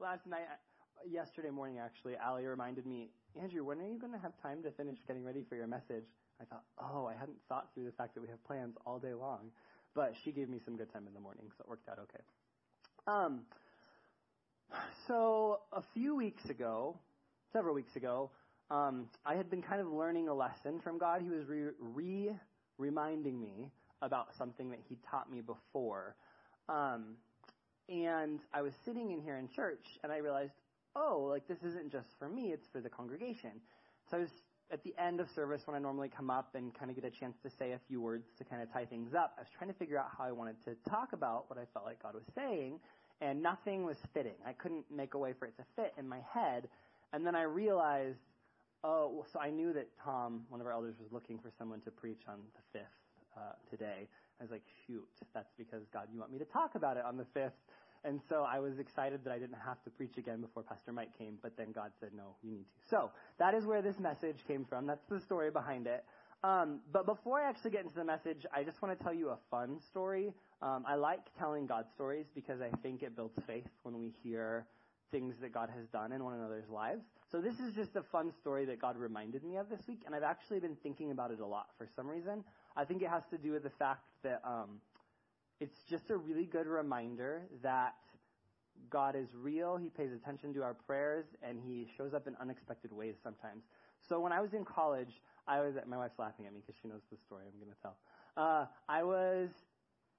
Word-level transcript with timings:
last 0.00 0.26
night, 0.26 0.46
yesterday 1.10 1.50
morning 1.50 1.78
actually, 1.78 2.16
Allie 2.16 2.46
reminded 2.46 2.86
me, 2.86 3.10
Andrew, 3.40 3.64
when 3.64 3.80
are 3.80 3.86
you 3.86 3.98
going 3.98 4.12
to 4.12 4.18
have 4.18 4.32
time 4.42 4.62
to 4.62 4.70
finish 4.72 4.98
getting 5.06 5.24
ready 5.24 5.44
for 5.48 5.56
your 5.56 5.66
message? 5.66 6.04
I 6.40 6.44
thought, 6.44 6.64
oh, 6.78 7.06
I 7.06 7.14
hadn't 7.18 7.38
thought 7.48 7.68
through 7.74 7.84
the 7.84 7.92
fact 7.92 8.14
that 8.14 8.20
we 8.20 8.28
have 8.28 8.42
plans 8.44 8.76
all 8.86 8.98
day 8.98 9.14
long. 9.14 9.50
But 9.94 10.14
she 10.24 10.30
gave 10.32 10.48
me 10.48 10.60
some 10.64 10.76
good 10.76 10.92
time 10.92 11.06
in 11.08 11.14
the 11.14 11.20
morning, 11.20 11.46
so 11.56 11.64
it 11.64 11.68
worked 11.68 11.88
out 11.88 11.98
okay. 11.98 12.22
Um, 13.06 13.40
so 15.06 15.60
a 15.72 15.82
few 15.94 16.14
weeks 16.14 16.44
ago, 16.48 16.96
several 17.52 17.74
weeks 17.74 17.96
ago, 17.96 18.30
um, 18.70 19.08
I 19.24 19.34
had 19.34 19.50
been 19.50 19.62
kind 19.62 19.80
of 19.80 19.88
learning 19.88 20.28
a 20.28 20.34
lesson 20.34 20.78
from 20.80 20.98
God. 20.98 21.22
He 21.22 21.30
was 21.30 21.46
re, 21.48 21.70
re 21.80 22.30
reminding 22.76 23.40
me 23.40 23.70
about 24.02 24.28
something 24.36 24.70
that 24.70 24.80
He 24.88 24.98
taught 25.10 25.30
me 25.30 25.40
before. 25.40 26.14
Um, 26.68 27.16
and 27.88 28.40
I 28.52 28.62
was 28.62 28.72
sitting 28.84 29.10
in 29.10 29.20
here 29.20 29.36
in 29.38 29.48
church, 29.48 29.98
and 30.02 30.12
I 30.12 30.18
realized, 30.18 30.52
oh, 30.94 31.26
like 31.28 31.46
this 31.48 31.58
isn't 31.62 31.90
just 31.90 32.08
for 32.18 32.28
me, 32.28 32.52
it's 32.52 32.66
for 32.68 32.80
the 32.80 32.88
congregation. 32.88 33.52
So 34.10 34.18
I 34.18 34.20
was 34.20 34.30
at 34.70 34.82
the 34.84 34.94
end 34.98 35.20
of 35.20 35.30
service 35.30 35.62
when 35.66 35.74
I 35.74 35.78
normally 35.78 36.08
come 36.08 36.30
up 36.30 36.54
and 36.54 36.74
kind 36.74 36.90
of 36.90 36.96
get 36.96 37.04
a 37.04 37.10
chance 37.10 37.36
to 37.42 37.50
say 37.50 37.72
a 37.72 37.80
few 37.88 38.00
words 38.00 38.26
to 38.36 38.44
kind 38.44 38.62
of 38.62 38.70
tie 38.72 38.84
things 38.84 39.14
up. 39.14 39.34
I 39.38 39.42
was 39.42 39.48
trying 39.56 39.72
to 39.72 39.78
figure 39.78 39.98
out 39.98 40.08
how 40.16 40.24
I 40.24 40.32
wanted 40.32 40.56
to 40.66 40.90
talk 40.90 41.12
about 41.12 41.48
what 41.48 41.58
I 41.58 41.64
felt 41.72 41.86
like 41.86 42.02
God 42.02 42.14
was 42.14 42.24
saying, 42.34 42.78
and 43.20 43.42
nothing 43.42 43.84
was 43.84 43.96
fitting. 44.12 44.34
I 44.46 44.52
couldn't 44.52 44.84
make 44.94 45.14
a 45.14 45.18
way 45.18 45.32
for 45.38 45.46
it 45.46 45.56
to 45.56 45.64
fit 45.76 45.94
in 45.98 46.08
my 46.08 46.20
head. 46.32 46.68
And 47.12 47.26
then 47.26 47.34
I 47.34 47.42
realized, 47.42 48.18
oh, 48.84 49.24
so 49.32 49.40
I 49.40 49.50
knew 49.50 49.72
that 49.72 49.88
Tom, 50.04 50.42
one 50.50 50.60
of 50.60 50.66
our 50.66 50.72
elders, 50.72 50.96
was 51.00 51.10
looking 51.12 51.38
for 51.38 51.50
someone 51.58 51.80
to 51.82 51.90
preach 51.90 52.20
on 52.28 52.40
the 52.54 52.78
5th 52.78 52.82
uh, 53.36 53.40
today. 53.70 54.08
I 54.40 54.44
was 54.44 54.50
like, 54.50 54.62
shoot, 54.86 55.08
that's 55.34 55.52
because 55.58 55.82
God, 55.92 56.08
you 56.12 56.20
want 56.20 56.32
me 56.32 56.38
to 56.38 56.44
talk 56.44 56.74
about 56.74 56.96
it 56.96 57.04
on 57.04 57.16
the 57.16 57.26
5th. 57.36 57.52
And 58.04 58.20
so 58.28 58.46
I 58.48 58.60
was 58.60 58.78
excited 58.78 59.24
that 59.24 59.32
I 59.32 59.38
didn't 59.38 59.58
have 59.64 59.82
to 59.82 59.90
preach 59.90 60.16
again 60.18 60.40
before 60.40 60.62
Pastor 60.62 60.92
Mike 60.92 61.16
came, 61.18 61.38
but 61.42 61.56
then 61.56 61.72
God 61.72 61.90
said, 61.98 62.10
no, 62.16 62.36
you 62.42 62.52
need 62.52 62.64
to. 62.64 62.88
So 62.88 63.10
that 63.38 63.54
is 63.54 63.64
where 63.64 63.82
this 63.82 63.98
message 63.98 64.36
came 64.46 64.64
from. 64.64 64.86
That's 64.86 65.04
the 65.10 65.20
story 65.20 65.50
behind 65.50 65.86
it. 65.88 66.04
Um, 66.44 66.78
but 66.92 67.06
before 67.06 67.40
I 67.40 67.48
actually 67.48 67.72
get 67.72 67.82
into 67.82 67.96
the 67.96 68.04
message, 68.04 68.46
I 68.54 68.62
just 68.62 68.80
want 68.80 68.96
to 68.96 69.04
tell 69.04 69.12
you 69.12 69.30
a 69.30 69.38
fun 69.50 69.80
story. 69.90 70.32
Um, 70.62 70.84
I 70.86 70.94
like 70.94 71.26
telling 71.36 71.66
God 71.66 71.86
stories 71.94 72.26
because 72.34 72.60
I 72.60 72.70
think 72.82 73.02
it 73.02 73.16
builds 73.16 73.34
faith 73.46 73.66
when 73.82 73.98
we 73.98 74.12
hear 74.22 74.66
things 75.10 75.34
that 75.40 75.52
God 75.52 75.68
has 75.74 75.86
done 75.88 76.12
in 76.12 76.22
one 76.22 76.34
another's 76.34 76.68
lives. 76.68 77.02
So 77.32 77.40
this 77.40 77.58
is 77.58 77.74
just 77.74 77.96
a 77.96 78.02
fun 78.02 78.32
story 78.40 78.64
that 78.66 78.80
God 78.80 78.96
reminded 78.96 79.42
me 79.42 79.56
of 79.56 79.68
this 79.68 79.80
week, 79.88 80.02
and 80.06 80.14
I've 80.14 80.22
actually 80.22 80.60
been 80.60 80.76
thinking 80.82 81.10
about 81.10 81.30
it 81.30 81.40
a 81.40 81.46
lot 81.46 81.66
for 81.76 81.88
some 81.96 82.06
reason. 82.06 82.44
I 82.78 82.84
think 82.84 83.02
it 83.02 83.08
has 83.08 83.24
to 83.32 83.38
do 83.38 83.50
with 83.50 83.64
the 83.64 83.70
fact 83.70 84.04
that 84.22 84.40
um, 84.44 84.80
it's 85.60 85.76
just 85.90 86.10
a 86.10 86.16
really 86.16 86.44
good 86.44 86.68
reminder 86.68 87.42
that 87.64 87.96
God 88.88 89.16
is 89.16 89.26
real. 89.34 89.76
He 89.76 89.88
pays 89.88 90.12
attention 90.12 90.54
to 90.54 90.62
our 90.62 90.74
prayers, 90.74 91.24
and 91.42 91.58
He 91.60 91.88
shows 91.96 92.14
up 92.14 92.28
in 92.28 92.36
unexpected 92.40 92.92
ways 92.92 93.16
sometimes. 93.20 93.64
So 94.08 94.20
when 94.20 94.30
I 94.30 94.40
was 94.40 94.54
in 94.54 94.64
college, 94.64 95.20
I 95.48 95.60
was 95.60 95.76
at, 95.76 95.88
my 95.88 95.96
wife's 95.96 96.20
laughing 96.20 96.46
at 96.46 96.52
me 96.52 96.60
because 96.64 96.80
she 96.80 96.86
knows 96.86 97.00
the 97.10 97.18
story 97.26 97.46
I'm 97.52 97.58
going 97.58 97.74
to 97.74 97.82
tell. 97.82 97.96
Uh, 98.36 98.66
I 98.88 99.02
was 99.02 99.48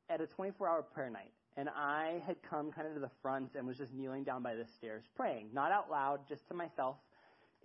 at 0.09 0.19
a 0.19 0.25
24-hour 0.25 0.81
prayer 0.93 1.09
night, 1.09 1.31
and 1.55 1.69
I 1.69 2.21
had 2.27 2.35
come 2.43 2.73
kind 2.73 2.89
of 2.89 2.93
to 2.95 2.99
the 2.99 3.11
front 3.21 3.51
and 3.55 3.65
was 3.65 3.77
just 3.77 3.93
kneeling 3.93 4.25
down 4.25 4.43
by 4.43 4.55
the 4.55 4.65
stairs 4.65 5.03
praying, 5.15 5.47
not 5.53 5.71
out 5.71 5.89
loud, 5.89 6.27
just 6.27 6.45
to 6.49 6.53
myself. 6.53 6.97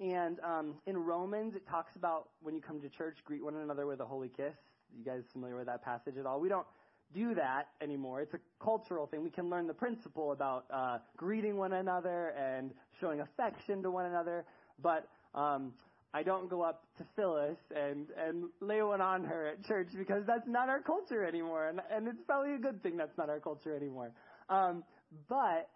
And 0.00 0.38
um, 0.40 0.74
in 0.86 0.96
Romans, 0.96 1.56
it 1.56 1.66
talks 1.66 1.96
about 1.96 2.28
when 2.42 2.54
you 2.54 2.60
come 2.60 2.80
to 2.80 2.88
church, 2.88 3.18
greet 3.24 3.42
one 3.42 3.56
another 3.56 3.86
with 3.86 3.98
a 3.98 4.06
holy 4.06 4.28
kiss. 4.28 4.54
You 4.96 5.04
guys 5.04 5.22
familiar 5.32 5.56
with 5.56 5.66
that 5.66 5.84
passage 5.84 6.16
at 6.18 6.26
all? 6.26 6.40
We 6.40 6.48
don't 6.48 6.66
do 7.12 7.34
that 7.34 7.68
anymore. 7.80 8.20
It's 8.20 8.34
a 8.34 8.40
cultural 8.62 9.06
thing. 9.06 9.22
We 9.22 9.30
can 9.30 9.50
learn 9.50 9.66
the 9.66 9.74
principle 9.74 10.32
about 10.32 10.64
uh, 10.72 10.98
greeting 11.16 11.56
one 11.56 11.72
another 11.72 12.28
and 12.30 12.72
showing 13.00 13.20
affection 13.20 13.82
to 13.82 13.90
one 13.90 14.06
another, 14.06 14.44
but 14.82 15.08
um, 15.34 15.72
I 16.12 16.22
don't 16.22 16.48
go 16.48 16.62
up 16.62 16.84
to 16.98 17.04
Phyllis 17.16 17.58
and 17.74 18.06
and 18.16 18.44
lay 18.60 18.82
one 18.82 19.00
on 19.00 19.24
her 19.24 19.48
at 19.48 19.64
church 19.64 19.88
because 19.96 20.24
that's 20.26 20.46
not 20.46 20.68
our 20.68 20.80
culture 20.80 21.24
anymore, 21.24 21.68
and 21.68 21.80
and 21.90 22.08
it's 22.08 22.22
probably 22.26 22.54
a 22.54 22.58
good 22.58 22.82
thing 22.82 22.96
that's 22.96 23.16
not 23.18 23.28
our 23.28 23.40
culture 23.40 23.74
anymore. 23.74 24.12
Um, 24.48 24.84
but 25.28 25.68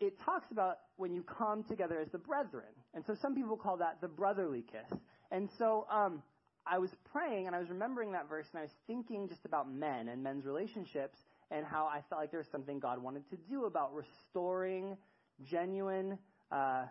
it 0.00 0.14
talks 0.24 0.50
about 0.50 0.78
when 0.96 1.12
you 1.12 1.22
come 1.22 1.64
together 1.64 1.98
as 2.00 2.08
the 2.12 2.18
brethren, 2.18 2.72
and 2.94 3.04
so 3.06 3.16
some 3.20 3.34
people 3.34 3.56
call 3.56 3.76
that 3.78 4.00
the 4.00 4.08
brotherly 4.08 4.64
kiss. 4.70 4.98
And 5.32 5.48
so 5.58 5.86
um, 5.90 6.22
I 6.70 6.78
was 6.78 6.90
praying 7.12 7.48
and 7.48 7.56
I 7.56 7.58
was 7.58 7.68
remembering 7.68 8.12
that 8.12 8.28
verse 8.28 8.46
and 8.52 8.60
I 8.60 8.62
was 8.62 8.70
thinking 8.86 9.28
just 9.28 9.44
about 9.44 9.70
men 9.70 10.08
and 10.08 10.22
men's 10.22 10.44
relationships 10.44 11.18
and 11.50 11.66
how 11.66 11.86
I 11.86 12.02
felt 12.08 12.20
like 12.20 12.30
there 12.30 12.38
was 12.38 12.48
something 12.52 12.78
God 12.78 13.02
wanted 13.02 13.28
to 13.30 13.36
do 13.50 13.64
about 13.64 13.92
restoring 13.92 14.96
genuine 15.44 16.16
uh, 16.52 16.84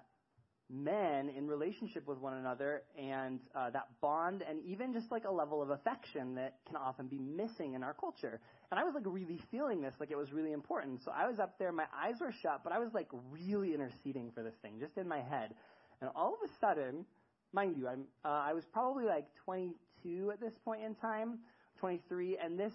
men 0.70 1.30
in 1.30 1.48
relationship 1.48 2.06
with 2.08 2.18
one 2.18 2.34
another 2.34 2.84
and 3.00 3.40
uh, 3.56 3.70
that 3.70 3.88
bond 4.02 4.44
and 4.48 4.60
even 4.66 4.92
just 4.92 5.10
like 5.12 5.24
a 5.24 5.32
level 5.32 5.62
of 5.62 5.70
affection 5.70 6.36
that 6.36 6.58
can 6.68 6.76
often 6.76 7.08
be 7.08 7.18
missing 7.18 7.74
in 7.74 7.82
our 7.82 7.94
culture. 7.94 8.42
And 8.72 8.80
I 8.80 8.84
was 8.84 8.94
like 8.94 9.06
really 9.06 9.40
feeling 9.50 9.82
this, 9.82 9.94
like 9.98 10.12
it 10.12 10.18
was 10.18 10.34
really 10.34 10.52
important. 10.52 11.02
So 11.06 11.12
I 11.16 11.26
was 11.26 11.40
up 11.40 11.58
there, 11.58 11.72
my 11.72 11.86
eyes 11.96 12.16
were 12.20 12.34
shut, 12.44 12.62
but 12.66 12.74
I 12.74 12.80
was 12.80 12.90
like 12.94 13.08
really 13.32 13.74
interceding 13.74 14.32
for 14.36 14.44
this 14.44 14.56
thing, 14.62 14.74
just 14.78 14.98
in 14.98 15.08
my 15.08 15.22
head. 15.22 15.54
And 16.02 16.10
all 16.16 16.34
of 16.34 16.50
a 16.50 16.52
sudden, 16.60 17.06
mind 17.54 17.76
you, 17.78 17.88
I'm, 17.88 18.04
uh, 18.24 18.30
I 18.30 18.54
was 18.54 18.66
probably 18.72 19.06
like 19.06 19.26
22 19.46 20.32
at 20.32 20.40
this 20.40 20.54
point 20.64 20.82
in 20.84 20.96
time, 20.96 21.40
23, 21.80 22.38
and 22.44 22.60
this 22.60 22.74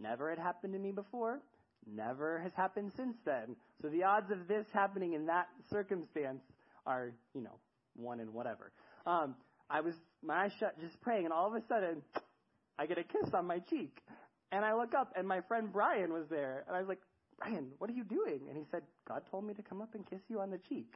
never 0.00 0.30
had 0.30 0.38
happened 0.38 0.72
to 0.72 0.78
me 0.78 0.92
before. 0.92 1.40
Never 1.86 2.38
has 2.40 2.52
happened 2.54 2.92
since 2.96 3.16
then. 3.24 3.56
So 3.82 3.88
the 3.88 4.04
odds 4.04 4.30
of 4.30 4.48
this 4.48 4.66
happening 4.72 5.12
in 5.12 5.26
that 5.26 5.48
circumstance 5.70 6.42
are, 6.86 7.12
you 7.34 7.42
know, 7.42 7.58
one 7.94 8.20
in 8.20 8.32
whatever. 8.32 8.72
Um, 9.06 9.34
I 9.68 9.80
was, 9.80 9.94
my 10.22 10.44
eyes 10.44 10.52
shut, 10.58 10.78
just 10.80 11.00
praying, 11.00 11.24
and 11.24 11.32
all 11.32 11.46
of 11.46 11.54
a 11.54 11.66
sudden, 11.66 12.02
I 12.78 12.86
get 12.86 12.98
a 12.98 13.04
kiss 13.04 13.34
on 13.34 13.46
my 13.46 13.58
cheek. 13.58 13.98
And 14.50 14.64
I 14.64 14.74
look 14.74 14.94
up, 14.94 15.12
and 15.16 15.26
my 15.26 15.40
friend 15.42 15.72
Brian 15.72 16.12
was 16.12 16.26
there. 16.28 16.64
And 16.66 16.76
I 16.76 16.78
was 16.78 16.88
like, 16.88 17.00
Brian, 17.38 17.68
what 17.78 17.90
are 17.90 17.94
you 17.94 18.04
doing? 18.04 18.40
And 18.48 18.56
he 18.56 18.64
said, 18.70 18.82
God 19.06 19.22
told 19.30 19.44
me 19.44 19.54
to 19.54 19.62
come 19.62 19.82
up 19.82 19.94
and 19.94 20.08
kiss 20.08 20.20
you 20.28 20.40
on 20.40 20.50
the 20.50 20.58
cheek. 20.58 20.94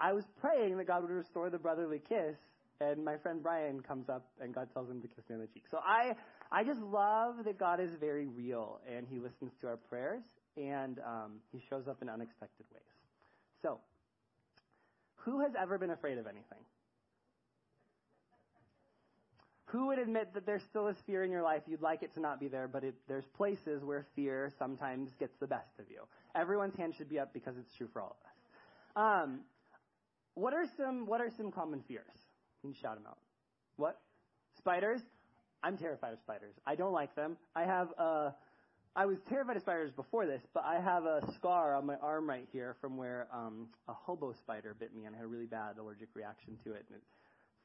I 0.00 0.12
was 0.12 0.24
praying 0.40 0.76
that 0.76 0.86
God 0.86 1.02
would 1.02 1.10
restore 1.10 1.50
the 1.50 1.58
brotherly 1.58 2.00
kiss, 2.08 2.36
and 2.80 3.04
my 3.04 3.16
friend 3.16 3.42
Brian 3.42 3.80
comes 3.80 4.08
up, 4.08 4.26
and 4.40 4.54
God 4.54 4.68
tells 4.72 4.88
him 4.88 5.00
to 5.02 5.08
kiss 5.08 5.24
me 5.28 5.36
on 5.36 5.40
the 5.40 5.46
cheek. 5.46 5.64
So 5.70 5.78
I, 5.78 6.14
I 6.50 6.64
just 6.64 6.80
love 6.80 7.44
that 7.44 7.58
God 7.58 7.80
is 7.80 7.90
very 8.00 8.26
real, 8.26 8.80
and 8.90 9.06
He 9.08 9.18
listens 9.18 9.52
to 9.60 9.68
our 9.68 9.76
prayers, 9.76 10.22
and 10.56 10.98
um, 11.00 11.32
He 11.52 11.60
shows 11.68 11.88
up 11.88 12.02
in 12.02 12.08
unexpected 12.08 12.66
ways. 12.72 12.82
So, 13.62 13.78
who 15.16 15.40
has 15.40 15.52
ever 15.60 15.78
been 15.78 15.90
afraid 15.90 16.18
of 16.18 16.26
anything? 16.26 16.58
Who 19.66 19.86
would 19.88 19.98
admit 19.98 20.34
that 20.34 20.46
there 20.46 20.60
still 20.70 20.86
is 20.88 20.96
fear 21.06 21.24
in 21.24 21.32
your 21.32 21.42
life? 21.42 21.62
You'd 21.66 21.82
like 21.82 22.02
it 22.02 22.14
to 22.14 22.20
not 22.20 22.38
be 22.38 22.46
there, 22.46 22.68
but 22.68 22.84
it, 22.84 22.94
there's 23.08 23.24
places 23.36 23.82
where 23.82 24.06
fear 24.14 24.52
sometimes 24.58 25.10
gets 25.18 25.32
the 25.40 25.48
best 25.48 25.80
of 25.80 25.86
you. 25.90 26.02
Everyone's 26.36 26.76
hand 26.76 26.94
should 26.96 27.08
be 27.08 27.18
up 27.18 27.32
because 27.32 27.54
it's 27.58 27.74
true 27.76 27.88
for 27.92 28.02
all 28.02 28.16
of 28.20 28.26
us. 28.26 29.24
Um, 29.24 29.40
what 30.34 30.52
are 30.52 30.66
some 30.76 31.06
What 31.06 31.20
are 31.20 31.30
some 31.36 31.50
common 31.50 31.82
fears? 31.88 32.04
You 32.64 32.72
shout 32.72 32.96
them 32.96 33.04
out. 33.06 33.18
What? 33.76 34.00
Spiders? 34.56 35.00
I'm 35.62 35.76
terrified 35.76 36.12
of 36.12 36.18
spiders. 36.18 36.54
I 36.66 36.74
don't 36.74 36.92
like 36.92 37.14
them. 37.14 37.36
I 37.54 37.64
have 37.64 37.88
a 37.98 38.34
I 38.96 39.06
was 39.06 39.18
terrified 39.28 39.56
of 39.56 39.62
spiders 39.62 39.90
before 39.90 40.24
this, 40.24 40.42
but 40.54 40.62
I 40.64 40.78
have 40.80 41.04
a 41.04 41.20
scar 41.34 41.74
on 41.74 41.84
my 41.84 41.96
arm 41.96 42.28
right 42.28 42.46
here 42.52 42.76
from 42.80 42.96
where 42.96 43.26
um, 43.32 43.66
a 43.88 43.92
hobo 43.92 44.32
spider 44.32 44.76
bit 44.78 44.94
me, 44.94 45.04
and 45.04 45.16
I 45.16 45.18
had 45.18 45.24
a 45.24 45.28
really 45.28 45.46
bad 45.46 45.78
allergic 45.78 46.10
reaction 46.14 46.56
to 46.62 46.74
it. 46.74 46.84
And 46.88 46.98
it 46.98 47.02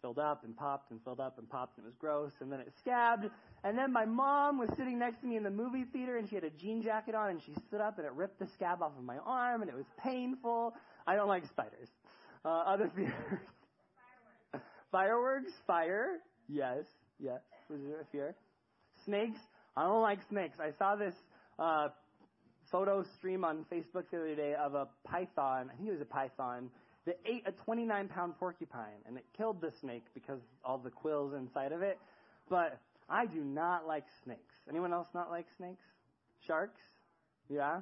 filled 0.02 0.18
up 0.18 0.44
and 0.44 0.58
popped 0.58 0.90
and 0.90 1.00
filled 1.04 1.20
up 1.20 1.38
and 1.38 1.48
popped, 1.48 1.78
and 1.78 1.86
it 1.86 1.90
was 1.90 1.96
gross. 2.00 2.32
And 2.40 2.52
then 2.52 2.60
it 2.60 2.74
scabbed. 2.80 3.30
And 3.64 3.78
then 3.78 3.94
my 3.94 4.06
mom 4.06 4.58
was 4.58 4.70
sitting 4.76 4.98
next 4.98 5.20
to 5.22 5.28
me 5.28 5.38
in 5.38 5.44
the 5.44 5.52
movie 5.52 5.84
theater, 5.94 6.18
and 6.18 6.28
she 6.28 6.34
had 6.34 6.44
a 6.44 6.50
jean 6.50 6.82
jacket 6.82 7.14
on, 7.14 7.30
and 7.30 7.40
she 7.40 7.54
stood 7.68 7.82
up, 7.82 8.00
and 8.00 8.08
it 8.08 8.14
ripped 8.14 8.40
the 8.40 8.48
scab 8.48 8.82
off 8.82 8.94
of 8.98 9.04
my 9.04 9.18
arm, 9.20 9.62
and 9.62 9.70
it 9.70 9.76
was 9.76 9.86
painful. 10.04 10.74
I 11.06 11.16
don't 11.16 11.28
like 11.28 11.46
spiders. 11.46 11.90
Uh, 12.44 12.64
other 12.66 12.90
fears. 12.96 13.14
Fireworks. 14.92 15.52
Fire. 15.68 16.20
Yes. 16.48 16.84
Yes. 17.20 17.42
Was 17.70 17.80
there 17.88 18.02
a 18.02 18.06
fear? 18.12 18.36
Snakes. 19.06 19.40
I 19.78 19.84
don't 19.84 20.02
like 20.02 20.20
snakes. 20.30 20.58
I 20.60 20.72
saw 20.78 20.96
this 20.96 21.14
uh, 21.58 21.90
photo 22.72 23.04
stream 23.18 23.44
on 23.44 23.66
Facebook 23.72 24.04
the 24.12 24.18
other 24.18 24.36
day 24.36 24.56
of 24.56 24.74
a 24.74 24.88
python. 25.06 25.70
I 25.72 25.76
think 25.76 25.90
it 25.90 25.92
was 25.92 26.02
a 26.02 26.06
python 26.06 26.70
that 27.06 27.20
ate 27.26 27.44
a 27.48 27.52
29 27.52 28.08
pound 28.08 28.38
porcupine, 28.38 29.02
and 29.06 29.18
it 29.18 29.26
killed 29.38 29.62
the 29.62 29.72
snake 29.80 30.06
because 30.14 30.40
all 30.66 30.78
the 30.78 30.90
quills 30.90 31.34
inside 31.34 31.72
of 31.72 31.82
it. 31.82 32.00
But 32.50 32.80
I 33.10 33.26
do 33.26 33.44
not 33.44 33.88
like 33.88 34.06
snakes. 34.24 34.56
Anyone 34.70 34.94
else 34.94 35.08
not 35.14 35.30
like 35.30 35.46
snakes? 35.58 35.84
Sharks? 36.46 36.82
Yeah. 37.50 37.82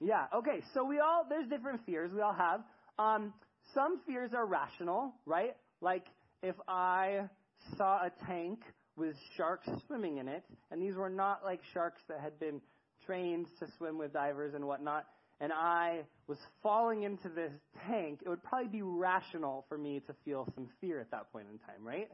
Yeah. 0.00 0.26
Okay. 0.34 0.62
So 0.74 0.84
we 0.84 0.98
all 0.98 1.24
there's 1.28 1.48
different 1.48 1.84
fears 1.86 2.10
we 2.12 2.20
all 2.20 2.34
have. 2.34 2.60
Um, 2.98 3.32
some 3.74 4.00
fears 4.06 4.32
are 4.34 4.46
rational, 4.46 5.14
right? 5.24 5.56
Like 5.80 6.06
if 6.42 6.56
I 6.68 7.28
saw 7.76 8.04
a 8.04 8.10
tank 8.26 8.60
with 8.96 9.14
sharks 9.36 9.68
swimming 9.86 10.18
in 10.18 10.28
it, 10.28 10.44
and 10.70 10.80
these 10.80 10.94
were 10.94 11.10
not 11.10 11.44
like 11.44 11.60
sharks 11.74 12.00
that 12.08 12.20
had 12.20 12.38
been 12.38 12.60
trained 13.04 13.46
to 13.60 13.66
swim 13.76 13.98
with 13.98 14.12
divers 14.12 14.54
and 14.54 14.66
whatnot. 14.66 15.06
and 15.40 15.52
I 15.52 16.00
was 16.28 16.38
falling 16.62 17.02
into 17.02 17.28
this 17.28 17.52
tank, 17.86 18.20
it 18.24 18.28
would 18.28 18.42
probably 18.42 18.68
be 18.68 18.82
rational 18.82 19.66
for 19.68 19.76
me 19.76 20.00
to 20.06 20.14
feel 20.24 20.48
some 20.54 20.68
fear 20.80 20.98
at 20.98 21.10
that 21.10 21.30
point 21.30 21.46
in 21.52 21.58
time, 21.58 21.84
right? 21.86 22.08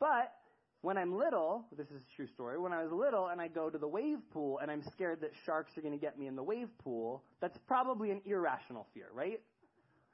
But 0.00 0.32
when 0.80 0.96
I'm 0.96 1.16
little, 1.16 1.66
this 1.76 1.86
is 1.88 2.02
a 2.02 2.16
true 2.16 2.26
story, 2.26 2.58
when 2.58 2.72
I 2.72 2.82
was 2.82 2.90
little 2.90 3.28
and 3.28 3.40
I 3.40 3.48
go 3.48 3.68
to 3.68 3.78
the 3.78 3.86
wave 3.86 4.18
pool 4.32 4.58
and 4.60 4.70
I'm 4.70 4.82
scared 4.92 5.20
that 5.20 5.30
sharks 5.44 5.76
are 5.76 5.82
going 5.82 5.92
to 5.92 6.00
get 6.00 6.18
me 6.18 6.26
in 6.26 6.34
the 6.34 6.42
wave 6.42 6.68
pool, 6.82 7.22
that's 7.40 7.58
probably 7.68 8.10
an 8.10 8.22
irrational 8.24 8.88
fear, 8.94 9.06
right? 9.14 9.40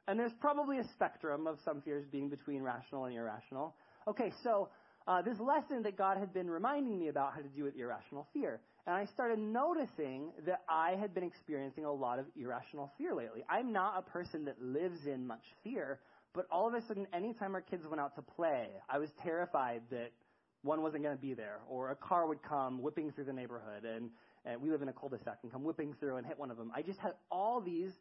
And 0.09 0.19
there's 0.19 0.33
probably 0.41 0.79
a 0.79 0.85
spectrum 0.85 1.47
of 1.47 1.59
some 1.65 1.83
fears 1.83 2.05
being 2.11 2.31
between 2.31 2.63
rational 2.63 3.05
and 3.05 3.15
irrational. 3.15 3.77
Okay, 4.09 4.33
so 4.43 4.71
uh, 5.07 5.21
this 5.21 5.39
lesson 5.39 5.83
that 5.83 5.99
God 5.99 6.17
had 6.17 6.33
been 6.33 6.49
reminding 6.49 6.99
me 6.99 7.09
about 7.09 7.35
had 7.35 7.45
to 7.45 7.51
do 7.51 7.63
with 7.63 7.77
irrational 7.77 8.27
fear. 8.33 8.59
And 8.87 8.97
I 8.97 9.05
started 9.05 9.39
noticing 9.39 10.31
that 10.47 10.63
I 10.67 10.93
had 10.93 11.15
been 11.15 11.25
experiencing 11.25 11.85
a 11.85 11.93
lot 11.93 12.19
of 12.19 12.25
irrational 12.41 12.91
fear 12.97 13.15
lately. 13.15 13.45
I'm 13.51 13.71
not 13.71 13.99
a 13.99 14.11
person 14.11 14.47
that 14.47 14.61
lives 14.63 15.05
in 15.07 15.27
much 15.27 15.45
fear, 15.63 16.01
but 16.35 16.47
all 16.51 16.67
of 16.67 16.73
a 16.73 16.81
sudden, 16.87 17.07
anytime 17.13 17.55
our 17.55 17.61
kids 17.61 17.85
went 17.87 18.01
out 18.01 18.15
to 18.17 18.23
play, 18.23 18.69
I 18.89 18.97
was 18.97 19.11
terrified 19.23 19.83
that 19.91 20.11
one 20.63 20.83
wasn't 20.83 21.03
going 21.03 21.15
to 21.15 21.21
be 21.21 21.35
there, 21.35 21.59
or 21.69 21.91
a 21.91 21.97
car 21.97 22.27
would 22.27 22.43
come 22.43 22.81
whipping 22.81 23.13
through 23.13 23.25
the 23.25 23.33
neighborhood, 23.33 23.85
and, 23.85 24.09
and 24.47 24.61
we 24.61 24.71
live 24.71 24.81
in 24.81 24.89
a 24.89 24.93
cul-de-sac, 24.93 25.39
and 25.43 25.53
come 25.53 25.65
whipping 25.65 25.95
through 26.01 26.17
and 26.17 26.27
hit 26.27 26.39
one 26.39 26.51
of 26.51 26.57
them. 26.57 26.73
I 26.75 26.81
just 26.81 26.99
had 26.99 27.13
all 27.31 27.61
these 27.61 27.93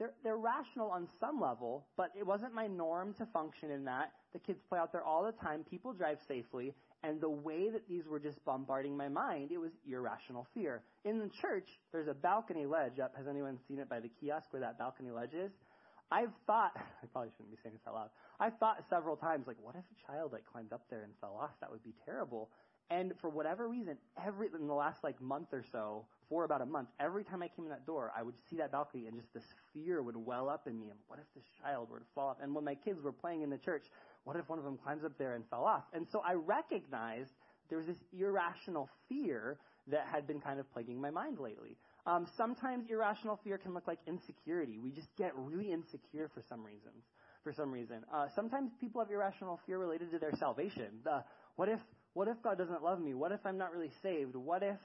they're, 0.00 0.14
they're 0.24 0.38
rational 0.38 0.90
on 0.90 1.06
some 1.20 1.40
level, 1.40 1.86
but 1.96 2.10
it 2.18 2.26
wasn't 2.26 2.54
my 2.54 2.66
norm 2.66 3.14
to 3.18 3.26
function 3.26 3.70
in 3.70 3.84
that. 3.84 4.12
The 4.32 4.38
kids 4.38 4.60
play 4.68 4.78
out 4.78 4.92
there 4.92 5.04
all 5.04 5.22
the 5.22 5.32
time, 5.32 5.62
people 5.68 5.92
drive 5.92 6.18
safely, 6.26 6.74
and 7.04 7.20
the 7.20 7.28
way 7.28 7.68
that 7.70 7.86
these 7.86 8.06
were 8.08 8.18
just 8.18 8.42
bombarding 8.46 8.96
my 8.96 9.08
mind, 9.08 9.52
it 9.52 9.58
was 9.58 9.72
irrational 9.86 10.48
fear. 10.54 10.82
In 11.04 11.18
the 11.18 11.28
church, 11.28 11.68
there's 11.92 12.08
a 12.08 12.14
balcony 12.14 12.64
ledge 12.64 12.98
up. 12.98 13.14
Has 13.16 13.26
anyone 13.28 13.58
seen 13.68 13.78
it 13.78 13.90
by 13.90 14.00
the 14.00 14.08
kiosk 14.20 14.52
where 14.52 14.60
that 14.60 14.78
balcony 14.78 15.10
ledge 15.10 15.34
is? 15.34 15.52
I've 16.10 16.32
thought, 16.46 16.72
I 16.76 17.06
probably 17.12 17.30
shouldn't 17.36 17.50
be 17.54 17.58
saying 17.62 17.74
this 17.74 17.86
out 17.86 17.94
loud. 17.94 18.10
I've 18.40 18.56
thought 18.58 18.82
several 18.88 19.16
times, 19.16 19.46
like, 19.46 19.58
what 19.62 19.76
if 19.76 19.84
a 19.84 20.12
child 20.12 20.32
like 20.32 20.44
climbed 20.50 20.72
up 20.72 20.82
there 20.88 21.02
and 21.02 21.12
fell 21.20 21.38
off? 21.38 21.50
That 21.60 21.70
would 21.70 21.84
be 21.84 21.94
terrible. 22.06 22.48
And 22.88 23.12
for 23.20 23.28
whatever 23.28 23.68
reason, 23.68 23.98
every 24.24 24.48
in 24.58 24.66
the 24.66 24.74
last 24.74 25.04
like 25.04 25.20
month 25.20 25.48
or 25.52 25.62
so, 25.70 26.06
for 26.30 26.44
about 26.44 26.62
a 26.62 26.66
month, 26.66 26.88
every 26.98 27.24
time 27.24 27.42
I 27.42 27.48
came 27.48 27.66
in 27.66 27.70
that 27.70 27.84
door, 27.84 28.10
I 28.16 28.22
would 28.22 28.36
see 28.48 28.56
that 28.56 28.72
balcony 28.72 29.06
and 29.06 29.16
just 29.16 29.34
this 29.34 29.44
fear 29.74 30.00
would 30.00 30.16
well 30.16 30.48
up 30.48 30.66
in 30.66 30.80
me. 30.80 30.86
What 31.08 31.18
if 31.18 31.26
this 31.34 31.44
child 31.60 31.90
were 31.90 31.98
to 31.98 32.04
fall 32.14 32.28
off? 32.28 32.36
And 32.40 32.54
when 32.54 32.64
my 32.64 32.76
kids 32.76 33.02
were 33.02 33.12
playing 33.12 33.42
in 33.42 33.50
the 33.50 33.58
church, 33.58 33.82
what 34.24 34.36
if 34.36 34.48
one 34.48 34.58
of 34.58 34.64
them 34.64 34.78
climbs 34.82 35.04
up 35.04 35.12
there 35.18 35.34
and 35.34 35.44
fell 35.50 35.64
off? 35.64 35.84
And 35.92 36.06
so 36.10 36.22
I 36.26 36.34
recognized 36.34 37.30
there 37.68 37.78
was 37.78 37.86
this 37.86 37.96
irrational 38.18 38.88
fear 39.08 39.58
that 39.88 40.06
had 40.10 40.26
been 40.26 40.40
kind 40.40 40.60
of 40.60 40.72
plaguing 40.72 41.00
my 41.00 41.10
mind 41.10 41.38
lately. 41.38 41.76
Um, 42.06 42.26
sometimes 42.36 42.86
irrational 42.88 43.38
fear 43.44 43.58
can 43.58 43.74
look 43.74 43.86
like 43.86 43.98
insecurity. 44.06 44.78
We 44.78 44.90
just 44.90 45.08
get 45.18 45.32
really 45.36 45.72
insecure 45.72 46.30
for 46.32 46.42
some 46.48 46.64
reasons. 46.64 47.04
For 47.42 47.52
some 47.54 47.72
reason, 47.72 48.04
uh, 48.14 48.26
sometimes 48.36 48.70
people 48.80 49.00
have 49.00 49.10
irrational 49.10 49.58
fear 49.64 49.78
related 49.78 50.10
to 50.12 50.18
their 50.18 50.32
salvation. 50.38 51.00
The, 51.04 51.24
what 51.56 51.70
if 51.70 51.80
what 52.12 52.28
if 52.28 52.42
God 52.42 52.58
doesn't 52.58 52.82
love 52.82 53.00
me? 53.00 53.14
What 53.14 53.32
if 53.32 53.40
I'm 53.44 53.56
not 53.56 53.72
really 53.72 53.90
saved? 54.02 54.34
What 54.34 54.62
if, 54.62 54.78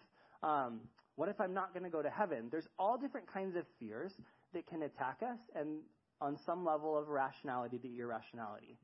um, 0.44 0.82
what 1.16 1.30
if 1.30 1.40
I'm 1.40 1.54
not 1.54 1.74
going 1.74 1.84
to 1.84 1.90
go 1.90 2.02
to 2.02 2.10
heaven? 2.10 2.48
There's 2.52 2.68
all 2.78 2.98
different 2.98 3.32
kinds 3.32 3.56
of 3.56 3.66
fears 3.80 4.14
that 4.54 4.68
can 4.68 4.84
attack 4.84 5.22
us 5.22 5.40
and 5.56 5.80
on 6.22 6.38
some 6.46 6.66
level 6.66 6.98
of 6.98 7.10
rationality 7.10 7.78
to 7.78 7.98
irrationality. 7.98 8.78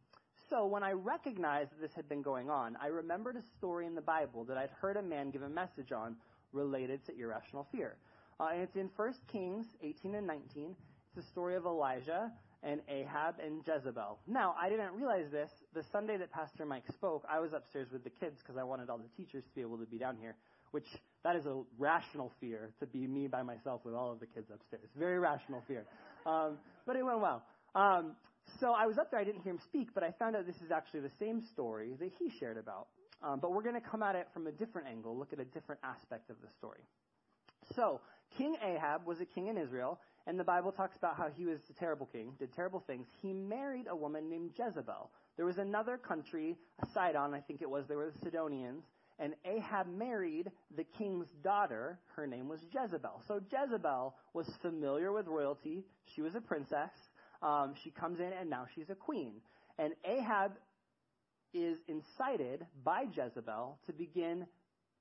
So 0.50 0.66
when 0.66 0.84
I 0.84 0.92
recognized 0.92 1.72
that 1.72 1.82
this 1.82 1.94
had 1.94 2.10
been 2.10 2.22
going 2.22 2.50
on, 2.50 2.78
I 2.82 2.88
remembered 2.88 3.38
a 3.38 3.44
story 3.58 3.86
in 3.86 3.96
the 3.96 4.02
Bible 4.02 4.44
that 4.46 4.58
I'd 4.58 4.70
heard 4.70 4.98
a 4.98 5.02
man 5.02 5.32
give 5.32 5.44
a 5.44 5.50
message 5.50 5.92
on 5.92 6.18
related 6.52 7.06
to 7.06 7.18
irrational 7.18 7.68
fear. 7.72 7.96
Uh, 8.40 8.50
and 8.54 8.62
it's 8.62 8.76
in 8.76 8.90
1 8.96 9.14
Kings 9.32 9.66
18 9.82 10.16
and 10.16 10.28
19. 10.28 10.76
It's 11.06 11.16
the 11.16 11.32
story 11.32 11.56
of 11.56 11.66
Elijah 11.66 12.32
and 12.64 12.82
Ahab 12.90 13.36
and 13.44 13.62
Jezebel. 13.66 14.20
Now, 14.28 14.56
I 14.60 14.70
didn't 14.70 14.94
realize 14.94 15.32
this. 15.32 15.52
The 15.74 15.84
Sunday 15.84 16.18
that 16.18 16.32
Pastor 16.32 16.66
Mike 16.66 16.84
spoke, 16.94 17.24
I 17.30 17.40
was 17.40 17.54
upstairs 17.54 17.88
with 17.92 18.04
the 18.04 18.10
kids 18.10 18.40
because 18.40 18.58
I 18.58 18.64
wanted 18.64 18.90
all 18.90 18.98
the 18.98 19.10
teachers 19.16 19.44
to 19.46 19.56
be 19.56 19.62
able 19.62 19.78
to 19.78 19.86
be 19.86 19.98
down 19.98 20.18
here, 20.20 20.36
which 20.72 20.88
that 21.24 21.36
is 21.36 21.46
a 21.46 21.62
rational 21.78 22.32
fear 22.40 22.72
to 22.80 22.86
be 22.86 23.08
me 23.08 23.28
by 23.28 23.44
myself 23.44 23.82
with 23.86 23.94
all 23.94 24.12
of 24.12 24.20
the 24.20 24.26
kids 24.26 24.50
upstairs. 24.54 24.90
Very 24.98 25.20
rational 25.20 25.64
fear. 25.68 25.86
Um, 26.26 26.58
but 26.86 26.96
it 26.96 27.06
went 27.06 27.20
well. 27.20 27.44
Um, 27.76 28.16
so 28.60 28.74
I 28.74 28.86
was 28.86 28.98
up 28.98 29.12
there. 29.12 29.20
I 29.20 29.24
didn't 29.24 29.42
hear 29.42 29.54
him 29.54 29.60
speak, 29.64 29.90
but 29.94 30.04
I 30.04 30.12
found 30.18 30.36
out 30.36 30.46
this 30.46 30.62
is 30.66 30.72
actually 30.72 31.02
the 31.02 31.12
same 31.20 31.42
story 31.54 31.96
that 32.00 32.12
he 32.20 32.30
shared 32.40 32.58
about. 32.58 32.88
Um, 33.24 33.40
but 33.40 33.54
we're 33.54 33.62
going 33.62 33.80
to 33.80 33.88
come 33.88 34.02
at 34.02 34.16
it 34.16 34.28
from 34.34 34.48
a 34.48 34.52
different 34.52 34.88
angle, 34.88 35.16
look 35.16 35.32
at 35.32 35.40
a 35.40 35.46
different 35.46 35.80
aspect 35.84 36.30
of 36.30 36.38
the 36.42 36.48
story. 36.58 36.82
So, 37.76 38.02
King 38.38 38.56
Ahab 38.64 39.06
was 39.06 39.20
a 39.22 39.26
king 39.26 39.48
in 39.48 39.58
Israel, 39.58 40.00
and 40.26 40.40
the 40.40 40.44
Bible 40.44 40.72
talks 40.72 40.98
about 40.98 41.18
how 41.18 41.28
he 41.36 41.46
was 41.46 41.60
a 41.70 41.74
terrible 41.74 42.08
king, 42.12 42.34
did 42.40 42.54
terrible 42.54 42.84
things. 42.88 43.06
He 43.22 43.32
married 43.32 43.86
a 43.90 43.96
woman 43.96 44.30
named 44.30 44.52
Jezebel. 44.58 45.12
There 45.38 45.46
was 45.46 45.58
another 45.58 45.98
country, 45.98 46.58
Sidon, 46.94 47.34
I 47.34 47.42
think 47.42 47.62
it 47.62 47.70
was, 47.70 47.86
they 47.88 47.96
were 47.96 48.12
the 48.12 48.20
Sidonians, 48.24 48.84
and 49.22 49.36
Ahab 49.46 49.88
married 49.88 50.52
the 50.76 50.84
king's 50.98 51.28
daughter. 51.44 52.00
Her 52.16 52.26
name 52.26 52.50
was 52.50 52.60
Jezebel. 52.74 53.22
So 53.28 53.40
Jezebel 53.52 54.16
was 54.34 54.50
familiar 54.62 55.14
with 55.14 55.28
royalty. 55.28 55.86
She 56.16 56.22
was 56.22 56.36
a 56.36 56.42
princess. 56.42 56.90
Um, 57.42 57.76
she 57.84 57.92
comes 57.92 58.20
in, 58.20 58.32
and 58.40 58.50
now 58.50 58.66
she's 58.76 58.90
a 58.90 58.96
queen. 58.96 59.36
And 59.78 59.94
Ahab 60.04 60.54
is 61.54 61.78
incited 61.88 62.66
by 62.84 63.04
Jezebel 63.16 63.80
to 63.86 63.94
begin 63.94 64.48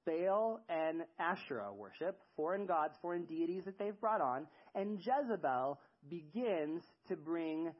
Baal 0.06 0.61
and 0.69 1.02
Asherah 1.19 1.72
worship, 1.72 2.19
foreign 2.37 2.67
gods, 2.67 2.94
foreign 3.00 3.25
deities 3.25 3.64
that 3.64 3.78
they've 3.78 3.99
brought 4.00 4.20
on, 4.20 4.46
and 4.75 4.99
Jezebel 4.99 5.78
begins 6.08 6.82
to 7.08 7.17
bring 7.17 7.72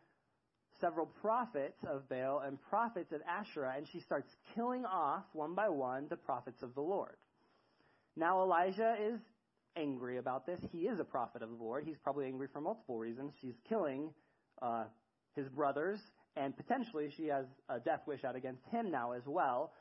several 0.81 1.07
prophets 1.07 1.79
of 1.89 2.09
Baal 2.09 2.43
and 2.47 2.59
prophets 2.69 3.13
of 3.13 3.21
Asherah, 3.29 3.75
and 3.77 3.87
she 3.87 4.01
starts 4.01 4.31
killing 4.55 4.85
off 4.85 5.25
one 5.33 5.55
by 5.55 5.69
one 5.69 6.07
the 6.09 6.17
prophets 6.17 6.63
of 6.63 6.75
the 6.75 6.81
Lord. 6.81 7.17
Now 8.17 8.43
Elijah 8.43 8.97
is 9.01 9.21
angry 9.77 10.19
about 10.19 10.47
this. 10.47 10.61
He 10.73 10.89
is 10.89 10.99
a 10.99 11.05
prophet 11.05 11.43
of 11.43 11.51
the 11.51 11.63
Lord. 11.63 11.85
He's 11.85 11.99
probably 12.03 12.27
angry 12.27 12.49
for 12.53 12.61
multiple 12.61 12.99
reasons. 12.99 13.33
She's 13.41 13.55
killing 13.69 14.11
uh, 14.61 14.85
his 15.37 15.49
brothers, 15.49 16.01
and 16.37 16.57
potentially 16.57 17.11
she 17.17 17.27
has 17.27 17.47
a 17.69 17.79
death 17.79 18.01
wish 18.07 18.25
out 18.25 18.37
against 18.37 18.65
him 18.71 18.91
now 18.91 19.13
as 19.13 19.23
well 19.27 19.73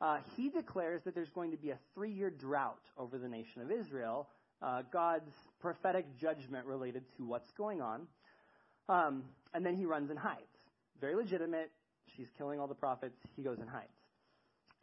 uh, 0.00 0.18
he 0.36 0.48
declares 0.48 1.02
that 1.04 1.14
there's 1.14 1.30
going 1.30 1.50
to 1.50 1.56
be 1.56 1.70
a 1.70 1.78
three 1.94 2.12
year 2.12 2.30
drought 2.30 2.82
over 2.96 3.18
the 3.18 3.28
nation 3.28 3.62
of 3.62 3.70
Israel, 3.70 4.28
uh, 4.62 4.82
God's 4.92 5.32
prophetic 5.60 6.06
judgment 6.16 6.66
related 6.66 7.02
to 7.16 7.24
what's 7.24 7.50
going 7.52 7.80
on. 7.80 8.06
Um, 8.88 9.24
and 9.54 9.66
then 9.66 9.76
he 9.76 9.84
runs 9.84 10.10
and 10.10 10.18
hides. 10.18 10.40
Very 11.00 11.14
legitimate. 11.14 11.70
She's 12.16 12.28
killing 12.36 12.58
all 12.60 12.66
the 12.66 12.74
prophets. 12.74 13.16
He 13.36 13.42
goes 13.42 13.58
and 13.60 13.68
hides. 13.68 13.88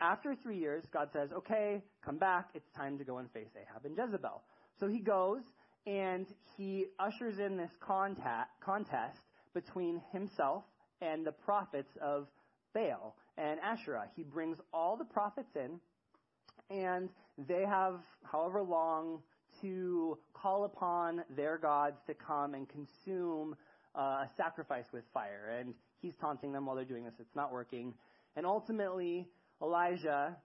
After 0.02 0.36
three 0.36 0.58
years, 0.58 0.84
God 0.92 1.10
says, 1.14 1.30
okay, 1.32 1.82
come 2.04 2.18
back. 2.18 2.50
It's 2.54 2.70
time 2.76 2.98
to 2.98 3.04
go 3.04 3.18
and 3.18 3.32
face 3.32 3.50
Ahab 3.56 3.86
and 3.86 3.98
Jezebel. 3.98 4.42
So 4.80 4.88
he 4.88 5.00
goes 5.00 5.42
and 5.88 6.26
he 6.58 6.88
ushers 7.00 7.40
in 7.40 7.58
this 7.58 7.72
contact, 7.80 8.60
contest 8.62 9.20
between 9.54 10.02
himself 10.12 10.64
and 11.02 11.26
the 11.26 11.32
prophets 11.32 11.92
of 12.02 12.28
Baal 12.74 13.16
and 13.38 13.60
Asherah. 13.62 14.08
He 14.16 14.24
brings 14.24 14.58
all 14.74 14.98
the 14.98 15.06
prophets 15.06 15.56
in, 15.56 15.80
and 16.70 17.10
they 17.48 17.64
have 17.66 18.02
however 18.24 18.62
long 18.62 19.20
to 19.62 20.18
call 20.34 20.66
upon 20.66 21.24
their 21.36 21.58
gods 21.58 21.98
to 22.08 22.14
come 22.14 22.54
and 22.54 22.68
consume 22.68 23.56
uh, 23.96 24.26
a 24.26 24.30
sacrifice 24.36 24.86
with 24.92 25.04
fire. 25.14 25.58
And 25.60 25.74
he's 26.06 26.16
taunting 26.22 26.52
them 26.52 26.66
while 26.66 26.76
they're 26.76 26.86
doing 26.86 27.04
this. 27.04 27.16
It's 27.20 27.36
not 27.36 27.52
working. 27.52 27.94
And 28.36 28.46
ultimately, 28.46 29.28
Elijah 29.62 30.38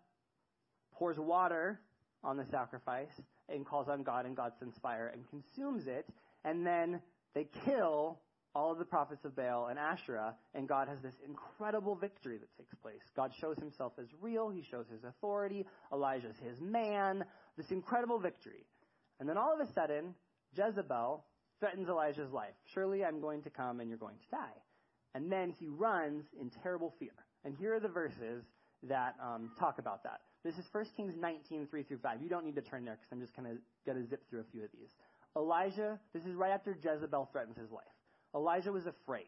pours 0.92 1.18
water 1.18 1.80
on 2.24 2.36
the 2.36 2.46
sacrifice 2.50 3.20
and 3.48 3.66
calls 3.66 3.88
on 3.88 4.02
God, 4.02 4.26
and 4.26 4.36
God 4.36 4.52
sends 4.58 4.76
fire 4.78 5.12
and 5.12 5.28
consumes 5.28 5.86
it. 5.86 6.06
And 6.44 6.66
then 6.66 7.00
they 7.34 7.48
kill 7.64 8.18
all 8.54 8.72
of 8.72 8.78
the 8.78 8.84
prophets 8.84 9.24
of 9.24 9.36
Baal 9.36 9.68
and 9.68 9.78
Asherah, 9.78 10.34
and 10.54 10.66
God 10.68 10.88
has 10.88 10.98
this 11.02 11.14
incredible 11.24 11.94
victory 11.94 12.38
that 12.38 12.56
takes 12.56 12.74
place. 12.76 13.02
God 13.14 13.32
shows 13.40 13.56
himself 13.58 13.92
as 14.00 14.06
real, 14.20 14.50
he 14.50 14.64
shows 14.68 14.86
his 14.90 15.04
authority, 15.04 15.66
Elijah's 15.92 16.36
his 16.44 16.60
man, 16.60 17.24
this 17.56 17.70
incredible 17.70 18.18
victory. 18.18 18.66
And 19.20 19.28
then 19.28 19.36
all 19.36 19.52
of 19.52 19.60
a 19.60 19.72
sudden, 19.72 20.14
Jezebel 20.56 21.24
threatens 21.60 21.88
Elijah's 21.88 22.32
life. 22.32 22.54
Surely 22.74 23.04
I'm 23.04 23.20
going 23.20 23.42
to 23.42 23.50
come 23.50 23.78
and 23.80 23.88
you're 23.88 23.98
going 23.98 24.16
to 24.16 24.30
die. 24.30 24.62
And 25.14 25.30
then 25.30 25.54
he 25.58 25.66
runs 25.68 26.24
in 26.40 26.50
terrible 26.62 26.94
fear. 26.98 27.12
And 27.44 27.54
here 27.56 27.74
are 27.74 27.80
the 27.80 27.88
verses 27.88 28.44
that 28.82 29.14
um, 29.22 29.50
talk 29.58 29.78
about 29.78 30.02
that. 30.04 30.20
This 30.44 30.56
is 30.56 30.64
1 30.72 30.86
Kings 30.96 31.14
19, 31.18 31.66
3 31.66 31.82
through 31.82 31.98
5. 31.98 32.22
You 32.22 32.28
don't 32.28 32.44
need 32.44 32.54
to 32.54 32.62
turn 32.62 32.84
there 32.84 32.94
because 32.94 33.08
I'm 33.12 33.20
just 33.20 33.34
going 33.34 33.58
to 33.86 34.08
zip 34.08 34.22
through 34.30 34.40
a 34.40 34.50
few 34.52 34.64
of 34.64 34.70
these. 34.72 34.90
Elijah, 35.36 35.98
this 36.12 36.24
is 36.24 36.34
right 36.34 36.50
after 36.50 36.76
Jezebel 36.82 37.28
threatens 37.30 37.56
his 37.56 37.70
life. 37.70 37.84
Elijah 38.34 38.72
was 38.72 38.86
afraid 38.86 39.26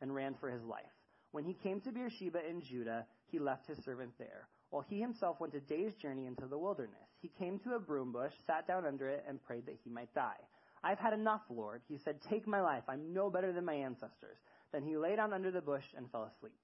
and 0.00 0.14
ran 0.14 0.34
for 0.40 0.50
his 0.50 0.62
life. 0.62 0.84
When 1.32 1.44
he 1.44 1.54
came 1.54 1.80
to 1.80 1.92
Beersheba 1.92 2.48
in 2.48 2.60
Judah, 2.60 3.06
he 3.30 3.38
left 3.38 3.66
his 3.66 3.78
servant 3.84 4.12
there, 4.18 4.48
while 4.70 4.84
he 4.88 5.00
himself 5.00 5.40
went 5.40 5.54
a 5.54 5.60
day's 5.60 5.94
journey 5.96 6.26
into 6.26 6.46
the 6.46 6.58
wilderness. 6.58 7.08
He 7.20 7.28
came 7.28 7.58
to 7.60 7.74
a 7.74 7.80
broom 7.80 8.12
bush, 8.12 8.32
sat 8.46 8.66
down 8.66 8.86
under 8.86 9.08
it, 9.08 9.24
and 9.28 9.42
prayed 9.42 9.66
that 9.66 9.78
he 9.82 9.90
might 9.90 10.14
die. 10.14 10.38
I've 10.84 10.98
had 10.98 11.12
enough, 11.12 11.40
Lord. 11.48 11.82
He 11.88 11.98
said, 11.98 12.20
Take 12.28 12.46
my 12.46 12.60
life. 12.60 12.84
I'm 12.88 13.12
no 13.12 13.30
better 13.30 13.52
than 13.52 13.64
my 13.64 13.74
ancestors. 13.74 14.38
Then 14.74 14.82
he 14.82 14.96
lay 14.96 15.14
down 15.14 15.32
under 15.32 15.52
the 15.52 15.60
bush 15.60 15.84
and 15.96 16.10
fell 16.10 16.28
asleep. 16.36 16.58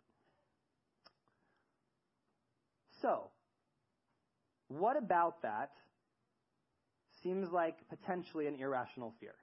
So, 3.00 3.30
what 4.66 4.96
about 4.96 5.42
that 5.42 5.70
seems 7.22 7.52
like 7.52 7.76
potentially 7.88 8.48
an 8.48 8.56
irrational 8.56 9.14
fear? 9.20 9.36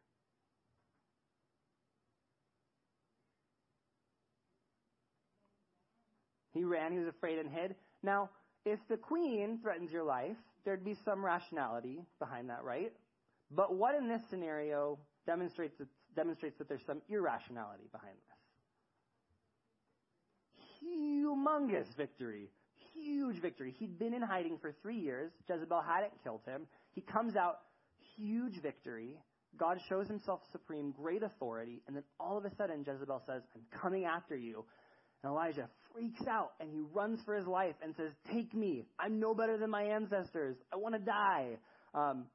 He 6.53 6.65
ran, 6.65 6.91
he 6.91 6.99
was 6.99 7.07
afraid 7.07 7.39
and 7.39 7.49
hid. 7.49 7.73
Now, 8.03 8.31
if 8.65 8.79
the 8.89 8.97
queen 8.97 9.59
threatens 9.61 9.93
your 9.93 10.03
life, 10.03 10.35
there'd 10.65 10.83
be 10.83 10.97
some 11.05 11.23
rationality 11.23 12.01
behind 12.19 12.49
that, 12.49 12.65
right? 12.65 12.91
But 13.49 13.75
what 13.75 13.95
in 13.95 14.09
this 14.09 14.21
scenario 14.29 14.99
demonstrates 15.25 15.77
that, 15.77 15.87
demonstrates 16.17 16.57
that 16.57 16.67
there's 16.67 16.85
some 16.85 17.01
irrationality 17.07 17.87
behind 17.93 18.15
this? 18.27 18.36
Humongous 20.87 21.87
victory. 21.95 22.49
Huge 22.93 23.41
victory. 23.41 23.75
He'd 23.77 23.99
been 23.99 24.13
in 24.13 24.21
hiding 24.21 24.57
for 24.59 24.73
three 24.81 24.99
years. 24.99 25.31
Jezebel 25.49 25.81
hadn't 25.81 26.13
killed 26.23 26.41
him. 26.45 26.67
He 26.93 27.01
comes 27.01 27.35
out, 27.35 27.59
huge 28.15 28.61
victory. 28.61 29.17
God 29.57 29.79
shows 29.89 30.07
himself 30.07 30.41
supreme, 30.51 30.91
great 30.91 31.23
authority, 31.23 31.81
and 31.87 31.95
then 31.95 32.03
all 32.19 32.37
of 32.37 32.45
a 32.45 32.55
sudden 32.55 32.83
Jezebel 32.85 33.23
says, 33.25 33.41
I'm 33.55 33.79
coming 33.81 34.05
after 34.05 34.35
you. 34.35 34.65
And 35.23 35.31
Elijah 35.31 35.67
freaks 35.91 36.21
out 36.29 36.51
and 36.59 36.69
he 36.69 36.81
runs 36.93 37.19
for 37.25 37.33
his 37.33 37.47
life 37.47 37.75
and 37.81 37.95
says, 37.95 38.11
Take 38.31 38.53
me. 38.53 38.85
I'm 38.99 39.19
no 39.19 39.33
better 39.33 39.57
than 39.57 39.69
my 39.71 39.83
ancestors. 39.83 40.55
I 40.71 40.77
want 40.77 40.93
to 40.93 40.99
die. 40.99 41.57
Um, 41.95 42.25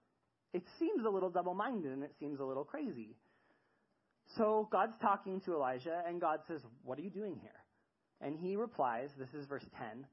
it 0.53 0.65
seems 0.79 1.05
a 1.07 1.09
little 1.09 1.31
double 1.31 1.55
minded 1.55 1.93
and 1.93 2.03
it 2.03 2.13
seems 2.19 2.41
a 2.41 2.45
little 2.45 2.65
crazy. 2.65 3.17
So 4.37 4.69
God's 4.73 4.95
talking 5.01 5.41
to 5.43 5.55
Elijah 5.55 6.03
and 6.07 6.21
God 6.21 6.41
says, 6.49 6.61
What 6.83 6.99
are 6.99 7.03
you 7.03 7.11
doing 7.11 7.39
here? 7.41 7.62
And 8.23 8.38
he 8.38 8.57
replies, 8.57 9.11
This 9.19 9.35
is 9.35 9.47
verse 9.47 9.67
10 9.76 10.07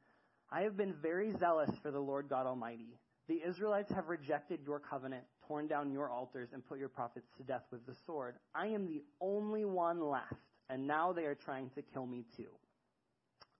I 0.51 0.61
have 0.61 0.75
been 0.75 0.93
very 1.01 1.31
zealous 1.37 1.69
for 1.81 1.91
the 1.91 1.99
Lord 1.99 2.27
God 2.27 2.45
Almighty. 2.45 2.97
The 3.27 3.41
Israelites 3.47 3.91
have 3.93 4.09
rejected 4.09 4.59
your 4.65 4.79
covenant, 4.79 5.23
torn 5.47 5.67
down 5.67 5.91
your 5.91 6.09
altars, 6.09 6.49
and 6.51 6.65
put 6.65 6.79
your 6.79 6.89
prophets 6.89 7.27
to 7.37 7.43
death 7.43 7.63
with 7.71 7.85
the 7.85 7.93
sword. 8.05 8.35
I 8.55 8.67
am 8.67 8.87
the 8.87 9.03
only 9.21 9.65
one 9.65 10.01
left 10.01 10.33
and 10.69 10.85
now 10.85 11.11
they 11.11 11.25
are 11.25 11.35
trying 11.35 11.69
to 11.71 11.81
kill 11.81 12.05
me 12.05 12.25
too. 12.37 12.49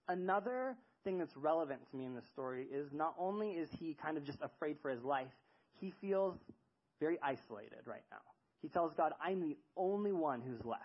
Another 0.08 0.76
thing 1.04 1.18
that's 1.18 1.36
relevant 1.36 1.80
to 1.90 1.96
me 1.96 2.04
in 2.04 2.14
this 2.14 2.26
story 2.32 2.66
is 2.72 2.92
not 2.92 3.14
only 3.18 3.52
is 3.52 3.68
he 3.78 3.96
kind 4.00 4.16
of 4.16 4.24
just 4.24 4.38
afraid 4.42 4.76
for 4.80 4.90
his 4.90 5.02
life, 5.02 5.32
he 5.80 5.92
feels 6.00 6.36
very 7.00 7.18
isolated 7.22 7.80
right 7.86 8.04
now. 8.10 8.18
He 8.62 8.68
tells 8.68 8.92
God, 8.94 9.12
I'm 9.22 9.40
the 9.40 9.56
only 9.76 10.12
one 10.12 10.42
who's 10.42 10.64
left. 10.64 10.82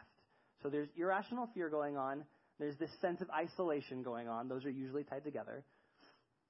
So 0.63 0.69
there's 0.69 0.87
irrational 0.95 1.49
fear 1.53 1.69
going 1.69 1.97
on. 1.97 2.23
There's 2.59 2.77
this 2.77 2.91
sense 3.01 3.21
of 3.21 3.29
isolation 3.29 4.03
going 4.03 4.27
on. 4.27 4.47
Those 4.47 4.65
are 4.65 4.69
usually 4.69 5.03
tied 5.03 5.23
together. 5.23 5.63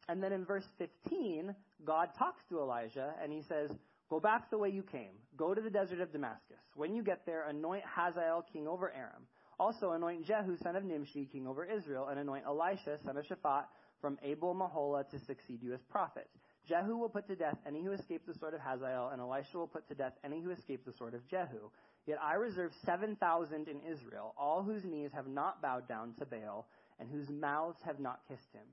And 0.08 0.22
then 0.22 0.32
in 0.32 0.46
verse 0.46 0.66
15, 0.78 1.56
God 1.84 2.10
talks 2.18 2.44
to 2.50 2.60
Elijah 2.60 3.14
and 3.22 3.32
he 3.32 3.42
says, 3.42 3.72
Go 4.10 4.20
back 4.20 4.52
the 4.52 4.58
way 4.58 4.70
you 4.70 4.84
came. 4.84 5.14
Go 5.36 5.56
to 5.56 5.62
the 5.62 5.70
desert 5.70 6.00
of 6.00 6.12
Damascus. 6.12 6.62
When 6.76 6.94
you 6.94 7.02
get 7.02 7.26
there, 7.26 7.48
anoint 7.50 7.84
Hazael 7.86 8.46
king 8.54 8.68
over 8.68 8.92
Aram. 8.92 9.24
Also 9.60 9.92
anoint 9.92 10.26
Jehu, 10.26 10.58
son 10.58 10.76
of 10.76 10.84
Nimshi, 10.84 11.26
king 11.26 11.48
over 11.48 11.66
Israel, 11.66 12.10
and 12.10 12.20
anoint 12.20 12.46
Elisha, 12.46 13.00
son 13.04 13.18
of 13.18 13.26
Shaphat, 13.26 13.66
from 14.02 14.20
Abel 14.22 14.54
Meholah 14.54 15.10
to 15.10 15.20
succeed 15.26 15.64
you 15.64 15.74
as 15.74 15.82
prophet. 15.90 16.30
Jehu 16.68 16.98
will 16.98 17.10
put 17.10 17.28
to 17.28 17.36
death 17.36 17.58
any 17.66 17.84
who 17.84 17.92
escape 17.94 18.26
the 18.28 18.34
sword 18.38 18.54
of 18.54 18.60
Hazael, 18.60 19.10
and 19.12 19.22
Elisha 19.22 19.58
will 19.58 19.68
put 19.68 19.88
to 19.88 19.96
death 19.96 20.14
any 20.24 20.42
who 20.42 20.52
escape 20.52 20.86
the 20.86 20.94
sword 20.94 21.14
of 21.14 21.28
Jehu. 21.28 21.70
Yet 22.06 22.20
I 22.22 22.36
reserve 22.36 22.72
7,000 22.86 23.68
in 23.68 23.80
Israel, 23.92 24.34
all 24.38 24.62
whose 24.62 24.84
knees 24.84 25.12
have 25.14 25.28
not 25.28 25.62
bowed 25.62 25.88
down 25.88 26.14
to 26.20 26.26
Baal, 26.26 26.68
and 27.00 27.10
whose 27.10 27.30
mouths 27.30 27.80
have 27.84 28.00
not 28.00 28.22
kissed 28.28 28.54
him. 28.54 28.66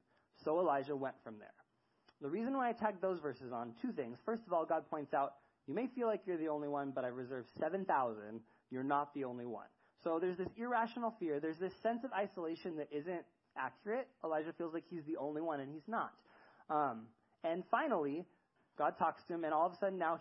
So 0.45 0.61
Elijah 0.61 0.97
went 0.97 1.17
from 1.25 1.39
there. 1.39 1.55
The 2.21 2.29
reason 2.29 2.57
why 2.57 2.69
I 2.69 2.73
tagged 2.73 3.01
those 3.03 3.21
verses 3.21 3.53
on, 3.53 3.73
two 3.81 3.93
things. 3.93 4.19
First 4.25 4.43
of 4.47 4.53
all, 4.53 4.65
God 4.65 4.89
points 4.89 5.15
out, 5.15 5.35
you 5.67 5.75
may 5.75 5.89
feel 5.89 6.07
like 6.07 6.23
you're 6.27 6.37
the 6.37 6.49
only 6.49 6.69
one, 6.69 6.93
but 6.95 7.05
I 7.05 7.09
reserve 7.09 7.47
7,000. 7.59 8.41
You're 8.71 8.83
not 8.83 9.15
the 9.15 9.25
only 9.25 9.47
one. 9.47 9.67
So 10.05 10.19
there's 10.21 10.37
this 10.37 10.49
irrational 10.57 11.15
fear. 11.19 11.41
There's 11.41 11.59
this 11.59 11.73
sense 11.83 12.05
of 12.05 12.13
isolation 12.13 12.77
that 12.77 12.89
isn't 12.91 13.23
accurate. 13.57 14.09
Elijah 14.25 14.53
feels 14.57 14.75
like 14.75 14.85
he's 14.91 15.05
the 15.05 15.17
only 15.17 15.41
one, 15.41 15.61
and 15.61 15.71
he's 15.73 15.87
not. 15.87 16.13
Um, 16.69 17.03
and 17.45 17.63
finally, 17.71 18.25
God 18.79 18.99
talks 18.99 19.23
to 19.25 19.35
him, 19.35 19.45
and 19.45 19.53
all 19.53 19.67
of 19.67 19.73
a 19.73 19.77
sudden 19.77 19.99
now 19.99 20.21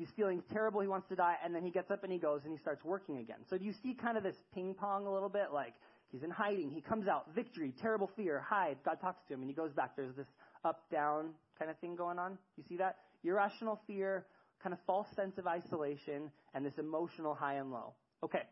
he's 0.00 0.10
feeling 0.16 0.42
terrible. 0.52 0.80
He 0.80 0.88
wants 0.88 1.08
to 1.08 1.14
die, 1.14 1.36
and 1.44 1.54
then 1.54 1.62
he 1.62 1.70
gets 1.70 1.90
up 1.90 2.02
and 2.02 2.12
he 2.12 2.18
goes 2.18 2.40
and 2.44 2.52
he 2.52 2.58
starts 2.58 2.84
working 2.84 3.18
again. 3.18 3.36
So 3.48 3.58
do 3.58 3.64
you 3.64 3.74
see 3.82 3.94
kind 3.94 4.16
of 4.16 4.22
this 4.22 4.36
ping 4.54 4.74
pong 4.74 5.06
a 5.06 5.12
little 5.12 5.28
bit? 5.28 5.48
Like 5.52 5.74
he's 6.10 6.22
in 6.22 6.30
hiding. 6.30 6.70
He 6.70 6.80
comes 6.80 7.06
out, 7.06 7.26
victory, 7.34 7.74
terrible 7.80 8.10
fear, 8.16 8.40
hide. 8.40 8.78
God 8.84 8.98
talks 9.00 9.22
to 9.28 9.34
him, 9.34 9.40
and 9.40 9.50
he 9.50 9.54
goes 9.54 9.72
back. 9.72 9.94
There's 9.96 10.16
this 10.16 10.26
up 10.64 10.90
down 10.90 11.30
kind 11.58 11.70
of 11.70 11.78
thing 11.78 11.94
going 11.94 12.18
on. 12.18 12.38
You 12.56 12.64
see 12.68 12.76
that? 12.78 12.96
Irrational 13.22 13.78
fear, 13.86 14.24
kind 14.62 14.72
of 14.72 14.78
false 14.86 15.06
sense 15.14 15.36
of 15.36 15.46
isolation, 15.46 16.30
and 16.54 16.64
this 16.64 16.78
emotional 16.78 17.34
high 17.34 17.54
and 17.54 17.70
low. 17.70 17.92
Okay. 18.24 18.42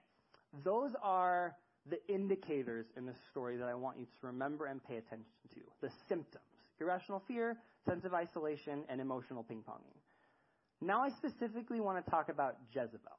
Those 0.65 0.93
are 1.03 1.57
the 1.91 1.99
indicators 2.13 2.87
in 2.97 3.07
this 3.07 3.17
story 3.31 3.57
that 3.57 3.69
I 3.69 3.75
want 3.75 3.99
you 3.99 4.05
to 4.05 4.27
remember 4.27 4.67
and 4.67 4.83
pay 4.85 4.97
attention 4.97 5.25
to. 5.55 5.61
The 5.81 5.91
symptoms 6.09 6.43
irrational 6.81 7.23
fear, 7.27 7.57
sense 7.85 8.05
of 8.05 8.15
isolation, 8.15 8.85
and 8.89 9.01
emotional 9.01 9.43
ping 9.43 9.65
ponging. 9.69 9.98
Now 10.81 11.03
I 11.03 11.11
specifically 11.11 11.81
want 11.81 12.05
to 12.05 12.11
talk 12.11 12.29
about 12.29 12.57
Jezebel. 12.73 13.19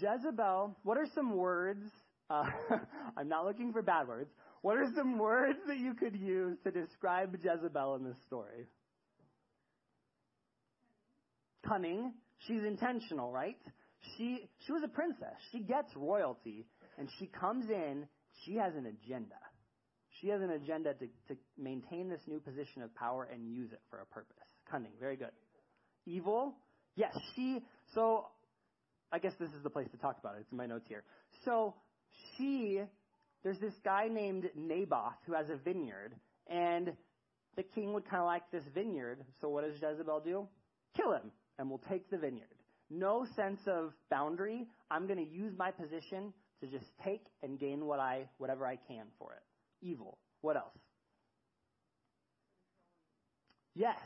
Jezebel, 0.00 0.76
what 0.82 0.98
are 0.98 1.06
some 1.14 1.36
words? 1.36 1.84
Uh, 2.28 2.44
I'm 3.16 3.28
not 3.28 3.44
looking 3.44 3.72
for 3.72 3.82
bad 3.82 4.08
words. 4.08 4.30
What 4.62 4.76
are 4.76 4.86
some 4.94 5.18
words 5.18 5.58
that 5.66 5.78
you 5.78 5.94
could 5.94 6.16
use 6.16 6.58
to 6.64 6.70
describe 6.70 7.34
Jezebel 7.42 7.96
in 7.96 8.04
this 8.04 8.16
story? 8.26 8.66
Cunning. 11.66 12.12
She's 12.46 12.62
intentional, 12.62 13.32
right? 13.32 13.56
She, 14.16 14.48
she 14.64 14.72
was 14.72 14.82
a 14.82 14.88
princess. 14.88 15.36
She 15.52 15.60
gets 15.60 15.94
royalty, 15.94 16.66
and 16.98 17.08
she 17.18 17.26
comes 17.26 17.68
in, 17.68 18.06
she 18.44 18.56
has 18.56 18.74
an 18.74 18.86
agenda. 18.86 19.36
She 20.20 20.28
has 20.28 20.40
an 20.40 20.50
agenda 20.50 20.94
to, 20.94 21.06
to 21.28 21.40
maintain 21.58 22.08
this 22.08 22.20
new 22.26 22.40
position 22.40 22.82
of 22.82 22.94
power 22.94 23.28
and 23.32 23.50
use 23.50 23.72
it 23.72 23.80
for 23.90 24.00
a 24.00 24.06
purpose. 24.06 24.36
Cunning, 24.70 24.92
very 25.00 25.16
good. 25.16 25.30
Evil, 26.06 26.54
yes, 26.96 27.16
she, 27.34 27.60
so 27.94 28.26
I 29.12 29.18
guess 29.18 29.32
this 29.38 29.50
is 29.50 29.62
the 29.62 29.70
place 29.70 29.88
to 29.90 29.98
talk 29.98 30.18
about 30.20 30.36
it. 30.36 30.40
It's 30.40 30.52
in 30.52 30.58
my 30.58 30.66
notes 30.66 30.86
here. 30.88 31.02
So 31.44 31.74
she, 32.36 32.80
there's 33.42 33.58
this 33.58 33.74
guy 33.84 34.08
named 34.08 34.50
Naboth 34.56 35.14
who 35.26 35.34
has 35.34 35.50
a 35.50 35.56
vineyard, 35.56 36.14
and 36.46 36.92
the 37.56 37.62
king 37.62 37.92
would 37.92 38.08
kind 38.08 38.20
of 38.20 38.26
like 38.26 38.50
this 38.50 38.64
vineyard. 38.74 39.24
So 39.40 39.48
what 39.48 39.64
does 39.64 39.74
Jezebel 39.80 40.20
do? 40.24 40.46
Kill 40.96 41.12
him, 41.12 41.30
and 41.58 41.68
we'll 41.68 41.82
take 41.88 42.10
the 42.10 42.18
vineyard 42.18 42.48
no 42.90 43.24
sense 43.36 43.60
of 43.66 43.92
boundary. 44.10 44.66
I'm 44.90 45.06
going 45.06 45.24
to 45.24 45.32
use 45.32 45.52
my 45.56 45.70
position 45.70 46.34
to 46.60 46.66
just 46.66 46.86
take 47.04 47.24
and 47.42 47.58
gain 47.58 47.86
what 47.86 48.00
I, 48.00 48.28
whatever 48.38 48.66
I 48.66 48.76
can 48.76 49.06
for 49.18 49.32
it. 49.32 49.42
Evil. 49.80 50.18
What 50.42 50.56
else? 50.56 50.76
Yes. 53.74 53.98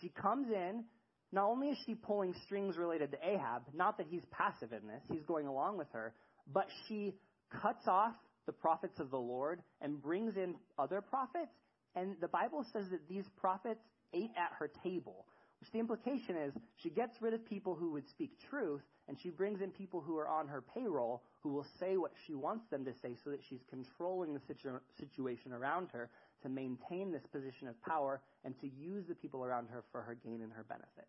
She 0.00 0.08
comes 0.08 0.48
in. 0.48 0.84
Not 1.32 1.44
only 1.44 1.68
is 1.68 1.78
she 1.86 1.94
pulling 1.94 2.34
strings 2.44 2.76
related 2.76 3.12
to 3.12 3.18
Ahab, 3.24 3.62
not 3.72 3.98
that 3.98 4.06
he's 4.10 4.24
passive 4.32 4.72
in 4.72 4.88
this, 4.88 5.00
he's 5.12 5.22
going 5.22 5.46
along 5.46 5.78
with 5.78 5.86
her, 5.92 6.12
but 6.52 6.66
she 6.88 7.14
cuts 7.62 7.86
off 7.86 8.14
the 8.46 8.52
prophets 8.52 8.98
of 8.98 9.10
the 9.10 9.18
Lord 9.18 9.62
and 9.80 10.02
brings 10.02 10.36
in 10.36 10.56
other 10.76 11.00
prophets. 11.00 11.52
And 11.94 12.16
the 12.20 12.28
Bible 12.28 12.64
says 12.72 12.86
that 12.90 13.08
these 13.08 13.24
prophets 13.36 13.80
ate 14.12 14.32
at 14.36 14.50
her 14.58 14.70
table. 14.82 15.26
Which 15.60 15.70
the 15.72 15.78
implication 15.78 16.36
is 16.36 16.54
she 16.76 16.90
gets 16.90 17.20
rid 17.20 17.34
of 17.34 17.44
people 17.44 17.74
who 17.74 17.92
would 17.92 18.08
speak 18.08 18.30
truth, 18.48 18.80
and 19.08 19.18
she 19.20 19.28
brings 19.28 19.60
in 19.60 19.70
people 19.70 20.00
who 20.00 20.16
are 20.16 20.28
on 20.28 20.48
her 20.48 20.62
payroll 20.62 21.22
who 21.40 21.50
will 21.50 21.66
say 21.78 21.96
what 21.96 22.12
she 22.26 22.34
wants 22.34 22.64
them 22.70 22.84
to 22.86 22.92
say 23.02 23.14
so 23.22 23.30
that 23.30 23.40
she's 23.48 23.60
controlling 23.68 24.32
the 24.32 24.40
situ- 24.46 24.80
situation 24.98 25.52
around 25.52 25.88
her 25.92 26.10
to 26.42 26.48
maintain 26.48 27.12
this 27.12 27.22
position 27.32 27.68
of 27.68 27.80
power 27.82 28.20
and 28.44 28.58
to 28.60 28.68
use 28.68 29.04
the 29.08 29.14
people 29.14 29.44
around 29.44 29.68
her 29.68 29.84
for 29.92 30.02
her 30.02 30.14
gain 30.14 30.40
and 30.42 30.52
her 30.52 30.64
benefit. 30.68 31.06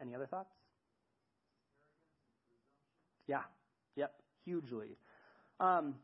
Any 0.00 0.14
other 0.14 0.26
thoughts? 0.26 0.50
Yeah. 3.26 3.42
Yep. 3.96 4.12
Hugely. 4.44 4.98
Um, 5.60 5.94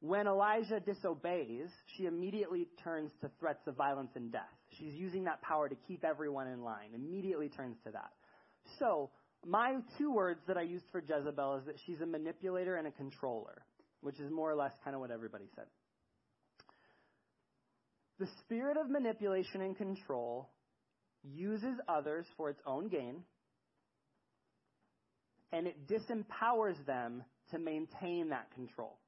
when 0.00 0.26
Elijah 0.26 0.80
disobeys, 0.80 1.68
she 1.96 2.06
immediately 2.06 2.68
turns 2.82 3.10
to 3.22 3.30
threats 3.40 3.66
of 3.66 3.74
violence 3.74 4.10
and 4.16 4.30
death. 4.30 4.42
She's 4.78 4.94
using 4.94 5.24
that 5.24 5.40
power 5.42 5.68
to 5.68 5.74
keep 5.88 6.04
everyone 6.04 6.46
in 6.48 6.62
line, 6.62 6.90
immediately 6.94 7.48
turns 7.48 7.76
to 7.84 7.90
that. 7.92 8.10
So, 8.78 9.10
my 9.46 9.76
two 9.98 10.12
words 10.12 10.40
that 10.46 10.56
I 10.56 10.62
used 10.62 10.84
for 10.90 11.00
Jezebel 11.00 11.56
is 11.56 11.66
that 11.66 11.76
she's 11.84 12.00
a 12.00 12.06
manipulator 12.06 12.76
and 12.76 12.86
a 12.86 12.90
controller, 12.90 13.62
which 14.00 14.18
is 14.20 14.30
more 14.30 14.50
or 14.50 14.54
less 14.54 14.72
kind 14.82 14.94
of 14.94 15.00
what 15.00 15.10
everybody 15.10 15.44
said. 15.54 15.66
The 18.18 18.28
spirit 18.40 18.76
of 18.76 18.88
manipulation 18.88 19.60
and 19.60 19.76
control 19.76 20.50
uses 21.22 21.78
others 21.88 22.26
for 22.36 22.50
its 22.50 22.60
own 22.66 22.88
gain 22.88 23.22
and 25.52 25.66
it 25.66 25.86
disempowers 25.86 26.84
them 26.86 27.22
to 27.50 27.58
maintain 27.58 28.28
that 28.30 28.52
control. 28.54 28.98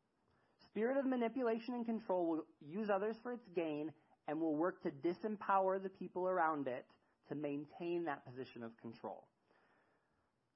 Spirit 0.71 0.97
of 0.97 1.05
manipulation 1.05 1.75
and 1.75 1.85
control 1.85 2.27
will 2.27 2.45
use 2.61 2.89
others 2.93 3.17
for 3.23 3.33
its 3.33 3.47
gain 3.55 3.93
and 4.29 4.41
will 4.41 4.55
work 4.55 4.83
to 4.83 4.91
disempower 4.91 5.83
the 5.83 5.89
people 5.89 6.29
around 6.29 6.69
it 6.69 6.85
to 7.29 7.35
maintain 7.35 8.05
that 8.05 8.25
position 8.27 8.63
of 8.63 8.71
control. 8.81 9.27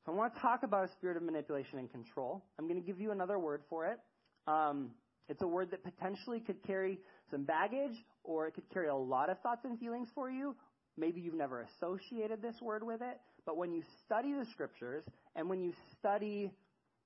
So 0.05 0.13
I 0.13 0.15
want 0.15 0.35
to 0.35 0.41
talk 0.41 0.63
about 0.63 0.89
a 0.89 0.93
spirit 0.93 1.17
of 1.17 1.23
manipulation 1.23 1.79
and 1.79 1.91
control. 1.91 2.45
I'm 2.59 2.69
going 2.69 2.81
to 2.81 2.87
give 2.87 3.01
you 3.01 3.11
another 3.11 3.39
word 3.39 3.63
for 3.69 3.87
it. 3.87 3.99
Um, 4.47 4.91
it's 5.29 5.43
a 5.43 5.47
word 5.47 5.71
that 5.73 5.83
potentially 5.85 6.41
could 6.41 6.63
carry 6.67 6.99
some 7.31 7.45
baggage, 7.45 8.05
or 8.25 8.47
it 8.47 8.55
could 8.55 8.69
carry 8.71 8.89
a 8.89 8.95
lot 8.95 9.31
of 9.31 9.41
thoughts 9.41 9.65
and 9.65 9.79
feelings 9.79 10.09
for 10.15 10.31
you. 10.31 10.55
Maybe 10.97 11.21
you've 11.21 11.35
never 11.35 11.63
associated 11.63 12.43
this 12.43 12.61
word 12.61 12.85
with 12.85 13.01
it, 13.01 13.21
but 13.47 13.57
when 13.57 13.73
you 13.73 13.83
study 14.05 14.33
the 14.33 14.45
scriptures 14.51 15.05
and 15.37 15.49
when 15.49 15.61
you 15.61 15.73
study 15.99 16.51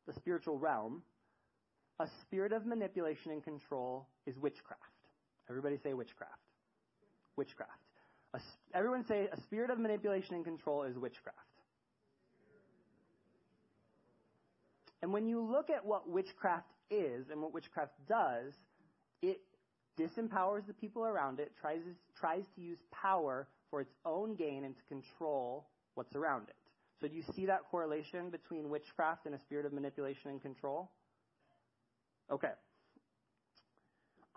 the 0.06 0.14
spiritual 0.14 0.58
realm, 0.58 1.02
a 2.00 2.08
spirit 2.22 2.52
of 2.52 2.66
manipulation 2.66 3.30
and 3.30 3.42
control 3.42 4.08
is 4.26 4.36
witchcraft. 4.38 4.82
Everybody 5.48 5.78
say 5.82 5.94
witchcraft. 5.94 6.32
Witchcraft. 7.36 7.70
A, 8.34 8.40
everyone 8.74 9.06
say 9.06 9.28
a 9.32 9.40
spirit 9.42 9.70
of 9.70 9.78
manipulation 9.78 10.34
and 10.34 10.44
control 10.44 10.82
is 10.82 10.98
witchcraft. 10.98 11.38
And 15.02 15.12
when 15.12 15.26
you 15.26 15.40
look 15.40 15.70
at 15.70 15.84
what 15.84 16.08
witchcraft 16.08 16.72
is 16.90 17.28
and 17.30 17.40
what 17.42 17.52
witchcraft 17.52 17.92
does, 18.08 18.54
it 19.22 19.40
disempowers 19.98 20.66
the 20.66 20.72
people 20.74 21.04
around 21.04 21.40
it, 21.40 21.52
tries, 21.60 21.80
tries 22.18 22.42
to 22.56 22.60
use 22.60 22.78
power 22.90 23.48
for 23.70 23.80
its 23.80 23.92
own 24.04 24.34
gain 24.34 24.64
and 24.64 24.74
to 24.76 24.82
control 24.88 25.68
what's 25.94 26.14
around 26.14 26.48
it. 26.48 26.56
So 27.00 27.08
do 27.08 27.14
you 27.14 27.24
see 27.34 27.46
that 27.46 27.60
correlation 27.70 28.30
between 28.30 28.68
witchcraft 28.70 29.26
and 29.26 29.34
a 29.34 29.40
spirit 29.40 29.66
of 29.66 29.72
manipulation 29.72 30.30
and 30.30 30.40
control? 30.40 30.90
Okay. 32.32 32.52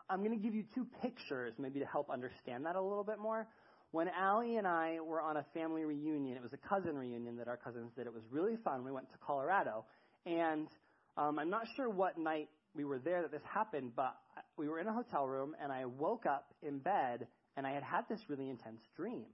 I'm 0.09 0.19
going 0.23 0.37
to 0.37 0.43
give 0.43 0.55
you 0.55 0.63
two 0.73 0.87
pictures 1.01 1.53
maybe 1.57 1.79
to 1.79 1.85
help 1.85 2.09
understand 2.09 2.65
that 2.65 2.75
a 2.75 2.81
little 2.81 3.03
bit 3.03 3.19
more. 3.19 3.47
When 3.91 4.07
Allie 4.09 4.57
and 4.57 4.67
I 4.67 4.99
were 4.99 5.21
on 5.21 5.37
a 5.37 5.45
family 5.53 5.85
reunion, 5.85 6.35
it 6.35 6.43
was 6.43 6.53
a 6.53 6.67
cousin 6.67 6.97
reunion 6.97 7.37
that 7.37 7.47
our 7.47 7.57
cousins 7.57 7.91
did. 7.95 8.05
It 8.05 8.13
was 8.13 8.23
really 8.31 8.57
fun. 8.63 8.83
We 8.83 8.91
went 8.91 9.09
to 9.11 9.17
Colorado. 9.25 9.85
And 10.25 10.67
um, 11.15 11.39
I'm 11.39 11.49
not 11.49 11.67
sure 11.75 11.89
what 11.89 12.17
night 12.17 12.49
we 12.75 12.83
were 12.85 12.99
there 12.99 13.21
that 13.21 13.31
this 13.31 13.41
happened, 13.49 13.91
but 13.95 14.15
we 14.57 14.67
were 14.67 14.79
in 14.79 14.87
a 14.87 14.93
hotel 14.93 15.27
room, 15.27 15.55
and 15.61 15.71
I 15.71 15.85
woke 15.85 16.25
up 16.25 16.53
in 16.61 16.79
bed, 16.79 17.27
and 17.55 17.65
I 17.65 17.71
had 17.71 17.83
had 17.83 18.05
this 18.09 18.19
really 18.27 18.49
intense 18.49 18.81
dream. 18.95 19.25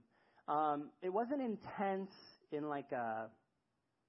Um, 0.48 0.90
it 1.02 1.08
wasn't 1.08 1.40
intense 1.40 2.10
in 2.52 2.68
like 2.68 2.92
a, 2.92 3.28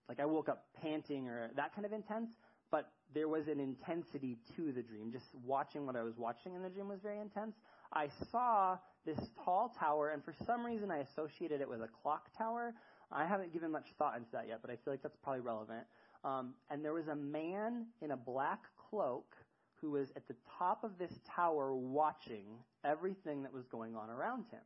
like 0.10 0.20
I 0.20 0.26
woke 0.26 0.50
up 0.50 0.66
panting 0.82 1.28
or 1.28 1.50
that 1.56 1.74
kind 1.74 1.86
of 1.86 1.94
intense, 1.94 2.30
but 2.72 2.92
there 3.14 3.30
was 3.30 3.48
an 3.48 3.60
intensity 3.60 4.38
to 4.56 4.72
the 4.72 4.82
dream. 4.82 5.12
Just 5.12 5.26
watching 5.46 5.86
what 5.86 5.96
I 5.96 6.04
was 6.04 6.18
watching 6.18 6.56
in 6.56 6.62
the 6.62 6.70
dream 6.70 6.90
was 6.90 7.00
very 7.02 7.20
intense. 7.20 7.56
I 7.94 8.10
saw 8.32 8.78
this 9.06 9.20
tall 9.44 9.74
tower, 9.80 10.10
and 10.10 10.24
for 10.24 10.34
some 10.46 10.66
reason 10.66 10.92
I 10.92 10.98
associated 11.00 11.62
it 11.62 11.70
with 11.70 11.82
a 11.82 11.90
clock 12.04 12.28
tower. 12.38 12.74
I 13.12 13.26
haven't 13.26 13.54
given 13.54 13.72
much 13.72 13.86
thought 13.98 14.18
into 14.18 14.30
that 14.34 14.48
yet, 14.48 14.60
but 14.62 14.72
I 14.72 14.76
feel 14.76 14.92
like 14.92 15.04
that's 15.04 15.18
probably 15.24 15.42
relevant. 15.42 15.86
Um, 16.24 16.56
and 16.70 16.84
there 16.84 16.94
was 16.94 17.08
a 17.08 17.16
man 17.16 17.86
in 18.02 18.12
a 18.12 18.18
black 18.18 18.64
cloak 18.90 19.36
who 19.86 19.92
was 19.92 20.10
at 20.16 20.28
the 20.28 20.36
top 20.58 20.84
of 20.84 20.98
this 20.98 21.12
tower 21.36 21.76
watching 21.76 22.46
everything 22.84 23.44
that 23.44 23.54
was 23.54 23.66
going 23.68 23.96
on 23.96 24.10
around 24.10 24.46
him. 24.52 24.62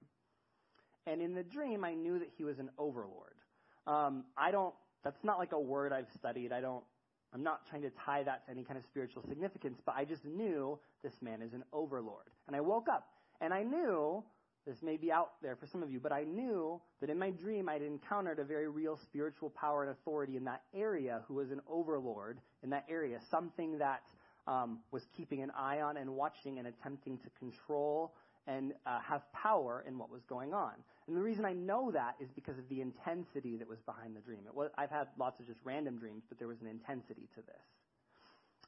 And 1.06 1.22
in 1.22 1.36
the 1.36 1.44
dream, 1.44 1.84
I 1.84 1.94
knew 1.94 2.20
that 2.20 2.30
he 2.38 2.46
was 2.46 2.60
an 2.60 2.70
overlord. 2.78 3.36
Um, 3.86 4.24
I 4.38 4.52
don't. 4.52 4.74
That's 5.04 5.24
not 5.24 5.38
like 5.38 5.52
a 5.52 5.60
word 5.60 5.92
I've 5.92 6.10
studied. 6.16 6.54
I 6.54 6.62
don't 6.62 6.84
I'm 7.34 7.44
not 7.44 7.68
trying 7.70 7.84
to 7.84 7.92
tie 8.06 8.24
that 8.24 8.46
to 8.46 8.52
any 8.52 8.64
kind 8.64 8.78
of 8.78 8.86
spiritual 8.86 9.24
significance, 9.28 9.80
but 9.86 9.96
I 9.96 10.06
just 10.06 10.26
knew 10.26 10.80
this 11.04 11.14
man 11.22 11.42
is 11.42 11.54
an 11.54 11.64
overlord. 11.74 12.32
And 12.48 12.56
I 12.56 12.62
woke 12.62 12.88
up 12.90 13.08
and 13.42 13.54
I 13.54 13.64
knew, 13.64 14.24
this 14.66 14.82
may 14.82 14.98
be 14.98 15.12
out 15.12 15.34
there 15.42 15.56
for 15.56 15.68
some 15.68 15.84
of 15.84 15.92
you, 15.92 16.00
but 16.00 16.12
I 16.12 16.24
knew 16.24 16.82
that 17.02 17.10
in 17.10 17.20
my 17.20 17.30
dream 17.30 17.70
I'd 17.70 17.82
encountered 17.82 18.40
a 18.40 18.44
very 18.44 18.68
real 18.68 18.98
spiritual 18.98 19.50
power 19.52 19.84
and 19.84 19.92
authority 19.92 20.38
in 20.38 20.44
that 20.46 20.64
area 20.74 21.22
who 21.28 21.36
was 21.36 21.52
an 21.52 21.62
overlord 21.68 22.40
in 22.64 22.70
that 22.72 22.86
area, 22.90 23.20
something 23.30 23.78
that 23.78 24.04
was 24.92 25.08
keeping 25.16 25.42
an 25.42 25.52
eye 25.56 25.82
on 25.82 25.98
and 25.98 26.10
watching 26.10 26.60
and 26.60 26.68
attempting 26.68 27.18
to 27.20 27.30
control 27.38 28.14
and 28.48 28.74
uh, 28.86 29.00
have 29.00 29.22
power 29.32 29.84
in 29.88 29.98
what 29.98 30.10
was 30.10 30.24
going 30.24 30.54
on. 30.54 30.74
And 31.08 31.16
the 31.16 31.22
reason 31.22 31.46
I 31.46 31.54
know 31.54 31.92
that 31.92 32.16
is 32.20 32.30
because 32.32 32.58
of 32.58 32.68
the 32.70 32.82
intensity 32.82 33.58
that 33.58 33.68
was 33.68 33.80
behind 33.86 34.16
the 34.16 34.22
dream. 34.22 34.40
Was, 34.54 34.72
I've 34.78 34.90
had 34.90 35.08
lots 35.18 35.40
of 35.40 35.46
just 35.46 35.60
random 35.64 35.98
dreams, 35.98 36.24
but 36.28 36.40
there 36.40 36.48
was 36.48 36.62
an 36.62 36.68
intensity 36.68 37.28
to 37.36 37.42
this. 37.42 37.66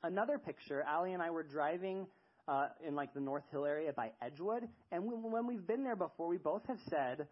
Another 0.04 0.38
picture, 0.38 0.84
Allie 0.88 1.14
and 1.14 1.22
I 1.22 1.30
were 1.30 1.44
driving 1.44 2.08
uh, 2.48 2.68
in 2.86 2.96
like 2.96 3.14
the 3.14 3.20
North 3.20 3.44
Hill 3.52 3.66
area 3.66 3.94
by 3.94 4.12
Edgewood, 4.22 4.68
and 4.92 5.06
when, 5.06 5.32
when 5.32 5.48
we've 5.48 5.66
been 5.66 5.84
there 5.84 5.96
before, 5.96 6.28
we 6.28 6.38
both 6.38 6.66
have 6.68 6.80
said, 6.90 7.28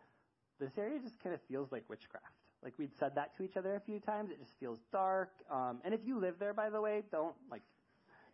this 0.59 0.71
area 0.77 0.99
just 0.99 1.19
kind 1.23 1.33
of 1.33 1.41
feels 1.47 1.71
like 1.71 1.83
witchcraft. 1.89 2.25
Like 2.63 2.73
we'd 2.77 2.95
said 2.99 3.15
that 3.15 3.35
to 3.37 3.43
each 3.43 3.57
other 3.57 3.75
a 3.75 3.79
few 3.79 3.99
times. 3.99 4.31
It 4.31 4.39
just 4.39 4.51
feels 4.59 4.79
dark. 4.91 5.31
Um, 5.49 5.79
and 5.83 5.93
if 5.93 6.01
you 6.05 6.19
live 6.19 6.35
there, 6.39 6.53
by 6.53 6.69
the 6.69 6.81
way, 6.81 7.03
don't 7.11 7.35
like, 7.49 7.61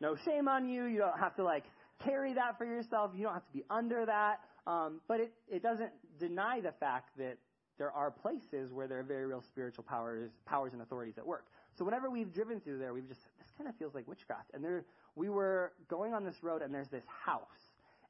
no 0.02 0.16
shame 0.26 0.48
on 0.48 0.68
you. 0.68 0.86
You 0.86 1.00
don't 1.00 1.20
have 1.20 1.36
to 1.36 1.44
like 1.44 1.64
carry 2.04 2.34
that 2.34 2.58
for 2.58 2.66
yourself. 2.66 3.12
You 3.16 3.24
don't 3.24 3.34
have 3.34 3.46
to 3.46 3.54
be 3.54 3.64
under 3.70 4.06
that. 4.06 4.42
Um, 4.68 5.02
but 5.08 5.20
it, 5.20 5.34
it 5.48 5.62
doesn't 5.62 5.92
deny 6.20 6.60
the 6.60 6.72
fact 6.80 7.18
that 7.18 7.38
there 7.78 7.92
are 7.92 8.10
places 8.10 8.72
where 8.72 8.88
there 8.88 9.00
are 9.00 9.04
very 9.04 9.26
real 9.26 9.44
spiritual 9.48 9.84
powers, 9.84 10.32
powers 10.46 10.74
and 10.74 10.82
authorities 10.82 11.16
at 11.18 11.26
work. 11.26 11.46
So 11.78 11.84
whenever 11.84 12.10
we've 12.10 12.34
driven 12.34 12.62
through 12.62 12.80
there, 12.80 12.94
we've 12.94 13.08
just 13.08 13.22
said, 13.22 13.32
this 13.38 13.48
kind 13.58 13.70
of 13.70 13.76
feels 13.76 13.94
like 13.94 14.08
witchcraft. 14.08 14.52
And 14.54 14.64
there, 14.64 14.86
we 15.16 15.30
were 15.30 15.74
going 15.90 16.14
on 16.14 16.24
this 16.24 16.36
road, 16.42 16.62
and 16.62 16.74
there's 16.74 16.88
this 16.88 17.04
house, 17.26 17.44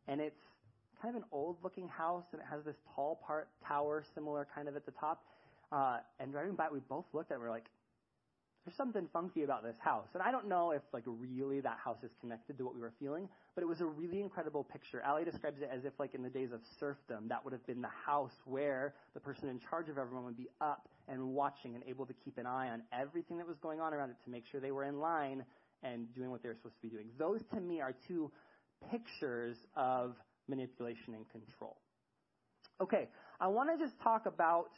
and 0.07 0.21
it's 0.21 0.37
kind 1.01 1.15
of 1.15 1.23
an 1.23 1.27
old-looking 1.31 1.87
house, 1.87 2.25
and 2.31 2.41
it 2.41 2.47
has 2.49 2.63
this 2.63 2.75
tall 2.95 3.19
part 3.25 3.47
tower, 3.67 4.03
similar 4.13 4.47
kind 4.53 4.67
of 4.67 4.75
at 4.75 4.85
the 4.85 4.91
top. 4.91 5.23
Uh, 5.71 5.97
and 6.19 6.31
driving 6.31 6.53
by, 6.53 6.67
we 6.71 6.79
both 6.79 7.05
looked 7.11 7.31
at, 7.31 7.33
it, 7.33 7.37
and 7.37 7.43
we're 7.43 7.49
like, 7.49 7.65
there's 8.65 8.75
something 8.75 9.07
funky 9.13 9.43
about 9.43 9.63
this 9.63 9.75
house. 9.79 10.07
And 10.15 10.23
I 10.23 10.31
don't 10.31 10.47
know 10.47 10.71
if 10.71 10.81
like 10.91 11.03
really 11.05 11.59
that 11.61 11.77
house 11.83 11.99
is 12.03 12.09
connected 12.19 12.57
to 12.57 12.65
what 12.65 12.73
we 12.73 12.81
were 12.81 12.93
feeling, 12.99 13.29
but 13.53 13.61
it 13.61 13.67
was 13.67 13.79
a 13.79 13.85
really 13.85 14.21
incredible 14.21 14.63
picture. 14.63 15.01
Allie 15.01 15.23
describes 15.23 15.61
it 15.61 15.69
as 15.71 15.85
if 15.85 15.93
like 15.99 16.15
in 16.15 16.23
the 16.23 16.29
days 16.29 16.51
of 16.51 16.61
serfdom, 16.79 17.27
that 17.29 17.43
would 17.43 17.53
have 17.53 17.65
been 17.67 17.81
the 17.81 17.87
house 18.05 18.33
where 18.45 18.95
the 19.13 19.19
person 19.19 19.49
in 19.49 19.59
charge 19.69 19.87
of 19.87 19.99
everyone 19.99 20.25
would 20.25 20.37
be 20.37 20.49
up 20.61 20.89
and 21.07 21.21
watching 21.29 21.75
and 21.75 21.83
able 21.87 22.07
to 22.07 22.13
keep 22.13 22.39
an 22.39 22.47
eye 22.47 22.69
on 22.69 22.81
everything 22.91 23.37
that 23.37 23.47
was 23.47 23.57
going 23.61 23.79
on 23.79 23.93
around 23.93 24.09
it 24.09 24.17
to 24.23 24.31
make 24.31 24.43
sure 24.51 24.59
they 24.59 24.71
were 24.71 24.85
in 24.85 24.99
line 24.99 25.45
and 25.83 26.11
doing 26.15 26.31
what 26.31 26.41
they 26.41 26.49
were 26.49 26.55
supposed 26.55 26.75
to 26.81 26.81
be 26.81 26.89
doing. 26.89 27.05
Those 27.19 27.41
to 27.53 27.59
me 27.59 27.81
are 27.81 27.93
two 28.07 28.31
pictures 28.89 29.57
of 29.75 30.15
manipulation 30.47 31.13
and 31.13 31.29
control. 31.29 31.77
Okay, 32.81 33.09
I 33.39 33.47
want 33.47 33.69
to 33.69 33.83
just 33.83 33.99
talk 34.01 34.25
about 34.25 34.71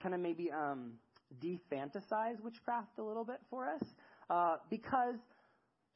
kind 0.00 0.14
of 0.14 0.20
maybe 0.20 0.52
um, 0.52 0.92
defantasize 1.42 2.40
witchcraft 2.42 2.98
a 2.98 3.02
little 3.02 3.24
bit 3.24 3.40
for 3.50 3.68
us. 3.68 3.82
Uh, 4.30 4.56
because, 4.70 5.16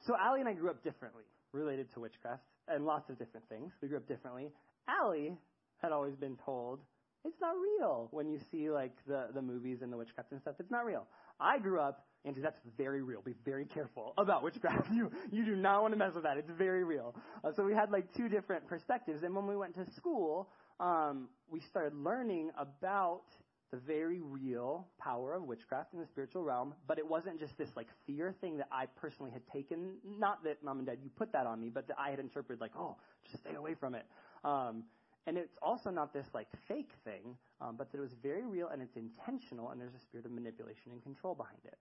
so 0.06 0.14
Allie 0.20 0.40
and 0.40 0.48
I 0.48 0.54
grew 0.54 0.70
up 0.70 0.82
differently 0.82 1.24
related 1.52 1.92
to 1.94 2.00
witchcraft 2.00 2.42
and 2.68 2.84
lots 2.84 3.08
of 3.08 3.18
different 3.18 3.48
things. 3.48 3.72
We 3.80 3.88
grew 3.88 3.98
up 3.98 4.06
differently. 4.06 4.50
Allie 4.88 5.36
had 5.78 5.92
always 5.92 6.14
been 6.16 6.36
told, 6.44 6.80
it's 7.24 7.40
not 7.40 7.54
real 7.56 8.08
when 8.10 8.28
you 8.28 8.38
see 8.50 8.70
like 8.70 8.92
the, 9.06 9.28
the 9.34 9.42
movies 9.42 9.78
and 9.82 9.92
the 9.92 9.96
witchcraft 9.96 10.32
and 10.32 10.40
stuff. 10.40 10.54
It's 10.58 10.70
not 10.70 10.84
real. 10.84 11.06
I 11.40 11.58
grew 11.58 11.80
up, 11.80 12.06
Andrew, 12.24 12.42
that's 12.42 12.58
very 12.76 13.02
real. 13.02 13.22
Be 13.22 13.34
very 13.44 13.64
careful 13.64 14.14
about 14.18 14.42
witchcraft. 14.42 14.88
You, 14.94 15.10
you 15.30 15.44
do 15.44 15.56
not 15.56 15.82
want 15.82 15.94
to 15.94 15.98
mess 15.98 16.14
with 16.14 16.24
that. 16.24 16.36
It's 16.36 16.50
very 16.56 16.84
real. 16.84 17.14
Uh, 17.44 17.50
so 17.54 17.64
we 17.64 17.74
had 17.74 17.90
like 17.90 18.12
two 18.14 18.28
different 18.28 18.66
perspectives. 18.66 19.22
And 19.22 19.34
when 19.34 19.46
we 19.46 19.56
went 19.56 19.74
to 19.74 19.86
school, 19.92 20.48
um, 20.80 21.28
we 21.50 21.60
started 21.60 21.94
learning 21.94 22.50
about 22.58 23.22
the 23.70 23.76
very 23.78 24.20
real 24.20 24.87
power 24.98 25.35
of 25.35 25.42
witchcraft 25.42 25.92
in 25.92 26.00
the 26.00 26.07
spiritual 26.07 26.42
realm, 26.42 26.74
but 26.87 26.98
it 26.98 27.07
wasn't 27.07 27.38
just 27.38 27.57
this 27.59 27.68
like 27.76 27.88
fear 28.07 28.35
thing 28.40 28.57
that 28.57 28.68
I 28.72 28.87
personally 28.87 29.31
had 29.31 29.46
taken. 29.52 29.96
Not 30.18 30.42
that 30.44 30.62
mom 30.62 30.78
and 30.78 30.87
dad 30.87 30.98
you 31.02 31.11
put 31.16 31.33
that 31.33 31.46
on 31.46 31.61
me, 31.61 31.68
but 31.68 31.87
that 31.88 31.96
I 31.98 32.11
had 32.11 32.18
interpreted 32.18 32.61
like, 32.61 32.72
oh, 32.78 32.96
just 33.31 33.42
stay 33.44 33.54
away 33.54 33.74
from 33.74 33.94
it. 33.94 34.07
Um, 34.44 34.85
and 35.26 35.37
it's 35.37 35.59
also 35.61 35.90
not 35.90 36.14
this 36.14 36.26
like 36.33 36.48
fake 36.66 36.92
thing, 37.04 37.37
um, 37.61 37.76
but 37.76 37.92
that 37.92 37.98
it 37.98 38.00
was 38.00 38.14
very 38.22 38.46
real 38.46 38.68
and 38.68 38.81
it's 38.81 38.96
intentional, 38.96 39.70
and 39.70 39.81
there's 39.81 39.94
a 39.94 40.00
spirit 40.00 40.24
of 40.24 40.33
manipulation 40.33 40.92
and 40.92 41.02
control 41.02 41.35
behind 41.35 41.61
it. 41.64 41.76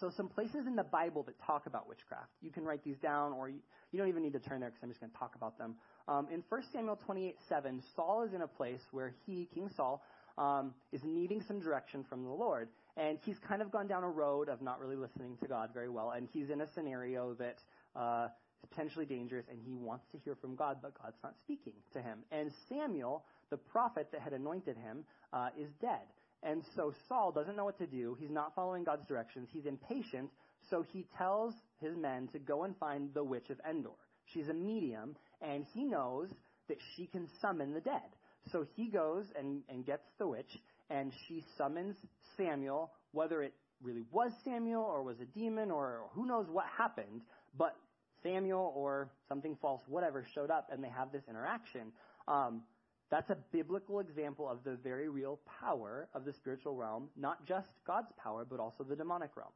So 0.00 0.10
some 0.14 0.28
places 0.28 0.66
in 0.66 0.76
the 0.76 0.84
Bible 0.84 1.22
that 1.22 1.40
talk 1.46 1.66
about 1.66 1.88
witchcraft. 1.88 2.30
You 2.42 2.50
can 2.50 2.64
write 2.64 2.84
these 2.84 2.98
down, 2.98 3.32
or 3.32 3.48
you, 3.48 3.60
you 3.92 3.98
don't 3.98 4.08
even 4.08 4.22
need 4.22 4.34
to 4.34 4.40
turn 4.40 4.60
there 4.60 4.68
because 4.68 4.82
I'm 4.82 4.90
just 4.90 5.00
going 5.00 5.10
to 5.10 5.18
talk 5.18 5.34
about 5.36 5.56
them. 5.56 5.76
Um, 6.06 6.28
in 6.30 6.42
1 6.48 6.62
Samuel 6.72 6.96
28, 7.06 7.36
7, 7.48 7.82
Saul 7.94 8.24
is 8.24 8.34
in 8.34 8.42
a 8.42 8.46
place 8.46 8.82
where 8.90 9.14
he, 9.24 9.48
King 9.54 9.70
Saul, 9.74 10.02
um, 10.38 10.74
is 10.92 11.00
needing 11.04 11.42
some 11.46 11.60
direction 11.60 12.04
from 12.08 12.24
the 12.24 12.30
Lord. 12.30 12.68
And 12.96 13.18
he's 13.24 13.36
kind 13.46 13.62
of 13.62 13.70
gone 13.70 13.86
down 13.86 14.04
a 14.04 14.08
road 14.08 14.48
of 14.48 14.62
not 14.62 14.80
really 14.80 14.96
listening 14.96 15.36
to 15.42 15.48
God 15.48 15.70
very 15.74 15.88
well. 15.88 16.10
And 16.10 16.28
he's 16.32 16.50
in 16.50 16.60
a 16.60 16.66
scenario 16.74 17.34
that 17.34 17.58
uh, 17.94 18.28
is 18.62 18.68
potentially 18.68 19.06
dangerous, 19.06 19.44
and 19.50 19.58
he 19.66 19.74
wants 19.74 20.04
to 20.12 20.18
hear 20.18 20.34
from 20.34 20.56
God, 20.56 20.78
but 20.82 20.92
God's 21.02 21.16
not 21.22 21.34
speaking 21.44 21.74
to 21.92 22.00
him. 22.00 22.18
And 22.32 22.50
Samuel, 22.68 23.24
the 23.50 23.56
prophet 23.56 24.08
that 24.12 24.20
had 24.20 24.32
anointed 24.32 24.76
him, 24.76 25.04
uh, 25.32 25.48
is 25.58 25.68
dead. 25.80 26.06
And 26.42 26.62
so 26.74 26.92
Saul 27.08 27.32
doesn't 27.32 27.56
know 27.56 27.64
what 27.64 27.78
to 27.78 27.86
do. 27.86 28.16
He's 28.18 28.30
not 28.30 28.54
following 28.54 28.84
God's 28.84 29.06
directions. 29.06 29.48
He's 29.52 29.66
impatient. 29.66 30.30
So 30.70 30.84
he 30.92 31.06
tells 31.16 31.54
his 31.80 31.96
men 31.96 32.28
to 32.32 32.38
go 32.38 32.64
and 32.64 32.76
find 32.78 33.12
the 33.14 33.24
witch 33.24 33.50
of 33.50 33.60
Endor. 33.68 33.90
She's 34.32 34.48
a 34.48 34.54
medium, 34.54 35.16
and 35.40 35.64
he 35.74 35.84
knows 35.84 36.28
that 36.68 36.78
she 36.94 37.06
can 37.06 37.28
summon 37.40 37.72
the 37.72 37.80
dead. 37.80 38.00
So 38.52 38.66
he 38.76 38.88
goes 38.88 39.24
and, 39.38 39.62
and 39.68 39.84
gets 39.84 40.06
the 40.18 40.26
witch, 40.28 40.58
and 40.90 41.12
she 41.26 41.44
summons 41.58 41.96
Samuel, 42.36 42.92
whether 43.12 43.42
it 43.42 43.54
really 43.82 44.04
was 44.10 44.32
Samuel 44.44 44.82
or 44.82 45.02
was 45.02 45.20
a 45.20 45.24
demon 45.38 45.70
or 45.70 46.04
who 46.12 46.26
knows 46.26 46.46
what 46.50 46.64
happened, 46.76 47.22
but 47.58 47.76
Samuel 48.22 48.72
or 48.74 49.10
something 49.28 49.56
false, 49.60 49.82
whatever, 49.86 50.26
showed 50.34 50.50
up 50.50 50.68
and 50.72 50.82
they 50.82 50.88
have 50.88 51.12
this 51.12 51.22
interaction. 51.28 51.92
Um, 52.28 52.62
that's 53.10 53.30
a 53.30 53.36
biblical 53.52 54.00
example 54.00 54.48
of 54.48 54.64
the 54.64 54.76
very 54.82 55.08
real 55.08 55.38
power 55.60 56.08
of 56.14 56.24
the 56.24 56.32
spiritual 56.32 56.74
realm, 56.74 57.08
not 57.16 57.46
just 57.46 57.68
God's 57.86 58.10
power, 58.22 58.44
but 58.48 58.58
also 58.58 58.82
the 58.82 58.96
demonic 58.96 59.30
realm. 59.36 59.52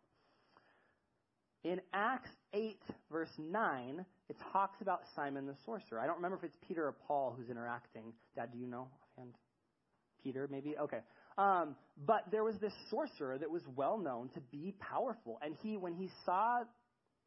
In 1.65 1.81
Acts 1.93 2.31
8, 2.55 2.81
verse 3.11 3.33
9, 3.39 4.05
it 4.31 4.37
talks 4.53 4.81
about 4.81 5.03
Simon 5.17 5.45
the 5.45 5.57
sorcerer. 5.67 5.99
I 5.99 6.07
don't 6.07 6.17
remember 6.17 6.39
if 6.39 6.45
it's 6.45 6.57
Peter 6.67 6.87
or 6.87 6.95
Paul 7.07 7.35
who's 7.37 7.51
interacting. 7.51 8.13
Dad, 8.37 8.51
do 8.53 8.59
you 8.59 8.67
know 8.69 8.87
offhand? 9.03 9.35
Peter, 10.23 10.49
maybe? 10.51 10.77
Okay. 10.79 11.01
Um, 11.37 11.75
but 12.07 12.25
there 12.31 12.45
was 12.45 12.55
this 12.61 12.73
sorcerer 12.91 13.39
that 13.39 13.51
was 13.51 13.63
well 13.75 13.99
known 13.99 14.29
to 14.35 14.41
be 14.53 14.73
powerful. 14.79 15.41
And 15.43 15.57
he, 15.63 15.77
when 15.77 15.95
he 15.95 16.11
saw 16.25 16.61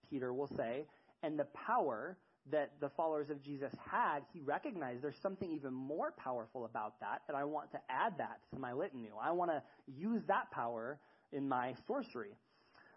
Peter, 0.10 0.34
we'll 0.34 0.56
say, 0.56 0.86
and 1.24 1.38
the 1.38 1.48
power 1.68 2.18
that 2.52 2.72
the 2.80 2.90
followers 2.90 3.30
of 3.30 3.42
Jesus 3.42 3.72
had, 3.92 4.20
he 4.32 4.40
recognized 4.40 5.02
there's 5.02 5.16
something 5.22 5.52
even 5.52 5.74
more 5.74 6.14
powerful 6.18 6.66
about 6.66 7.00
that, 7.00 7.22
and 7.28 7.36
I 7.36 7.44
want 7.44 7.72
to 7.72 7.80
add 7.90 8.18
that 8.18 8.40
to 8.54 8.60
my 8.60 8.74
litany. 8.74 9.10
I 9.22 9.32
want 9.32 9.52
to 9.52 9.62
use 9.88 10.22
that 10.28 10.52
power 10.52 11.00
in 11.32 11.48
my 11.48 11.74
sorcery. 11.88 12.36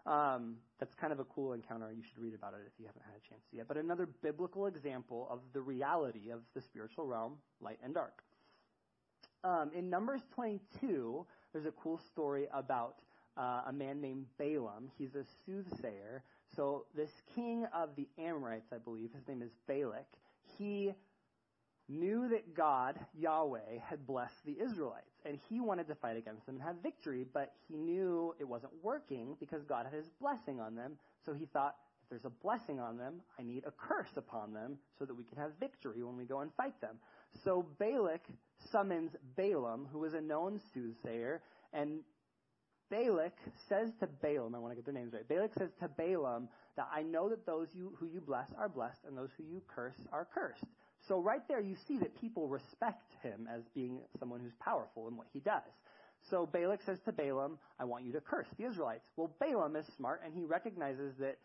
Um, 0.07 0.55
that's 0.79 0.95
kind 0.95 1.11
of 1.11 1.19
a 1.19 1.25
cool 1.25 1.53
encounter. 1.53 1.91
You 1.91 2.01
should 2.01 2.17
read 2.17 2.33
about 2.33 2.53
it 2.53 2.61
if 2.65 2.73
you 2.79 2.85
haven't 2.85 3.03
had 3.03 3.13
a 3.15 3.29
chance 3.29 3.43
yet. 3.51 3.67
But 3.67 3.77
another 3.77 4.07
biblical 4.21 4.67
example 4.67 5.27
of 5.29 5.41
the 5.53 5.61
reality 5.61 6.29
of 6.29 6.39
the 6.55 6.61
spiritual 6.61 7.05
realm, 7.05 7.33
light 7.59 7.79
and 7.83 7.93
dark. 7.93 8.23
Um, 9.43 9.71
in 9.75 9.89
Numbers 9.89 10.21
22, 10.33 11.25
there's 11.51 11.65
a 11.65 11.71
cool 11.71 11.99
story 12.09 12.47
about 12.53 12.95
uh, 13.37 13.63
a 13.67 13.73
man 13.73 14.01
named 14.01 14.25
Balaam. 14.37 14.89
He's 14.97 15.15
a 15.15 15.25
soothsayer. 15.45 16.23
So 16.55 16.85
this 16.95 17.11
king 17.35 17.65
of 17.73 17.89
the 17.95 18.07
Amorites, 18.17 18.71
I 18.73 18.77
believe, 18.77 19.11
his 19.13 19.27
name 19.27 19.41
is 19.41 19.51
Balak, 19.67 20.07
he 20.57 20.93
knew 21.89 22.27
that 22.29 22.55
God, 22.55 22.99
Yahweh, 23.17 23.79
had 23.83 24.05
blessed 24.05 24.45
the 24.45 24.57
Israelites, 24.61 25.11
and 25.25 25.39
he 25.49 25.59
wanted 25.59 25.87
to 25.87 25.95
fight 25.95 26.17
against 26.17 26.45
them 26.45 26.55
and 26.55 26.63
have 26.63 26.75
victory, 26.83 27.25
but 27.33 27.53
he 27.67 27.77
knew 27.77 28.35
it 28.39 28.47
wasn't 28.47 28.73
working 28.83 29.35
because 29.39 29.63
God 29.63 29.85
had 29.85 29.93
his 29.93 30.09
blessing 30.19 30.59
on 30.59 30.75
them. 30.75 30.97
So 31.25 31.33
he 31.33 31.45
thought, 31.45 31.75
if 32.03 32.09
there's 32.09 32.25
a 32.25 32.43
blessing 32.43 32.79
on 32.79 32.97
them, 32.97 33.21
I 33.39 33.43
need 33.43 33.63
a 33.65 33.71
curse 33.71 34.15
upon 34.15 34.53
them 34.53 34.77
so 34.97 35.05
that 35.05 35.13
we 35.13 35.23
can 35.23 35.37
have 35.37 35.51
victory 35.59 36.03
when 36.03 36.17
we 36.17 36.25
go 36.25 36.39
and 36.39 36.51
fight 36.55 36.79
them. 36.81 36.97
So 37.43 37.65
Balak 37.79 38.21
summons 38.71 39.11
Balaam, 39.35 39.87
who 39.91 39.99
was 39.99 40.13
a 40.13 40.21
known 40.21 40.59
soothsayer, 40.73 41.41
and 41.73 41.99
Balak 42.89 43.33
says 43.67 43.89
to 43.99 44.07
Balaam, 44.07 44.55
I 44.55 44.59
want 44.59 44.71
to 44.71 44.75
get 44.75 44.85
their 44.85 44.93
names 44.93 45.13
right. 45.13 45.27
Balak 45.27 45.53
says 45.53 45.71
to 45.81 45.89
Balaam 45.89 46.47
that 46.77 46.87
I 46.93 47.01
know 47.03 47.27
that 47.29 47.45
those 47.45 47.67
you, 47.73 47.93
who 47.99 48.05
you 48.05 48.21
bless 48.21 48.47
are 48.57 48.69
blessed 48.69 48.99
and 49.05 49.17
those 49.17 49.29
who 49.37 49.43
you 49.43 49.61
curse 49.67 49.97
are 50.13 50.27
cursed. 50.33 50.63
So 51.07 51.19
right 51.19 51.41
there 51.47 51.61
you 51.61 51.75
see 51.87 51.97
that 51.99 52.19
people 52.19 52.47
respect 52.47 53.11
him 53.23 53.47
as 53.53 53.61
being 53.73 53.99
someone 54.19 54.39
who's 54.39 54.55
powerful 54.59 55.07
in 55.07 55.15
what 55.15 55.27
he 55.33 55.39
does. 55.39 55.61
So 56.29 56.45
Balak 56.45 56.81
says 56.85 56.99
to 57.05 57.11
Balaam, 57.11 57.57
I 57.79 57.85
want 57.85 58.03
you 58.03 58.11
to 58.13 58.21
curse 58.21 58.47
the 58.57 58.65
Israelites. 58.65 59.05
Well, 59.15 59.31
Balaam 59.39 59.75
is 59.75 59.85
smart 59.95 60.21
and 60.25 60.33
he 60.33 60.43
recognizes 60.43 61.13
that 61.19 61.37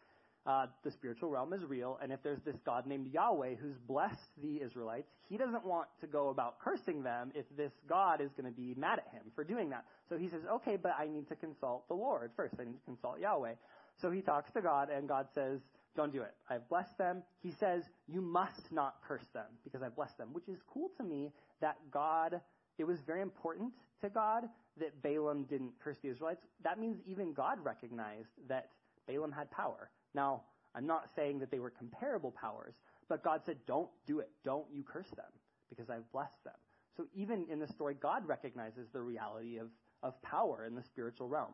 uh, 0.44 0.66
the 0.83 0.90
spiritual 0.90 1.31
realm 1.31 1.53
is 1.53 1.62
real, 1.62 1.98
and 2.03 2.11
if 2.11 2.20
there's 2.25 2.40
this 2.44 2.57
God 2.66 2.87
named 2.87 3.12
Yahweh 3.12 3.55
who's 3.55 3.77
blessed 3.87 4.18
the 4.42 4.61
Israelites, 4.61 5.07
he 5.29 5.37
doesn't 5.37 5.64
want 5.64 5.87
to 6.01 6.09
go 6.09 6.31
about 6.31 6.59
cursing 6.59 7.03
them 7.03 7.31
if 7.35 7.44
this 7.57 7.70
God 7.88 8.20
is 8.20 8.31
going 8.37 8.53
to 8.53 8.57
be 8.57 8.75
mad 8.77 8.98
at 8.98 9.09
him 9.12 9.22
for 9.37 9.44
doing 9.44 9.70
that. 9.70 9.85
So 10.09 10.18
he 10.18 10.29
says, 10.29 10.40
okay, 10.55 10.77
but 10.77 10.96
I 10.98 11.07
need 11.07 11.29
to 11.29 11.37
consult 11.37 11.87
the 11.87 11.94
Lord 11.94 12.33
first. 12.35 12.55
I 12.59 12.64
need 12.64 12.72
to 12.72 12.85
consult 12.85 13.20
Yahweh. 13.20 13.55
So 14.01 14.11
he 14.11 14.20
talks 14.20 14.51
to 14.55 14.62
God, 14.62 14.88
and 14.90 15.07
God 15.07 15.29
says, 15.33 15.61
don't 15.95 16.13
do 16.13 16.23
it. 16.23 16.35
I've 16.49 16.69
blessed 16.69 16.97
them. 16.99 17.23
He 17.41 17.51
says, 17.51 17.85
you 18.09 18.21
must 18.21 18.73
not 18.73 18.97
curse 19.07 19.27
them 19.35 19.47
because 19.65 19.83
I've 19.83 19.97
blessed 19.97 20.19
them, 20.19 20.29
which 20.33 20.49
is 20.49 20.59
cool 20.73 20.91
to 20.97 21.05
me 21.05 21.33
that 21.61 21.77
God, 21.91 22.41
it 22.79 22.85
was 22.85 23.01
very 23.01 23.21
important 23.21 23.73
to 24.01 24.09
God 24.09 24.45
that 24.79 25.03
Balaam 25.03 25.45
didn't 25.45 25.73
curse 25.83 25.99
the 26.03 26.09
Israelites. 26.09 26.43
That 26.65 26.79
means 26.79 26.99
even 27.07 27.33
God 27.33 27.59
recognized 27.63 28.31
that 28.49 28.71
Balaam 29.07 29.33
had 29.33 29.51
power. 29.51 29.91
Now, 30.15 30.43
I'm 30.75 30.87
not 30.87 31.11
saying 31.15 31.39
that 31.41 31.51
they 31.51 31.59
were 31.59 31.71
comparable 31.71 32.31
powers, 32.31 32.75
but 33.09 33.23
God 33.23 33.43
said, 33.45 33.59
don't 33.67 33.91
do 34.07 34.21
it. 34.21 34.31
Don't 34.45 34.67
you 34.73 34.83
curse 34.83 35.11
them 35.11 35.27
because 35.69 35.91
I've 35.91 36.11
blessed 36.13 36.43
them. 36.45 36.55
So 36.97 37.07
even 37.15 37.47
in 37.51 37.59
the 37.59 37.69
story, 37.69 37.95
God 38.01 38.27
recognizes 38.27 38.89
the 38.93 39.01
reality 39.01 39.59
of, 39.59 39.69
of 40.03 40.21
power 40.23 40.65
in 40.67 40.75
the 40.75 40.83
spiritual 40.83 41.29
realm. 41.29 41.53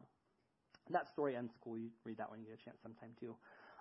That 0.91 1.09
story 1.09 1.37
ends 1.37 1.53
cool. 1.63 1.77
You 1.79 1.91
read 2.05 2.19
that 2.19 2.31
when 2.31 2.41
you 2.41 2.47
get 2.47 2.59
a 2.61 2.65
chance 2.65 2.79
sometime 2.83 3.11
too. 3.21 3.35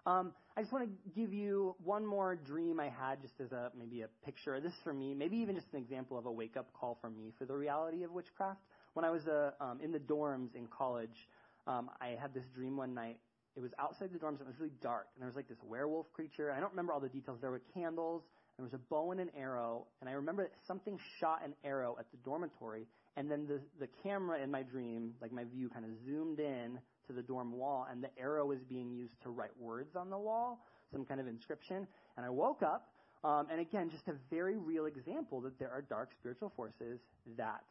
Um, 0.07 0.31
I 0.55 0.61
just 0.61 0.71
want 0.71 0.85
to 0.85 1.19
give 1.19 1.33
you 1.33 1.75
one 1.83 2.05
more 2.05 2.35
dream 2.35 2.79
I 2.79 2.87
had, 2.87 3.21
just 3.21 3.33
as 3.43 3.51
a 3.51 3.71
maybe 3.77 4.03
a 4.03 4.07
picture. 4.25 4.59
This 4.61 4.71
is 4.71 4.79
for 4.81 4.93
me, 4.93 5.13
maybe 5.13 5.35
even 5.37 5.53
just 5.53 5.67
an 5.73 5.79
example 5.79 6.17
of 6.17 6.25
a 6.25 6.31
wake 6.31 6.55
up 6.55 6.71
call 6.73 6.97
for 7.01 7.09
me 7.09 7.33
for 7.37 7.43
the 7.43 7.53
reality 7.53 8.03
of 8.03 8.11
witchcraft. 8.11 8.61
When 8.93 9.03
I 9.03 9.09
was 9.09 9.27
uh, 9.27 9.51
um, 9.59 9.81
in 9.83 9.91
the 9.91 9.99
dorms 9.99 10.55
in 10.55 10.67
college, 10.67 11.27
um, 11.67 11.89
I 11.99 12.15
had 12.19 12.33
this 12.33 12.45
dream 12.55 12.77
one 12.77 12.93
night 12.93 13.17
it 13.57 13.61
was 13.61 13.71
outside 13.79 14.13
the 14.13 14.19
dorms 14.19 14.39
and 14.39 14.41
it 14.41 14.47
was 14.47 14.59
really 14.59 14.73
dark. 14.83 15.07
And 15.15 15.21
there 15.21 15.27
was 15.27 15.35
like 15.35 15.49
this 15.49 15.57
werewolf 15.67 16.05
creature. 16.13 16.51
I 16.51 16.59
don't 16.59 16.69
remember 16.69 16.93
all 16.93 16.99
the 16.99 17.09
details. 17.09 17.39
There 17.41 17.49
were 17.49 17.61
candles. 17.73 18.21
And 18.57 18.63
there 18.63 18.71
was 18.71 18.73
a 18.79 18.89
bow 18.89 19.11
and 19.11 19.19
an 19.19 19.31
arrow. 19.35 19.87
And 19.99 20.09
I 20.09 20.13
remember 20.13 20.43
that 20.43 20.51
something 20.67 20.99
shot 21.19 21.41
an 21.43 21.53
arrow 21.63 21.97
at 21.99 22.05
the 22.11 22.17
dormitory. 22.17 22.85
And 23.17 23.29
then 23.31 23.47
the, 23.47 23.59
the 23.79 23.87
camera 24.03 24.39
in 24.41 24.51
my 24.51 24.61
dream, 24.61 25.13
like 25.21 25.31
my 25.31 25.43
view, 25.43 25.69
kind 25.69 25.85
of 25.85 25.91
zoomed 26.05 26.39
in 26.39 26.77
to 27.07 27.13
the 27.13 27.21
dorm 27.21 27.51
wall. 27.53 27.87
And 27.89 28.03
the 28.03 28.09
arrow 28.19 28.45
was 28.45 28.59
being 28.69 28.91
used 28.91 29.21
to 29.23 29.29
write 29.29 29.51
words 29.59 29.95
on 29.95 30.09
the 30.09 30.17
wall, 30.17 30.65
some 30.91 31.05
kind 31.05 31.19
of 31.19 31.27
inscription. 31.27 31.87
And 32.17 32.25
I 32.25 32.29
woke 32.29 32.63
up. 32.63 32.89
Um, 33.23 33.47
and 33.51 33.59
again, 33.59 33.89
just 33.89 34.07
a 34.07 34.13
very 34.29 34.57
real 34.57 34.85
example 34.85 35.41
that 35.41 35.57
there 35.57 35.71
are 35.71 35.81
dark 35.81 36.11
spiritual 36.19 36.51
forces 36.55 36.99
that 37.35 37.63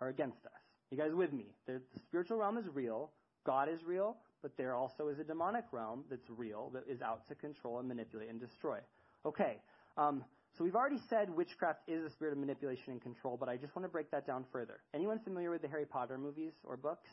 are 0.00 0.08
against 0.08 0.44
us. 0.44 0.60
You 0.90 0.98
guys 0.98 1.12
with 1.14 1.32
me? 1.32 1.46
The, 1.66 1.74
the 1.94 2.00
spiritual 2.04 2.38
realm 2.38 2.58
is 2.58 2.64
real. 2.74 3.10
God 3.44 3.68
is 3.68 3.84
real 3.84 4.16
but 4.42 4.56
there 4.56 4.74
also 4.74 5.08
is 5.08 5.18
a 5.18 5.24
demonic 5.24 5.64
realm 5.72 6.04
that's 6.10 6.28
real, 6.30 6.70
that 6.74 6.84
is 6.88 7.02
out 7.02 7.26
to 7.28 7.34
control 7.34 7.78
and 7.78 7.88
manipulate 7.88 8.28
and 8.30 8.40
destroy. 8.40 8.78
Okay, 9.26 9.56
um, 9.96 10.24
so 10.56 10.64
we've 10.64 10.76
already 10.76 11.00
said 11.08 11.28
witchcraft 11.30 11.80
is 11.88 12.04
a 12.04 12.10
spirit 12.10 12.32
of 12.32 12.38
manipulation 12.38 12.92
and 12.92 13.02
control, 13.02 13.36
but 13.38 13.48
I 13.48 13.56
just 13.56 13.74
want 13.74 13.84
to 13.84 13.88
break 13.88 14.10
that 14.10 14.26
down 14.26 14.44
further. 14.52 14.80
Anyone 14.94 15.18
familiar 15.18 15.50
with 15.50 15.62
the 15.62 15.68
Harry 15.68 15.86
Potter 15.86 16.18
movies 16.18 16.52
or 16.64 16.76
books? 16.76 17.08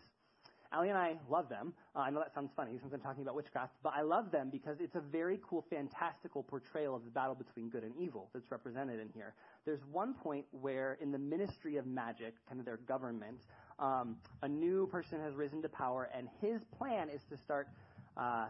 Allie 0.76 0.90
and 0.90 0.98
I 0.98 1.16
love 1.30 1.48
them. 1.48 1.74
Uh, 1.96 2.00
I 2.00 2.10
know 2.10 2.20
that 2.20 2.34
sounds 2.34 2.52
funny 2.54 2.78
since 2.82 2.94
I'm 2.94 3.00
talking 3.00 3.24
about 3.24 3.34
witchcraft, 3.34 3.76
but 3.82 3.94
I 3.96 4.02
love 4.02 4.30
them 4.30 4.50
because 4.52 4.82
it's 4.82 4.96
a 4.96 5.00
very 5.00 5.40
cool, 5.48 5.64
fantastical 5.70 6.44
portrayal 6.44 6.94
of 6.94 7.06
the 7.06 7.12
battle 7.12 7.34
between 7.34 7.70
good 7.70 7.84
and 7.84 7.94
evil 7.98 8.30
that's 8.34 8.52
represented 8.52 9.00
in 9.00 9.08
here. 9.14 9.36
There's 9.66 9.80
one 9.90 10.14
point 10.14 10.46
where, 10.52 10.98
in 11.00 11.14
the 11.14 11.18
Ministry 11.18 11.78
of 11.78 11.88
Magic, 11.88 12.34
kind 12.50 12.60
of 12.60 12.66
their 12.66 12.76
government, 12.76 13.38
um, 13.80 14.18
a 14.42 14.50
new 14.50 14.86
person 14.88 15.22
has 15.22 15.34
risen 15.34 15.62
to 15.62 15.70
power, 15.70 16.10
and 16.14 16.28
his 16.42 16.62
plan 16.78 17.08
is 17.10 17.22
to 17.30 17.38
start 17.38 17.70
uh, 18.18 18.48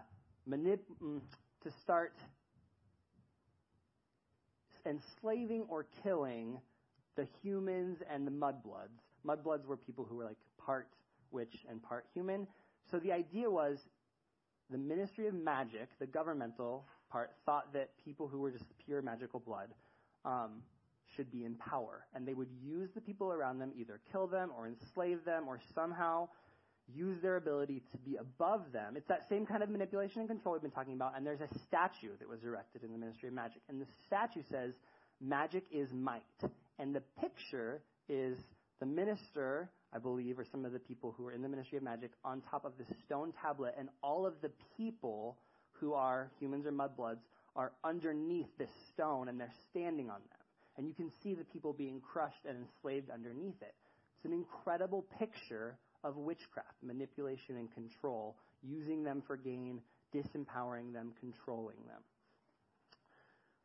manip- 0.50 0.80
mm, 1.04 1.22
to 1.64 1.72
start 1.84 2.16
enslaving 4.88 5.66
or 5.70 5.86
killing 6.02 6.58
the 7.18 7.28
humans 7.44 8.00
and 8.12 8.26
the 8.26 8.32
mudbloods. 8.32 8.98
Mudbloods 9.24 9.66
were 9.68 9.78
people 9.78 10.06
who 10.10 10.16
were 10.16 10.26
like 10.26 10.38
part 10.58 10.88
witch 11.36 11.66
and 11.70 11.84
part 11.84 12.06
human. 12.14 12.48
So 12.90 12.98
the 12.98 13.12
idea 13.12 13.50
was 13.50 13.78
the 14.72 14.78
Ministry 14.78 15.28
of 15.28 15.34
Magic, 15.36 15.90
the 16.00 16.08
governmental 16.08 16.86
part, 17.12 17.32
thought 17.46 17.72
that 17.74 17.90
people 18.04 18.28
who 18.28 18.40
were 18.40 18.52
just 18.52 18.66
pure 18.84 19.02
magical 19.02 19.40
blood 19.40 19.70
um, 20.24 20.62
should 21.16 21.32
be 21.32 21.46
in 21.46 21.56
power. 21.56 22.06
And 22.16 22.28
they 22.28 22.34
would 22.34 22.50
use 22.64 22.90
the 22.96 23.02
people 23.02 23.32
around 23.32 23.60
them, 23.60 23.72
either 23.78 24.00
kill 24.12 24.28
them 24.28 24.50
or 24.58 24.68
enslave 24.68 25.24
them 25.26 25.44
or 25.48 25.60
somehow 25.76 26.30
use 26.94 27.18
their 27.22 27.36
ability 27.38 27.82
to 27.92 27.98
be 27.98 28.16
above 28.18 28.62
them. 28.72 28.96
It's 28.96 29.08
that 29.08 29.28
same 29.30 29.46
kind 29.46 29.64
of 29.64 29.70
manipulation 29.70 30.20
and 30.20 30.30
control 30.30 30.54
we've 30.54 30.62
been 30.62 30.72
talking 30.72 30.94
about. 30.94 31.14
And 31.18 31.26
there's 31.26 31.42
a 31.42 31.60
statue 31.68 32.12
that 32.20 32.30
was 32.30 32.44
erected 32.44 32.84
in 32.84 32.92
the 32.92 32.98
Ministry 32.98 33.30
of 33.30 33.36
Magic. 33.36 33.62
And 33.70 33.82
the 33.82 33.88
statue 34.06 34.44
says, 34.50 34.74
Magic 35.22 35.64
is 35.72 35.92
might. 35.94 36.22
And 36.78 36.94
the 36.94 37.02
picture 37.20 37.82
is 38.10 38.38
the 38.80 38.86
minister, 38.86 39.70
I 39.96 40.00
believe, 40.00 40.38
or 40.38 40.46
some 40.46 40.66
of 40.66 40.74
the 40.74 40.80
people 40.80 41.16
who 41.18 41.26
are 41.28 41.32
in 41.32 41.42
the 41.42 41.50
Ministry 41.50 41.78
of 41.78 41.84
Magic 41.84 42.12
on 42.24 42.42
top 42.42 42.66
of 42.66 42.74
this 42.78 42.88
stone 43.06 43.34
tablet. 43.42 43.76
And 43.80 43.90
all 44.04 44.26
of 44.26 44.34
the 44.42 44.52
people 44.78 45.38
who 45.72 45.94
are 45.94 46.30
humans 46.40 46.66
or 46.66 46.72
mudbloods 46.72 47.22
are 47.56 47.72
underneath 47.84 48.50
this 48.58 48.70
stone 48.94 49.30
and 49.30 49.40
they're 49.40 49.54
standing 49.72 50.10
on 50.10 50.20
them 50.30 50.46
and 50.78 50.88
you 50.88 50.94
can 50.94 51.12
see 51.24 51.34
the 51.34 51.44
people 51.46 51.74
being 51.74 52.02
crushed 52.02 52.46
and 52.48 52.58
enslaved 52.58 53.10
underneath 53.10 53.62
it. 53.62 53.74
It's 54.18 54.26
an 54.26 54.34
incredible 54.34 55.06
picture 55.18 55.78
of 56.04 56.18
witchcraft, 56.18 56.76
manipulation 56.84 57.58
and 57.58 57.72
control, 57.74 58.36
using 58.62 59.04
them 59.04 59.24
for 59.26 59.38
gain, 59.38 59.82
disempowering 60.14 60.94
them, 60.94 61.14
controlling 61.20 61.78
them. 61.88 62.02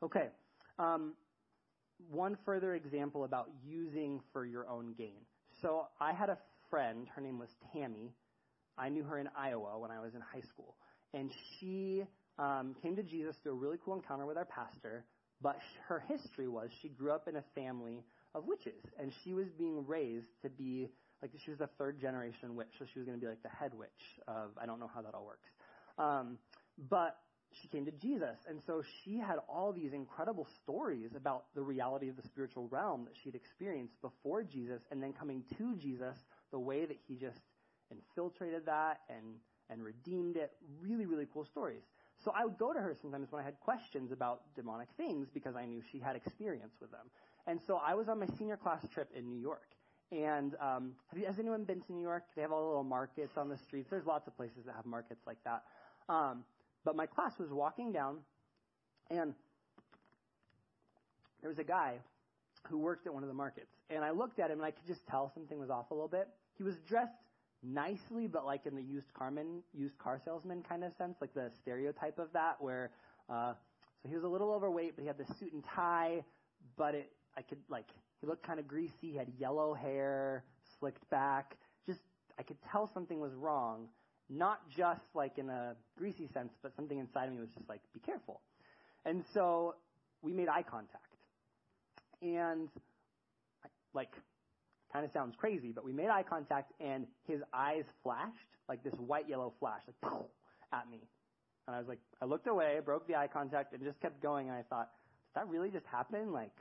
Okay. 0.03 0.29
Um, 0.79 1.15
one 2.11 2.37
further 2.45 2.75
example 2.75 3.25
about 3.25 3.51
using 3.67 4.21
for 4.33 4.47
your 4.47 4.69
own 4.69 4.95
gain. 4.97 5.21
So 5.61 5.87
I 6.01 6.13
had 6.13 6.31
a 6.31 6.39
friend, 6.71 7.07
her 7.15 7.21
name 7.21 7.39
was 7.39 7.51
Tammy. 7.73 8.13
I 8.79 8.89
knew 8.89 9.03
her 9.05 9.19
in 9.19 9.29
Iowa 9.37 9.79
when 9.79 9.91
I 9.91 10.01
was 10.01 10.15
in 10.15 10.21
high 10.21 10.41
school. 10.41 10.77
And 11.13 11.31
she 11.59 12.05
um, 12.39 12.75
came 12.81 12.97
to 12.97 13.03
Jesus 13.03 13.37
through 13.43 13.53
a 13.53 13.57
really 13.57 13.77
cool 13.85 13.95
encounter 13.95 14.25
with 14.27 14.39
our 14.39 14.45
pastor, 14.45 15.05
but 15.43 15.59
her 15.89 16.03
history 16.09 16.49
was 16.49 16.71
she 16.81 16.89
grew 16.89 17.13
up 17.13 17.29
in 17.29 17.37
a 17.37 17.45
family 17.55 18.05
of 18.35 18.47
witches, 18.47 18.85
and 18.99 19.13
she 19.25 19.35
was 19.35 19.49
being 19.59 19.85
raised 19.87 20.29
to 20.43 20.49
be 20.49 20.89
like 21.21 21.33
she 21.45 21.51
was 21.51 21.61
a 21.61 21.69
third 21.79 22.01
generation 22.01 22.57
witch, 22.57 22.69
so 22.79 22.87
she 22.91 22.99
was 22.99 23.07
going 23.07 23.19
to 23.19 23.21
be 23.21 23.29
like 23.29 23.43
the 23.43 23.49
head 23.49 23.73
witch 23.75 24.19
of 24.29 24.51
I 24.61 24.65
don't 24.67 24.81
know 24.81 24.91
how 24.93 25.03
that 25.03 25.15
all 25.15 25.27
works. 25.27 25.51
Um, 25.99 26.39
but 26.89 27.19
she 27.61 27.69
came 27.69 27.85
to 27.85 27.93
Jesus. 27.93 28.37
And 28.49 28.61
so 28.67 28.83
she 29.05 29.19
had 29.19 29.37
all 29.49 29.73
these 29.73 29.93
incredible 29.93 30.47
stories 30.63 31.11
about 31.17 31.45
the 31.55 31.63
reality 31.63 32.09
of 32.09 32.17
the 32.17 32.23
spiritual 32.23 32.69
realm 32.69 33.05
that 33.05 33.15
she'd 33.23 33.35
experienced 33.35 34.01
before 34.03 34.43
Jesus 34.43 34.83
and 34.91 35.03
then 35.03 35.13
coming 35.13 35.43
to 35.59 35.77
Jesus, 35.77 36.17
the 36.51 36.59
way 36.59 36.85
that 36.85 36.97
he 37.09 37.17
just 37.17 37.41
infiltrated 37.91 38.67
that 38.67 39.01
and, 39.09 39.37
and 39.69 39.83
redeemed 39.83 40.37
it. 40.37 40.53
Really, 40.81 41.07
really 41.07 41.27
cool 41.33 41.45
stories. 41.45 41.83
So 42.25 42.33
I 42.37 42.45
would 42.45 42.59
go 42.59 42.73
to 42.73 42.79
her 42.79 42.95
sometimes 43.01 43.33
when 43.33 43.43
I 43.43 43.45
had 43.45 43.59
questions 43.61 44.13
about 44.13 44.43
demonic 44.55 44.89
things 44.97 45.29
because 45.33 45.57
I 45.57 45.65
knew 45.65 45.81
she 45.91 45.99
had 45.99 46.17
experience 46.17 46.75
with 46.81 46.91
them. 46.91 47.11
And 47.47 47.59
so 47.67 47.81
I 47.85 47.95
was 47.95 48.09
on 48.09 48.21
my 48.21 48.27
senior 48.39 48.57
class 48.57 48.87
trip 48.93 49.09
in 49.17 49.29
New 49.29 49.41
York. 49.41 49.69
And 50.13 50.55
um, 50.61 50.93
you, 51.17 51.25
has 51.25 51.39
anyone 51.39 51.65
been 51.65 51.81
to 51.81 51.93
New 51.93 52.03
York? 52.03 52.25
They 52.37 52.43
have 52.43 52.53
all 52.53 52.63
the 52.63 52.69
little 52.69 52.85
markets 52.85 53.37
on 53.37 53.49
the 53.49 53.57
streets. 53.57 53.89
There's 53.91 54.07
lots 54.07 54.27
of 54.27 54.37
places 54.37 54.65
that 54.67 54.75
have 54.75 54.85
markets 54.85 55.21
like 55.27 55.39
that. 55.45 55.63
Um, 56.09 56.45
but 56.85 56.97
my 56.97 57.07
class 57.07 57.33
was 57.39 57.51
walking 57.51 57.93
down, 57.93 58.19
and 59.11 59.35
there 61.41 61.49
was 61.49 61.59
a 61.59 61.65
guy 61.65 61.97
who 62.69 62.79
worked 62.79 63.07
at 63.07 63.15
one 63.15 63.23
of 63.23 63.29
the 63.29 63.35
markets. 63.35 63.71
And 63.89 64.05
I 64.05 64.11
looked 64.11 64.39
at 64.39 64.51
him, 64.51 64.59
and 64.59 64.67
I 64.67 64.71
could 64.71 64.87
just 64.87 65.07
tell 65.07 65.31
something 65.35 65.59
was 65.59 65.71
off 65.71 65.91
a 65.91 65.95
little 65.95 66.09
bit. 66.09 66.29
He 66.57 66.63
was 66.63 66.77
dressed 66.89 67.13
nicely, 67.63 68.27
but 68.27 68.45
like 68.45 68.67
in 68.67 68.75
the 68.75 68.83
used 68.83 69.13
carman, 69.15 69.63
used 69.75 69.99
car 69.99 70.21
salesman 70.25 70.63
kind 70.63 70.85
of 70.85 70.93
sense, 70.97 71.17
like 71.21 71.35
the 71.35 71.51
stereotype 71.61 72.19
of 72.19 72.29
that, 72.33 72.57
where 72.61 72.91
uh, 73.29 73.55
so 74.03 74.09
he 74.09 74.15
was 74.15 74.25
a 74.25 74.29
little 74.29 74.51
overweight, 74.53 74.97
but 74.97 75.03
he 75.03 75.07
had 75.07 75.19
the 75.19 75.27
suit 75.35 75.53
and 75.53 75.63
tie, 75.65 76.25
but 76.77 76.95
it 76.95 77.13
I 77.37 77.43
could 77.43 77.59
like 77.69 77.87
he 78.21 78.27
looked 78.27 78.47
kind 78.47 78.59
of 78.59 78.67
greasy, 78.67 78.93
he 79.01 79.17
had 79.17 79.29
yellow 79.39 79.75
hair, 79.75 80.45
slicked 80.79 81.09
back. 81.11 81.57
Just 81.87 82.01
I 82.39 82.43
could 82.43 82.57
tell 82.71 82.91
something 82.93 83.21
was 83.21 83.35
wrong 83.35 83.89
not 84.31 84.61
just 84.71 85.03
like 85.15 85.39
in 85.39 85.51
a 85.51 85.75
greasy 85.99 86.29
sense, 86.33 86.53
but 86.63 86.75
something 86.77 86.99
inside 86.99 87.27
of 87.27 87.35
me 87.35 87.41
was 87.41 87.51
just 87.51 87.69
like, 87.69 87.81
be 87.93 88.01
careful. 88.01 88.41
And 89.05 89.25
so 89.35 89.75
we 90.23 90.33
made 90.33 90.49
eye 90.49 90.63
contact. 90.63 91.05
And 92.23 92.69
like, 93.93 94.13
kind 94.93 95.05
of 95.05 95.13
sounds 95.13 95.35
crazy, 95.37 95.73
but 95.73 95.85
we 95.85 95.93
made 95.93 96.09
eye 96.09 96.23
contact 96.23 96.73
and 96.81 97.07
his 97.27 97.41
eyes 97.53 97.85
flashed, 98.03 98.35
like 98.69 98.83
this 98.85 98.95
white 98.95 99.29
yellow 99.29 99.53
flash, 99.59 99.83
like 99.87 100.13
at 100.73 100.91
me. 100.91 101.01
And 101.67 101.77
I 101.77 101.79
was 101.79 101.89
like, 101.89 102.01
I 102.21 102.25
looked 102.25 102.47
away, 102.47 102.79
broke 102.85 103.07
the 103.07 103.17
eye 103.17 103.29
contact, 103.29 103.73
and 103.73 103.83
just 103.83 104.01
kept 104.01 104.23
going. 104.23 104.49
And 104.49 104.57
I 104.57 104.63
thought, 104.63 104.91
did 105.35 105.41
that 105.41 105.49
really 105.49 105.71
just 105.71 105.87
happen? 105.87 106.33
Like, 106.33 106.53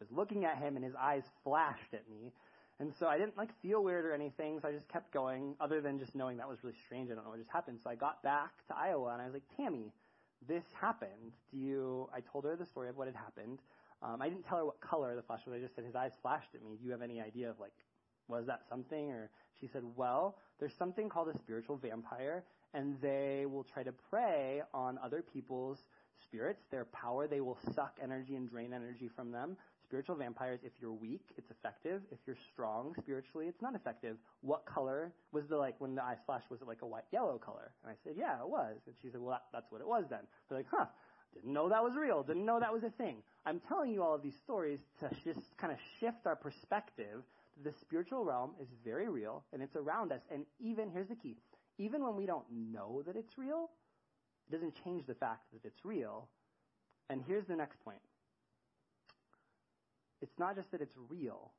I 0.00 0.04
was 0.04 0.08
looking 0.10 0.44
at 0.44 0.58
him 0.58 0.76
and 0.76 0.84
his 0.84 0.94
eyes 0.98 1.24
flashed 1.44 1.92
at 1.92 2.08
me. 2.08 2.32
And 2.80 2.92
so 2.98 3.06
I 3.06 3.18
didn't 3.18 3.36
like 3.36 3.50
feel 3.60 3.82
weird 3.82 4.04
or 4.04 4.12
anything, 4.12 4.60
so 4.60 4.68
I 4.68 4.72
just 4.72 4.88
kept 4.88 5.12
going, 5.12 5.56
other 5.60 5.80
than 5.80 5.98
just 5.98 6.14
knowing 6.14 6.36
that 6.36 6.48
was 6.48 6.58
really 6.62 6.76
strange. 6.86 7.10
I 7.10 7.14
don't 7.14 7.24
know 7.24 7.30
what 7.30 7.38
just 7.38 7.50
happened. 7.50 7.80
So 7.82 7.90
I 7.90 7.96
got 7.96 8.22
back 8.22 8.52
to 8.68 8.76
Iowa 8.76 9.12
and 9.12 9.20
I 9.20 9.24
was 9.24 9.34
like, 9.34 9.42
Tammy, 9.56 9.92
this 10.46 10.64
happened. 10.80 11.32
Do 11.50 11.58
you, 11.58 12.08
I 12.14 12.20
told 12.20 12.44
her 12.44 12.54
the 12.54 12.66
story 12.66 12.88
of 12.88 12.96
what 12.96 13.08
had 13.08 13.16
happened. 13.16 13.58
Um, 14.00 14.22
I 14.22 14.28
didn't 14.28 14.44
tell 14.44 14.58
her 14.58 14.64
what 14.64 14.80
color 14.80 15.16
the 15.16 15.22
flash 15.22 15.40
was. 15.44 15.56
I 15.56 15.58
just 15.58 15.74
said 15.74 15.84
his 15.84 15.96
eyes 15.96 16.12
flashed 16.22 16.54
at 16.54 16.62
me. 16.62 16.76
Do 16.78 16.84
you 16.84 16.92
have 16.92 17.02
any 17.02 17.20
idea 17.20 17.50
of 17.50 17.58
like, 17.58 17.72
was 18.28 18.46
that 18.46 18.60
something? 18.68 19.10
Or 19.10 19.30
she 19.60 19.66
said, 19.66 19.82
well, 19.96 20.38
there's 20.60 20.74
something 20.78 21.08
called 21.08 21.28
a 21.34 21.38
spiritual 21.38 21.76
vampire 21.76 22.44
and 22.74 23.00
they 23.00 23.46
will 23.50 23.64
try 23.64 23.82
to 23.82 23.92
prey 24.10 24.62
on 24.72 24.98
other 25.02 25.24
people's 25.32 25.78
spirits, 26.22 26.62
their 26.70 26.84
power. 26.84 27.26
They 27.26 27.40
will 27.40 27.58
suck 27.74 27.98
energy 28.00 28.36
and 28.36 28.48
drain 28.48 28.72
energy 28.72 29.08
from 29.08 29.32
them. 29.32 29.56
Spiritual 29.88 30.16
vampires, 30.16 30.60
if 30.62 30.72
you're 30.82 30.92
weak, 30.92 31.22
it's 31.38 31.50
effective. 31.50 32.02
If 32.12 32.18
you're 32.26 32.36
strong 32.52 32.94
spiritually, 32.98 33.46
it's 33.46 33.62
not 33.62 33.74
effective. 33.74 34.18
What 34.42 34.66
color 34.66 35.12
was 35.32 35.46
the 35.46 35.56
like 35.56 35.76
when 35.78 35.94
the 35.94 36.04
eyes 36.04 36.18
flashed? 36.26 36.50
Was 36.50 36.60
it 36.60 36.68
like 36.68 36.82
a 36.82 36.86
white 36.86 37.06
yellow 37.10 37.38
color? 37.38 37.72
And 37.82 37.90
I 37.90 37.94
said, 38.04 38.12
yeah, 38.18 38.38
it 38.38 38.46
was. 38.46 38.76
And 38.86 38.94
she 39.00 39.08
said, 39.08 39.22
well, 39.22 39.30
that, 39.30 39.44
that's 39.50 39.72
what 39.72 39.80
it 39.80 39.86
was 39.86 40.04
then. 40.10 40.20
They're 40.48 40.58
like, 40.58 40.66
huh, 40.70 40.84
didn't 41.32 41.54
know 41.54 41.70
that 41.70 41.82
was 41.82 41.94
real. 41.96 42.22
Didn't 42.22 42.44
know 42.44 42.60
that 42.60 42.70
was 42.70 42.84
a 42.84 42.90
thing. 42.90 43.22
I'm 43.46 43.60
telling 43.60 43.90
you 43.90 44.02
all 44.02 44.14
of 44.14 44.22
these 44.22 44.36
stories 44.36 44.80
to 45.00 45.08
just 45.24 45.56
kind 45.56 45.72
of 45.72 45.78
shift 45.98 46.26
our 46.26 46.36
perspective. 46.36 47.22
The 47.64 47.72
spiritual 47.80 48.26
realm 48.26 48.50
is 48.60 48.68
very 48.84 49.08
real 49.08 49.44
and 49.54 49.62
it's 49.62 49.74
around 49.74 50.12
us. 50.12 50.20
And 50.30 50.44
even, 50.60 50.90
here's 50.90 51.08
the 51.08 51.16
key, 51.16 51.38
even 51.78 52.04
when 52.04 52.14
we 52.14 52.26
don't 52.26 52.44
know 52.50 53.02
that 53.06 53.16
it's 53.16 53.38
real, 53.38 53.70
it 54.48 54.52
doesn't 54.52 54.74
change 54.84 55.06
the 55.06 55.14
fact 55.14 55.50
that 55.54 55.66
it's 55.66 55.82
real. 55.82 56.28
And 57.08 57.22
here's 57.26 57.46
the 57.46 57.56
next 57.56 57.82
point 57.82 58.00
it's 60.20 60.38
not 60.38 60.56
just 60.56 60.70
that 60.72 60.80
it's 60.80 60.96
real, 61.08 61.52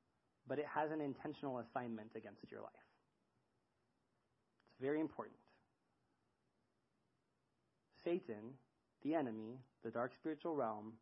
but 0.48 0.60
it 0.60 0.66
has 0.74 0.92
an 0.92 1.02
intentional 1.02 1.60
assignment 1.60 2.10
against 2.16 2.52
your 2.52 2.62
life. 2.62 2.72
It's 4.72 4.82
very 4.82 5.00
important. 5.00 5.38
Satan, 8.04 8.56
the 9.04 9.16
enemy, 9.16 9.60
the 9.84 9.92
dark 9.92 10.12
spiritual 10.20 10.56
realm, 10.56 10.94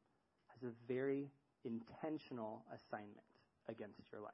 has 0.47 0.69
a 0.69 0.73
very 0.87 1.29
intentional 1.63 2.63
assignment 2.73 3.27
against 3.69 4.01
your 4.11 4.21
life. 4.21 4.33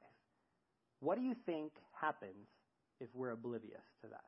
What 1.00 1.18
do 1.18 1.24
you 1.24 1.34
think 1.46 1.72
happens 1.92 2.48
if 3.00 3.08
we're 3.14 3.30
oblivious 3.30 3.84
to 4.02 4.08
that? 4.08 4.24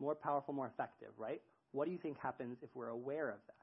More 0.00 0.14
powerful, 0.14 0.54
more 0.54 0.66
effective, 0.66 1.10
right? 1.18 1.40
What 1.72 1.84
do 1.84 1.92
you 1.92 1.98
think 1.98 2.18
happens 2.18 2.58
if 2.62 2.70
we're 2.74 2.88
aware 2.88 3.28
of 3.28 3.38
that? 3.46 3.59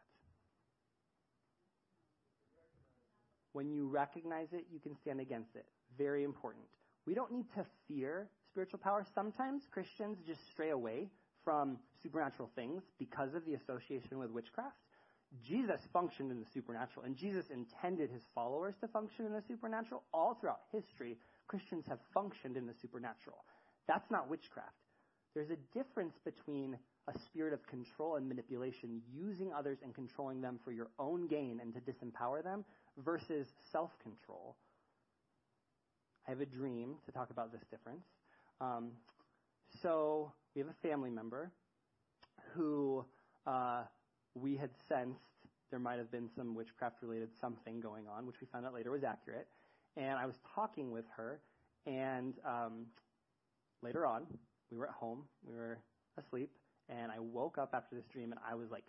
When 3.58 3.72
you 3.72 3.88
recognize 3.88 4.50
it, 4.54 4.67
you 4.72 4.80
can 4.80 4.96
stand 5.02 5.20
against 5.20 5.56
it. 5.56 5.65
Very 5.98 6.24
important. 6.24 6.65
We 7.08 7.15
don't 7.15 7.32
need 7.32 7.48
to 7.56 7.65
fear 7.88 8.30
spiritual 8.52 8.78
power. 8.78 9.04
Sometimes 9.15 9.63
Christians 9.72 10.20
just 10.28 10.41
stray 10.52 10.70
away 10.70 11.10
from 11.43 11.80
supernatural 12.04 12.52
things 12.56 12.84
because 13.00 13.34
of 13.34 13.43
the 13.48 13.56
association 13.56 14.20
with 14.20 14.30
witchcraft. 14.30 14.78
Jesus 15.43 15.82
functioned 15.91 16.30
in 16.30 16.39
the 16.39 16.46
supernatural, 16.54 17.08
and 17.08 17.17
Jesus 17.17 17.46
intended 17.50 18.12
his 18.12 18.22
followers 18.36 18.76
to 18.82 18.88
function 18.89 19.26
in 19.26 19.34
the 19.34 19.41
supernatural. 19.48 20.04
All 20.13 20.38
throughout 20.39 20.62
history, 20.72 21.17
Christians 21.48 21.86
have 21.88 21.98
functioned 22.13 22.58
in 22.58 22.67
the 22.67 22.76
supernatural. 22.80 23.43
That's 23.88 24.12
not 24.12 24.30
witchcraft. 24.30 24.78
There's 25.34 25.50
a 25.50 25.58
difference 25.76 26.13
between 26.24 26.78
a 27.08 27.20
spirit 27.26 27.54
of 27.54 27.65
control 27.65 28.17
and 28.17 28.28
manipulation, 28.28 29.02
using 29.12 29.52
others 29.52 29.80
and 29.82 29.96
controlling 29.96 30.41
them 30.41 30.60
for 30.63 30.72
your 30.72 30.89
own 31.00 31.26
gain 31.28 31.60
and 31.60 31.74
to 31.74 31.80
disempower 31.80 32.43
them, 32.43 32.65
versus 33.04 33.48
self 33.72 33.98
control. 34.00 34.56
I 36.28 36.32
have 36.32 36.42
a 36.42 36.46
dream 36.46 36.96
to 37.06 37.12
talk 37.12 37.30
about 37.30 37.52
this 37.52 37.64
difference. 37.72 38.06
Um, 38.60 38.92
so 39.82 40.32
we 40.56 40.62
have 40.62 40.70
a 40.70 40.88
family 40.88 41.10
member 41.10 41.52
who 42.54 43.06
uh, 43.46 43.84
we 44.36 44.58
had 44.58 44.72
sensed 44.88 45.22
there 45.70 45.80
might 45.80 45.98
have 45.98 46.12
been 46.12 46.30
some 46.36 46.56
witchcraft 46.56 47.02
related 47.02 47.30
something 47.40 47.82
going 47.82 48.06
on, 48.08 48.26
which 48.26 48.40
we 48.40 48.48
found 48.48 48.66
out 48.66 48.74
later 48.74 48.92
was 48.92 49.04
accurate. 49.04 49.48
And 49.98 50.18
I 50.18 50.26
was 50.26 50.36
talking 50.56 50.92
with 50.92 51.06
her, 51.16 51.42
and 51.86 52.36
um, 52.46 52.86
later 53.82 54.06
on, 54.06 54.24
we 54.72 54.78
were 54.78 54.88
at 54.88 54.94
home, 54.94 55.24
we 55.44 55.56
were 55.56 55.80
asleep, 56.18 56.52
and 56.90 57.12
I 57.12 57.20
woke 57.20 57.58
up 57.58 57.72
after 57.74 57.96
this 57.96 58.06
dream, 58.06 58.32
and 58.32 58.40
I 58.50 58.56
was 58.56 58.70
like 58.72 58.86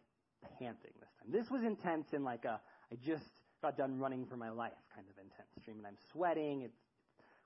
panting 0.58 0.92
this 1.00 1.08
time. 1.18 1.32
This 1.32 1.50
was 1.50 1.62
intense 1.62 2.12
in 2.12 2.22
like 2.22 2.44
a, 2.44 2.60
I 2.92 2.96
just 3.04 3.24
got 3.62 3.76
done 3.76 3.98
running 3.98 4.26
for 4.26 4.36
my 4.36 4.50
life 4.50 4.72
kind 4.94 5.06
of 5.08 5.16
intense 5.22 5.48
dream, 5.64 5.78
and 5.78 5.86
I'm 5.86 5.96
sweating. 6.12 6.62
It's 6.62 6.78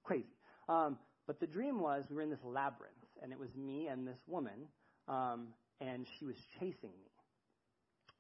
crazy. 0.05 0.37
Um, 0.69 0.99
but 1.27 1.41
the 1.41 1.47
dream 1.47 1.81
was 1.81 2.05
we 2.11 2.17
were 2.17 2.23
in 2.23 2.31
this 2.31 2.45
labyrinth, 2.45 2.95
and 3.23 3.33
it 3.33 3.39
was 3.39 3.51
me 3.57 3.89
and 3.89 4.07
this 4.07 4.19
woman, 4.27 4.69
um, 5.09 5.49
and 5.81 6.07
she 6.19 6.25
was 6.25 6.37
chasing 6.59 6.91
me. 6.91 7.11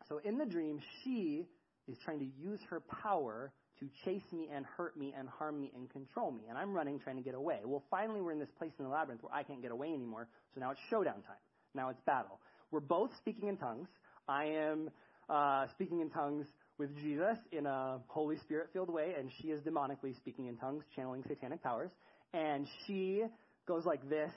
So 0.08 0.20
in 0.24 0.38
the 0.38 0.46
dream, 0.46 0.80
she 1.02 1.46
is 1.88 1.96
trying 2.04 2.18
to 2.20 2.28
use 2.40 2.60
her 2.70 2.80
power 2.80 3.52
to 3.80 3.88
chase 4.04 4.32
me 4.32 4.48
and 4.54 4.64
hurt 4.64 4.96
me 4.96 5.14
and 5.18 5.28
harm 5.28 5.60
me 5.60 5.72
and 5.74 5.90
control 5.90 6.30
me. 6.30 6.44
And 6.48 6.56
I'm 6.56 6.72
running 6.72 7.00
trying 7.00 7.16
to 7.16 7.22
get 7.22 7.34
away. 7.34 7.60
Well, 7.64 7.82
finally, 7.90 8.20
we're 8.20 8.32
in 8.32 8.38
this 8.38 8.50
place 8.58 8.72
in 8.78 8.84
the 8.84 8.90
labyrinth 8.90 9.22
where 9.22 9.34
I 9.34 9.42
can't 9.42 9.62
get 9.62 9.72
away 9.72 9.92
anymore. 9.92 10.28
So 10.54 10.60
now 10.60 10.70
it's 10.70 10.80
showdown 10.90 11.22
time. 11.22 11.40
Now 11.74 11.88
it's 11.88 12.00
battle. 12.06 12.38
We're 12.70 12.80
both 12.80 13.10
speaking 13.16 13.48
in 13.48 13.56
tongues. 13.56 13.88
I 14.28 14.44
am 14.44 14.90
uh, 15.28 15.66
speaking 15.68 16.00
in 16.00 16.10
tongues 16.10 16.46
with 16.78 16.96
Jesus 16.96 17.36
in 17.52 17.66
a 17.66 18.00
Holy 18.08 18.36
Spirit 18.38 18.68
filled 18.72 18.90
way, 18.90 19.14
and 19.18 19.30
she 19.40 19.48
is 19.48 19.60
demonically 19.60 20.16
speaking 20.16 20.46
in 20.46 20.56
tongues, 20.56 20.84
channeling 20.94 21.22
satanic 21.28 21.62
powers. 21.62 21.90
and 22.32 22.66
she 22.86 23.22
goes 23.66 23.84
like 23.84 24.08
this 24.08 24.32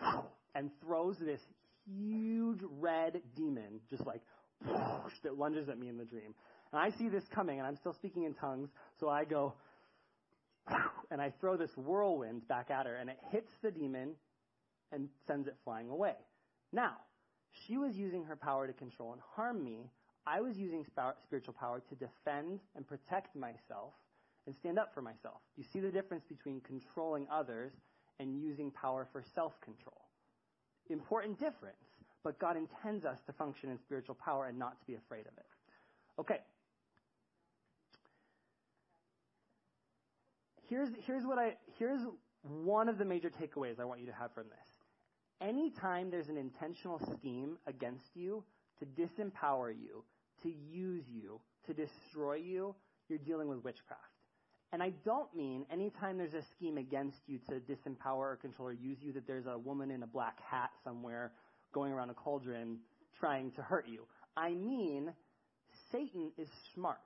and 0.54 0.70
throws 0.80 1.16
this 1.18 1.40
huge 1.86 2.60
red 2.80 3.20
demon 3.36 3.80
just 3.90 4.06
like 4.06 4.22
that 5.22 5.38
lunges 5.38 5.68
at 5.68 5.78
me 5.78 5.88
in 5.88 5.98
the 5.98 6.04
dream. 6.04 6.34
And 6.72 6.80
I 6.80 6.96
see 6.96 7.08
this 7.08 7.24
coming, 7.34 7.58
and 7.58 7.66
I'm 7.66 7.76
still 7.76 7.92
speaking 7.92 8.24
in 8.24 8.34
tongues, 8.34 8.68
so 8.98 9.08
I 9.08 9.24
go, 9.24 9.54
and 11.10 11.20
I 11.20 11.32
throw 11.40 11.56
this 11.56 11.70
whirlwind 11.76 12.48
back 12.48 12.70
at 12.70 12.86
her, 12.86 12.96
and 12.96 13.10
it 13.10 13.18
hits 13.30 13.50
the 13.62 13.70
demon 13.70 14.14
and 14.90 15.08
sends 15.26 15.46
it 15.46 15.56
flying 15.64 15.90
away. 15.90 16.14
Now, 16.72 16.96
she 17.66 17.76
was 17.76 17.94
using 17.94 18.24
her 18.24 18.36
power 18.36 18.66
to 18.66 18.72
control 18.72 19.12
and 19.12 19.20
harm 19.36 19.62
me. 19.62 19.90
I 20.26 20.40
was 20.40 20.56
using 20.56 20.84
spiritual 21.26 21.54
power 21.54 21.82
to 21.88 21.94
defend 21.94 22.60
and 22.76 22.86
protect 22.86 23.36
myself 23.36 23.92
and 24.46 24.54
stand 24.54 24.78
up 24.78 24.92
for 24.94 25.02
myself. 25.02 25.40
You 25.56 25.64
see 25.64 25.80
the 25.80 25.90
difference 25.90 26.24
between 26.24 26.60
controlling 26.60 27.26
others 27.30 27.72
and 28.20 28.40
using 28.40 28.70
power 28.70 29.06
for 29.12 29.22
self 29.34 29.60
control. 29.60 30.00
Important 30.90 31.38
difference, 31.38 31.76
but 32.22 32.38
God 32.38 32.56
intends 32.56 33.04
us 33.04 33.18
to 33.26 33.32
function 33.32 33.70
in 33.70 33.78
spiritual 33.78 34.14
power 34.14 34.46
and 34.46 34.58
not 34.58 34.78
to 34.80 34.86
be 34.86 34.94
afraid 34.94 35.26
of 35.26 35.32
it. 35.36 35.46
Okay. 36.18 36.40
Here's, 40.68 40.88
here's 41.06 41.24
what 41.24 41.38
I, 41.38 41.56
here's 41.78 42.00
one 42.42 42.88
of 42.88 42.98
the 42.98 43.04
major 43.04 43.30
takeaways 43.30 43.80
I 43.80 43.84
want 43.84 44.00
you 44.00 44.06
to 44.06 44.12
have 44.12 44.32
from 44.32 44.44
this. 44.44 44.68
Anytime 45.40 46.10
there's 46.10 46.28
an 46.28 46.36
intentional 46.36 46.98
scheme 47.18 47.58
against 47.66 48.06
you 48.14 48.44
to 48.78 48.86
disempower 48.86 49.70
you, 49.70 50.04
to 50.44 50.52
use 50.70 51.04
you, 51.12 51.40
to 51.66 51.74
destroy 51.74 52.36
you, 52.36 52.74
you're 53.08 53.18
dealing 53.18 53.48
with 53.48 53.64
witchcraft. 53.64 54.02
And 54.72 54.82
I 54.82 54.92
don't 55.04 55.34
mean 55.36 55.66
anytime 55.70 56.18
there's 56.18 56.34
a 56.34 56.42
scheme 56.56 56.78
against 56.78 57.18
you 57.26 57.38
to 57.48 57.60
disempower 57.60 58.32
or 58.32 58.38
control 58.40 58.68
or 58.68 58.72
use 58.72 58.98
you 59.00 59.12
that 59.12 59.26
there's 59.26 59.46
a 59.46 59.58
woman 59.58 59.90
in 59.90 60.02
a 60.02 60.06
black 60.06 60.38
hat 60.42 60.70
somewhere 60.82 61.32
going 61.72 61.92
around 61.92 62.10
a 62.10 62.14
cauldron 62.14 62.78
trying 63.20 63.52
to 63.52 63.62
hurt 63.62 63.86
you. 63.88 64.02
I 64.36 64.50
mean, 64.50 65.12
Satan 65.92 66.32
is 66.36 66.48
smart. 66.74 66.98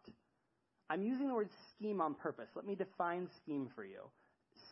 I'm 0.91 1.03
using 1.03 1.29
the 1.29 1.35
word 1.35 1.51
scheme 1.75 2.01
on 2.01 2.15
purpose. 2.15 2.49
Let 2.55 2.67
me 2.67 2.75
define 2.75 3.29
scheme 3.43 3.69
for 3.75 3.85
you. 3.85 4.01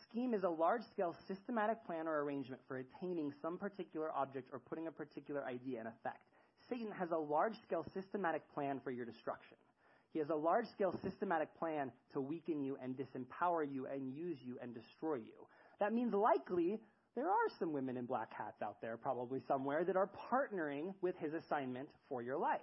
Scheme 0.09 0.33
is 0.33 0.43
a 0.43 0.49
large 0.49 0.81
scale 0.93 1.15
systematic 1.27 1.85
plan 1.85 2.07
or 2.07 2.23
arrangement 2.23 2.61
for 2.67 2.77
attaining 2.77 3.31
some 3.41 3.57
particular 3.57 4.11
object 4.11 4.49
or 4.51 4.59
putting 4.59 4.87
a 4.87 4.91
particular 4.91 5.43
idea 5.45 5.81
in 5.81 5.87
effect. 5.87 6.17
Satan 6.69 6.91
has 6.97 7.11
a 7.11 7.17
large 7.17 7.55
scale 7.61 7.85
systematic 7.93 8.41
plan 8.53 8.79
for 8.83 8.91
your 8.91 9.05
destruction. 9.05 9.57
He 10.13 10.19
has 10.19 10.29
a 10.29 10.35
large 10.35 10.67
scale 10.67 10.95
systematic 11.03 11.49
plan 11.59 11.91
to 12.13 12.21
weaken 12.21 12.61
you 12.61 12.77
and 12.81 12.95
disempower 12.95 13.71
you 13.71 13.85
and 13.85 14.15
use 14.15 14.37
you 14.43 14.57
and 14.61 14.73
destroy 14.73 15.15
you. 15.15 15.47
That 15.79 15.93
means 15.93 16.13
likely 16.13 16.79
there 17.15 17.27
are 17.27 17.49
some 17.59 17.73
women 17.73 17.97
in 17.97 18.05
black 18.05 18.33
hats 18.33 18.61
out 18.61 18.81
there, 18.81 18.97
probably 18.97 19.41
somewhere, 19.47 19.83
that 19.83 19.95
are 19.95 20.09
partnering 20.31 20.93
with 21.01 21.15
his 21.17 21.33
assignment 21.33 21.89
for 22.09 22.21
your 22.21 22.37
life. 22.37 22.61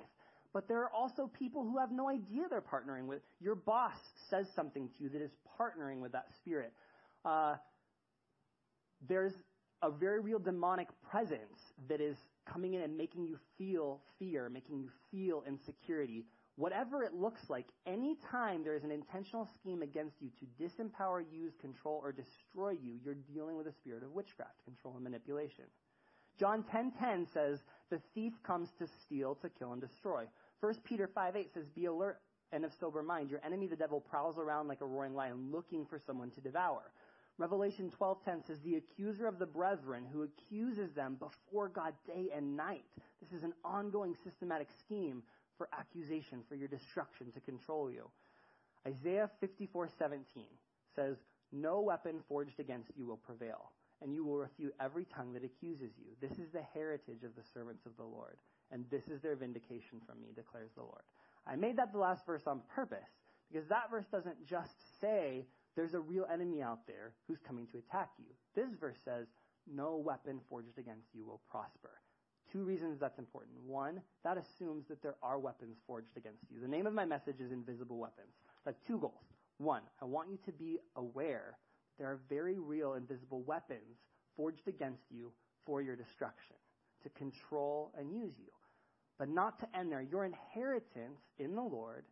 But 0.53 0.69
there 0.69 0.79
are 0.79 0.91
also 0.91 1.29
people 1.37 1.63
who 1.65 1.79
have 1.79 1.91
no 1.91 2.09
idea 2.09 2.45
they're 2.49 2.61
partnering 2.61 3.07
with. 3.07 3.21
Your 3.41 3.57
boss 3.57 3.97
says 4.31 4.47
something 4.55 4.89
to 4.97 5.03
you 5.03 5.09
that 5.11 5.21
is 5.21 5.33
partnering 5.61 6.01
with 6.01 6.13
that 6.13 6.27
spirit. 6.39 6.73
Uh, 7.25 7.57
there's 9.09 9.33
a 9.83 9.91
very 9.91 10.21
real 10.21 10.39
demonic 10.39 10.89
presence 11.11 11.59
that 11.89 12.01
is 12.01 12.17
coming 12.47 12.75
in 12.75 12.83
and 12.83 12.97
making 12.97 13.27
you 13.27 13.39
feel 13.59 14.01
fear, 14.19 14.49
making 14.49 14.79
you 14.79 14.91
feel 15.11 15.43
insecurity. 15.47 16.25
Whatever 16.57 17.03
it 17.03 17.15
looks 17.15 17.51
like, 17.51 17.67
anytime 17.85 18.63
there 18.63 18.77
is 18.77 18.85
an 18.85 18.93
intentional 18.93 19.49
scheme 19.59 19.83
against 19.83 20.23
you 20.23 20.31
to 20.39 20.47
disempower, 20.63 21.25
use, 21.33 21.53
control, 21.61 22.01
or 22.03 22.13
destroy 22.13 22.71
you, 22.71 22.99
you're 23.05 23.15
dealing 23.15 23.57
with 23.57 23.67
a 23.67 23.73
spirit 23.73 24.05
of 24.05 24.13
witchcraft, 24.13 24.63
control, 24.65 24.95
and 24.95 25.03
manipulation. 25.03 25.65
John 26.39 26.65
10:10 26.65 27.27
says, 27.27 27.65
"The 27.91 27.99
thief 28.15 28.41
comes 28.43 28.73
to 28.75 28.87
steal, 28.87 29.35
to 29.37 29.49
kill, 29.51 29.73
and 29.73 29.81
destroy." 29.81 30.29
1 30.61 30.83
Peter 30.85 31.09
5:8 31.09 31.53
says, 31.53 31.69
"Be 31.69 31.87
alert 31.87 32.21
and 32.53 32.65
of 32.65 32.73
sober 32.75 33.03
mind. 33.03 33.31
Your 33.31 33.45
enemy, 33.45 33.67
the 33.67 33.77
devil, 33.77 34.01
prowls 34.01 34.39
around 34.39 34.69
like 34.69 34.81
a 34.81 34.87
roaring 34.87 35.15
lion, 35.15 35.51
looking 35.51 35.87
for 35.87 35.99
someone 35.99 36.31
to 36.33 36.41
devour." 36.41 36.93
Revelation 37.37 37.91
12:10 37.91 38.45
says, 38.45 38.61
"The 38.61 38.77
accuser 38.77 39.27
of 39.27 39.39
the 39.39 39.47
brethren 39.47 40.07
who 40.07 40.23
accuses 40.23 40.93
them 40.95 41.17
before 41.17 41.69
God 41.69 41.95
day 42.05 42.31
and 42.31 42.57
night." 42.57 42.87
This 43.21 43.33
is 43.33 43.43
an 43.43 43.55
ongoing 43.65 44.15
systematic 44.15 44.71
scheme 44.71 45.25
for 45.57 45.69
accusation, 45.73 46.45
for 46.45 46.55
your 46.55 46.69
destruction, 46.69 47.33
to 47.33 47.41
control 47.41 47.91
you. 47.91 48.11
Isaiah 48.87 49.29
54:17 49.41 50.59
says, 50.95 51.17
"No 51.51 51.81
weapon 51.81 52.23
forged 52.23 52.61
against 52.61 52.97
you 52.97 53.07
will 53.07 53.17
prevail, 53.17 53.73
and 54.01 54.15
you 54.15 54.25
will 54.25 54.39
refute 54.39 54.75
every 54.79 55.05
tongue 55.07 55.33
that 55.33 55.43
accuses 55.43 55.97
you. 55.99 56.15
This 56.21 56.39
is 56.39 56.53
the 56.53 56.63
heritage 56.63 57.25
of 57.25 57.35
the 57.35 57.43
servants 57.43 57.85
of 57.87 57.97
the 57.97 58.05
Lord, 58.05 58.39
and 58.71 58.89
this 58.91 59.09
is 59.09 59.21
their 59.23 59.35
vindication 59.35 60.01
from 60.03 60.21
me," 60.21 60.33
declares 60.33 60.73
the 60.75 60.83
Lord. 60.83 61.05
I 61.47 61.57
made 61.57 61.77
that 61.77 61.91
the 61.91 61.99
last 61.99 62.25
verse 62.27 62.47
on 62.47 62.63
purpose 62.63 63.11
because 63.49 63.69
that 63.69 63.91
verse 63.91 64.07
doesn't 64.07 64.45
just 64.45 65.01
say 65.01 65.49
there's 65.77 65.95
a 65.95 66.01
real 66.01 66.27
enemy 66.33 66.63
out 66.63 66.87
there 66.87 67.15
who's 67.27 67.41
coming 67.41 67.67
to 67.69 67.79
attack 67.79 68.11
you. 68.19 68.27
This 68.55 68.73
verse 68.75 68.99
says, 69.05 69.27
"No 69.67 69.97
weapon 69.97 70.41
forged 70.49 70.79
against 70.79 71.15
you 71.15 71.25
will 71.25 71.41
prosper." 71.51 72.01
Two 72.51 72.65
reasons 72.65 73.01
that's 73.01 73.19
important. 73.19 73.59
One, 73.67 74.03
that 74.23 74.39
assumes 74.39 74.87
that 74.89 75.03
there 75.03 75.17
are 75.23 75.39
weapons 75.39 75.79
forged 75.87 76.17
against 76.17 76.51
you. 76.51 76.61
The 76.61 76.69
name 76.69 76.87
of 76.87 76.95
my 76.95 77.05
message 77.05 77.41
is 77.41 77.51
Invisible 77.51 77.99
Weapons. 77.99 78.35
That's 78.65 78.81
two 78.87 78.99
goals. 78.99 79.25
One, 79.59 79.83
I 80.01 80.05
want 80.05 80.31
you 80.31 80.39
to 80.45 80.53
be 80.53 80.79
aware 80.97 81.59
there 81.99 82.11
are 82.11 82.21
very 82.29 82.59
real 82.59 82.95
invisible 82.95 83.43
weapons 83.43 83.99
forged 84.37 84.69
against 84.69 85.11
you 85.11 85.33
for 85.65 85.81
your 85.81 85.97
destruction, 85.97 86.57
to 87.03 87.09
control 87.11 87.93
and 87.97 88.13
use 88.13 88.35
you. 88.39 88.51
But 89.19 89.29
not 89.29 89.59
to 89.61 89.77
end 89.77 89.93
there. 89.93 90.03
Your 90.03 90.25
inheritance 90.25 91.21
in 91.39 91.55
the 91.55 91.63
Lord 91.63 92.05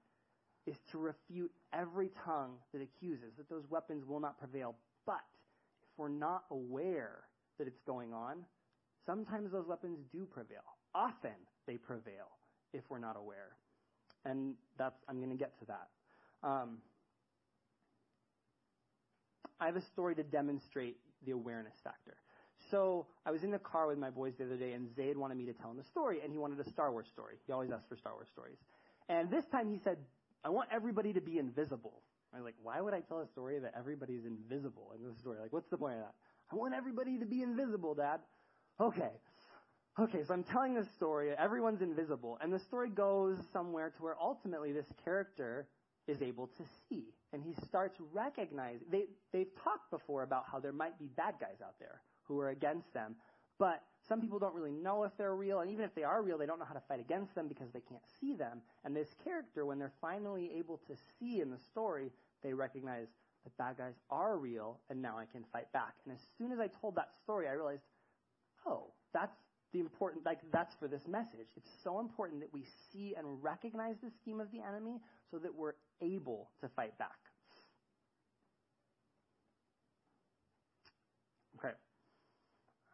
is 0.66 0.76
to 0.92 0.98
refute 0.98 1.50
every 1.72 2.10
tongue 2.24 2.54
that 2.72 2.82
accuses, 2.82 3.32
that 3.36 3.48
those 3.48 3.64
weapons 3.68 4.04
will 4.06 4.20
not 4.20 4.38
prevail. 4.38 4.76
But 5.06 5.22
if 5.82 5.88
we're 5.96 6.08
not 6.08 6.44
aware 6.50 7.24
that 7.58 7.66
it's 7.66 7.80
going 7.86 8.12
on, 8.12 8.44
Sometimes 9.06 9.50
those 9.50 9.66
weapons 9.66 9.98
do 10.12 10.24
prevail. 10.24 10.62
Often 10.94 11.34
they 11.66 11.76
prevail 11.76 12.30
if 12.72 12.82
we're 12.88 12.98
not 12.98 13.16
aware. 13.16 13.56
And 14.24 14.54
that's, 14.78 14.96
I'm 15.08 15.18
going 15.18 15.30
to 15.30 15.36
get 15.36 15.58
to 15.58 15.66
that. 15.66 15.88
Um, 16.46 16.78
I 19.60 19.66
have 19.66 19.76
a 19.76 19.82
story 19.82 20.14
to 20.16 20.22
demonstrate 20.22 20.96
the 21.24 21.32
awareness 21.32 21.74
factor. 21.82 22.16
So 22.70 23.06
I 23.26 23.32
was 23.32 23.42
in 23.42 23.50
the 23.50 23.58
car 23.58 23.88
with 23.88 23.98
my 23.98 24.10
boys 24.10 24.34
the 24.38 24.44
other 24.44 24.56
day, 24.56 24.72
and 24.72 24.88
Zayd 24.94 25.16
wanted 25.16 25.36
me 25.36 25.46
to 25.46 25.52
tell 25.52 25.70
him 25.70 25.78
a 25.80 25.84
story, 25.84 26.20
and 26.22 26.32
he 26.32 26.38
wanted 26.38 26.60
a 26.60 26.70
Star 26.70 26.92
Wars 26.92 27.06
story. 27.12 27.36
He 27.46 27.52
always 27.52 27.70
asks 27.70 27.86
for 27.88 27.96
Star 27.96 28.12
Wars 28.12 28.28
stories. 28.32 28.58
And 29.08 29.30
this 29.30 29.44
time 29.50 29.68
he 29.68 29.80
said, 29.82 29.98
I 30.44 30.50
want 30.50 30.68
everybody 30.72 31.12
to 31.12 31.20
be 31.20 31.38
invisible. 31.38 32.02
Was 32.34 32.44
like, 32.44 32.54
why 32.62 32.80
would 32.80 32.94
I 32.94 33.00
tell 33.00 33.20
a 33.20 33.26
story 33.26 33.58
that 33.58 33.74
everybody's 33.76 34.24
invisible 34.24 34.92
in 34.96 35.06
this 35.06 35.18
story? 35.18 35.38
Like, 35.40 35.52
what's 35.52 35.68
the 35.68 35.76
point 35.76 35.94
of 35.94 36.00
that? 36.00 36.14
I 36.50 36.56
want 36.56 36.74
everybody 36.74 37.18
to 37.18 37.26
be 37.26 37.42
invisible, 37.42 37.94
Dad. 37.94 38.20
Okay. 38.80 39.10
Okay, 40.00 40.24
so 40.26 40.32
I'm 40.32 40.42
telling 40.42 40.74
this 40.74 40.90
story. 40.96 41.32
Everyone's 41.36 41.82
invisible. 41.82 42.38
And 42.40 42.50
the 42.50 42.58
story 42.58 42.88
goes 42.88 43.36
somewhere 43.52 43.90
to 43.90 44.02
where 44.02 44.16
ultimately 44.18 44.72
this 44.72 44.86
character 45.04 45.66
is 46.08 46.22
able 46.22 46.46
to 46.46 46.62
see. 46.88 47.04
And 47.34 47.42
he 47.42 47.54
starts 47.66 47.98
recognizing. 48.12 48.86
They, 48.90 49.04
they've 49.32 49.54
talked 49.62 49.90
before 49.90 50.22
about 50.22 50.44
how 50.50 50.58
there 50.58 50.72
might 50.72 50.98
be 50.98 51.08
bad 51.14 51.34
guys 51.38 51.60
out 51.62 51.74
there 51.78 52.00
who 52.24 52.40
are 52.40 52.48
against 52.48 52.92
them. 52.94 53.16
But 53.58 53.82
some 54.08 54.20
people 54.20 54.38
don't 54.38 54.54
really 54.54 54.72
know 54.72 55.04
if 55.04 55.12
they're 55.16 55.34
real. 55.34 55.60
And 55.60 55.70
even 55.70 55.84
if 55.84 55.94
they 55.94 56.04
are 56.04 56.22
real, 56.22 56.38
they 56.38 56.46
don't 56.46 56.58
know 56.58 56.64
how 56.64 56.74
to 56.74 56.82
fight 56.88 57.00
against 57.00 57.34
them 57.34 57.48
because 57.48 57.70
they 57.72 57.80
can't 57.80 58.02
see 58.20 58.34
them. 58.34 58.60
And 58.84 58.94
this 58.94 59.08
character, 59.24 59.66
when 59.66 59.78
they're 59.78 59.92
finally 60.00 60.50
able 60.58 60.78
to 60.88 60.94
see 61.18 61.40
in 61.40 61.50
the 61.50 61.58
story, 61.70 62.10
they 62.42 62.52
recognize 62.52 63.08
that 63.44 63.56
bad 63.56 63.78
guys 63.78 63.94
are 64.10 64.36
real 64.38 64.80
and 64.90 65.00
now 65.00 65.18
I 65.18 65.26
can 65.26 65.44
fight 65.52 65.72
back. 65.72 65.94
And 66.04 66.14
as 66.14 66.20
soon 66.38 66.52
as 66.52 66.58
I 66.60 66.68
told 66.80 66.96
that 66.96 67.10
story, 67.24 67.48
I 67.48 67.52
realized 67.52 67.82
Oh, 68.66 68.84
that's 69.12 69.36
the 69.72 69.80
important, 69.80 70.24
like, 70.24 70.40
that's 70.52 70.74
for 70.76 70.86
this 70.88 71.02
message. 71.08 71.48
It's 71.56 71.70
so 71.82 72.00
important 72.00 72.40
that 72.40 72.52
we 72.52 72.64
see 72.92 73.14
and 73.16 73.42
recognize 73.42 73.96
the 74.02 74.10
scheme 74.20 74.40
of 74.40 74.50
the 74.52 74.60
enemy 74.60 75.00
so 75.30 75.38
that 75.38 75.54
we're 75.54 75.74
able 76.00 76.50
to 76.60 76.68
fight 76.68 76.96
back. 76.98 77.18
Okay. 81.58 81.74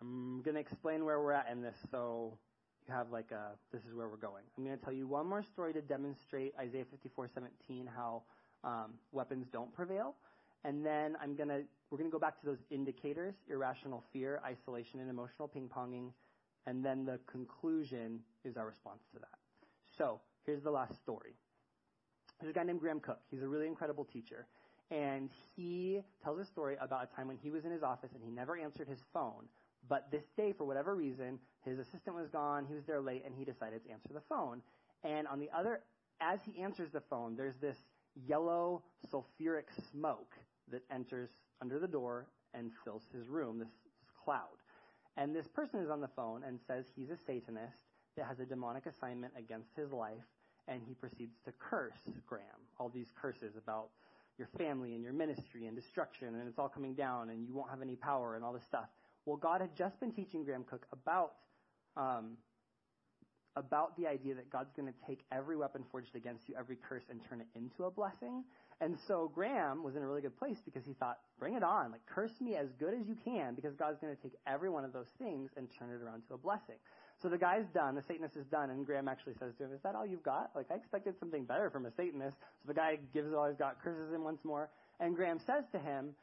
I'm 0.00 0.42
going 0.42 0.54
to 0.54 0.60
explain 0.60 1.04
where 1.04 1.20
we're 1.20 1.32
at 1.32 1.48
in 1.50 1.60
this 1.62 1.76
so 1.90 2.38
you 2.86 2.94
have 2.94 3.10
like 3.10 3.30
a, 3.32 3.50
this 3.72 3.82
is 3.84 3.94
where 3.94 4.08
we're 4.08 4.16
going. 4.16 4.44
I'm 4.56 4.64
going 4.64 4.78
to 4.78 4.84
tell 4.84 4.92
you 4.92 5.06
one 5.06 5.26
more 5.26 5.42
story 5.42 5.72
to 5.74 5.80
demonstrate 5.82 6.54
Isaiah 6.58 6.84
54:17 6.84 7.86
how 7.94 8.22
um, 8.64 8.94
weapons 9.12 9.46
don't 9.52 9.72
prevail. 9.74 10.14
And 10.64 10.84
then 10.84 11.16
I'm 11.22 11.36
going 11.36 11.48
to, 11.48 11.62
we're 11.90 11.98
going 11.98 12.10
to 12.10 12.12
go 12.12 12.18
back 12.18 12.40
to 12.40 12.46
those 12.46 12.58
indicators, 12.70 13.34
irrational 13.48 14.04
fear, 14.12 14.40
isolation, 14.44 15.00
and 15.00 15.08
emotional 15.08 15.46
ping 15.48 15.68
ponging. 15.68 16.10
And 16.66 16.84
then 16.84 17.04
the 17.04 17.20
conclusion 17.30 18.20
is 18.44 18.56
our 18.56 18.66
response 18.66 19.02
to 19.12 19.20
that. 19.20 19.38
So 19.96 20.20
here's 20.44 20.62
the 20.62 20.70
last 20.70 20.96
story. 20.96 21.34
There's 22.40 22.50
a 22.50 22.54
guy 22.54 22.64
named 22.64 22.80
Graham 22.80 23.00
Cooke. 23.00 23.20
He's 23.30 23.42
a 23.42 23.48
really 23.48 23.66
incredible 23.66 24.04
teacher. 24.04 24.46
and 24.90 25.30
he 25.56 26.00
tells 26.24 26.38
a 26.40 26.44
story 26.44 26.76
about 26.80 27.08
a 27.10 27.16
time 27.16 27.28
when 27.28 27.36
he 27.36 27.50
was 27.50 27.64
in 27.64 27.70
his 27.70 27.82
office 27.82 28.10
and 28.14 28.22
he 28.24 28.30
never 28.30 28.56
answered 28.56 28.88
his 28.88 29.00
phone. 29.12 29.44
But 29.88 30.10
this 30.10 30.24
day, 30.36 30.52
for 30.52 30.64
whatever 30.64 30.94
reason, 30.94 31.38
his 31.64 31.78
assistant 31.78 32.14
was 32.16 32.28
gone, 32.28 32.66
he 32.66 32.74
was 32.74 32.84
there 32.84 33.00
late, 33.00 33.22
and 33.24 33.34
he 33.34 33.44
decided 33.44 33.84
to 33.84 33.90
answer 33.90 34.10
the 34.12 34.20
phone. 34.28 34.62
And 35.04 35.26
on 35.26 35.38
the 35.38 35.50
other, 35.56 35.80
as 36.20 36.40
he 36.44 36.60
answers 36.60 36.90
the 36.92 37.00
phone, 37.00 37.36
there's 37.36 37.56
this 37.60 37.78
yellow 38.26 38.82
sulfuric 39.10 39.66
smoke 39.92 40.34
that 40.70 40.82
enters 40.90 41.30
under 41.62 41.78
the 41.78 41.88
door 41.88 42.26
and 42.54 42.70
fills 42.84 43.02
his 43.14 43.28
room, 43.28 43.58
this 43.58 43.68
cloud. 44.24 44.58
And 45.16 45.34
this 45.34 45.48
person 45.48 45.80
is 45.80 45.90
on 45.90 46.00
the 46.00 46.08
phone 46.08 46.42
and 46.44 46.58
says 46.66 46.86
he's 46.94 47.10
a 47.10 47.16
Satanist 47.16 47.78
that 48.16 48.26
has 48.26 48.40
a 48.40 48.44
demonic 48.44 48.86
assignment 48.86 49.32
against 49.38 49.70
his 49.76 49.92
life, 49.92 50.24
and 50.66 50.82
he 50.86 50.94
proceeds 50.94 51.36
to 51.44 51.52
curse 51.58 51.98
Graham. 52.26 52.44
All 52.78 52.88
these 52.88 53.12
curses 53.20 53.56
about 53.56 53.88
your 54.38 54.48
family 54.58 54.94
and 54.94 55.02
your 55.02 55.12
ministry 55.12 55.66
and 55.66 55.76
destruction, 55.76 56.28
and 56.28 56.48
it's 56.48 56.58
all 56.58 56.68
coming 56.68 56.94
down, 56.94 57.30
and 57.30 57.46
you 57.46 57.54
won't 57.54 57.70
have 57.70 57.82
any 57.82 57.96
power, 57.96 58.36
and 58.36 58.44
all 58.44 58.52
this 58.52 58.64
stuff. 58.64 58.88
Well, 59.28 59.36
God 59.36 59.60
had 59.60 59.76
just 59.76 60.00
been 60.00 60.10
teaching 60.10 60.42
Graham 60.42 60.64
Cooke 60.64 60.86
about 60.90 61.32
um, 61.98 62.38
about 63.56 63.94
the 63.98 64.06
idea 64.06 64.34
that 64.34 64.48
God's 64.50 64.72
going 64.74 64.86
to 64.88 64.94
take 65.06 65.20
every 65.32 65.54
weapon 65.54 65.84
forged 65.90 66.16
against 66.16 66.48
you, 66.48 66.54
every 66.58 66.76
curse, 66.88 67.02
and 67.10 67.20
turn 67.28 67.40
it 67.42 67.46
into 67.54 67.84
a 67.84 67.90
blessing. 67.90 68.44
And 68.80 68.96
so 69.06 69.30
Graham 69.34 69.82
was 69.82 69.96
in 69.96 70.02
a 70.02 70.06
really 70.06 70.22
good 70.22 70.38
place 70.38 70.56
because 70.64 70.84
he 70.86 70.94
thought, 70.94 71.18
bring 71.38 71.54
it 71.54 71.62
on. 71.62 71.90
Like, 71.90 72.06
curse 72.06 72.30
me 72.40 72.54
as 72.54 72.68
good 72.78 72.94
as 72.94 73.06
you 73.06 73.16
can 73.22 73.54
because 73.54 73.74
God's 73.74 73.98
going 74.00 74.14
to 74.14 74.22
take 74.22 74.32
every 74.46 74.70
one 74.70 74.84
of 74.84 74.92
those 74.92 75.10
things 75.18 75.50
and 75.56 75.66
turn 75.78 75.90
it 75.90 76.00
around 76.00 76.22
to 76.28 76.34
a 76.34 76.38
blessing. 76.38 76.76
So 77.20 77.28
the 77.28 77.36
guy's 77.36 77.66
done, 77.74 77.96
the 77.96 78.04
Satanist 78.06 78.36
is 78.36 78.46
done, 78.46 78.70
and 78.70 78.86
Graham 78.86 79.08
actually 79.08 79.34
says 79.40 79.52
to 79.58 79.64
him, 79.64 79.72
Is 79.74 79.82
that 79.82 79.96
all 79.96 80.06
you've 80.06 80.22
got? 80.22 80.52
Like, 80.54 80.66
I 80.70 80.76
expected 80.76 81.18
something 81.18 81.44
better 81.44 81.68
from 81.68 81.84
a 81.84 81.90
Satanist. 81.96 82.36
So 82.62 82.68
the 82.68 82.74
guy 82.74 82.98
gives 83.12 83.34
all 83.34 83.48
he's 83.48 83.58
got, 83.58 83.82
curses 83.82 84.14
him 84.14 84.22
once 84.22 84.40
more, 84.44 84.70
and 85.00 85.16
Graham 85.16 85.40
says 85.44 85.64
to 85.72 85.78
him, 85.80 86.14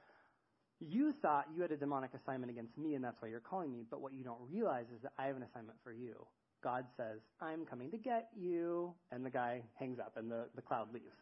You 0.80 1.14
thought 1.22 1.46
you 1.56 1.62
had 1.62 1.72
a 1.72 1.78
demonic 1.78 2.12
assignment 2.14 2.52
against 2.52 2.78
me, 2.78 2.96
and 2.96 3.04
that's 3.04 3.22
why 3.22 3.30
you're 3.30 3.40
calling 3.40 3.72
me, 3.72 3.84
but 3.90 4.02
what 4.02 4.14
you 4.14 4.24
don't 4.24 4.42
realize 4.50 4.86
is 4.94 5.02
that 5.04 5.14
I 5.18 5.28
have 5.28 5.36
an 5.36 5.44
assignment 5.44 5.78
for 5.84 5.94
you. 5.94 6.26
God 6.64 6.86
says, 6.98 7.20
I'm 7.42 7.66
coming 7.66 7.92
to 7.92 7.98
get 7.98 8.30
you, 8.36 8.94
and 9.12 9.26
the 9.26 9.30
guy 9.30 9.62
hangs 9.80 10.00
up, 10.00 10.18
and 10.18 10.30
the, 10.30 10.46
the 10.56 10.62
cloud 10.62 10.94
leaves. 10.94 11.16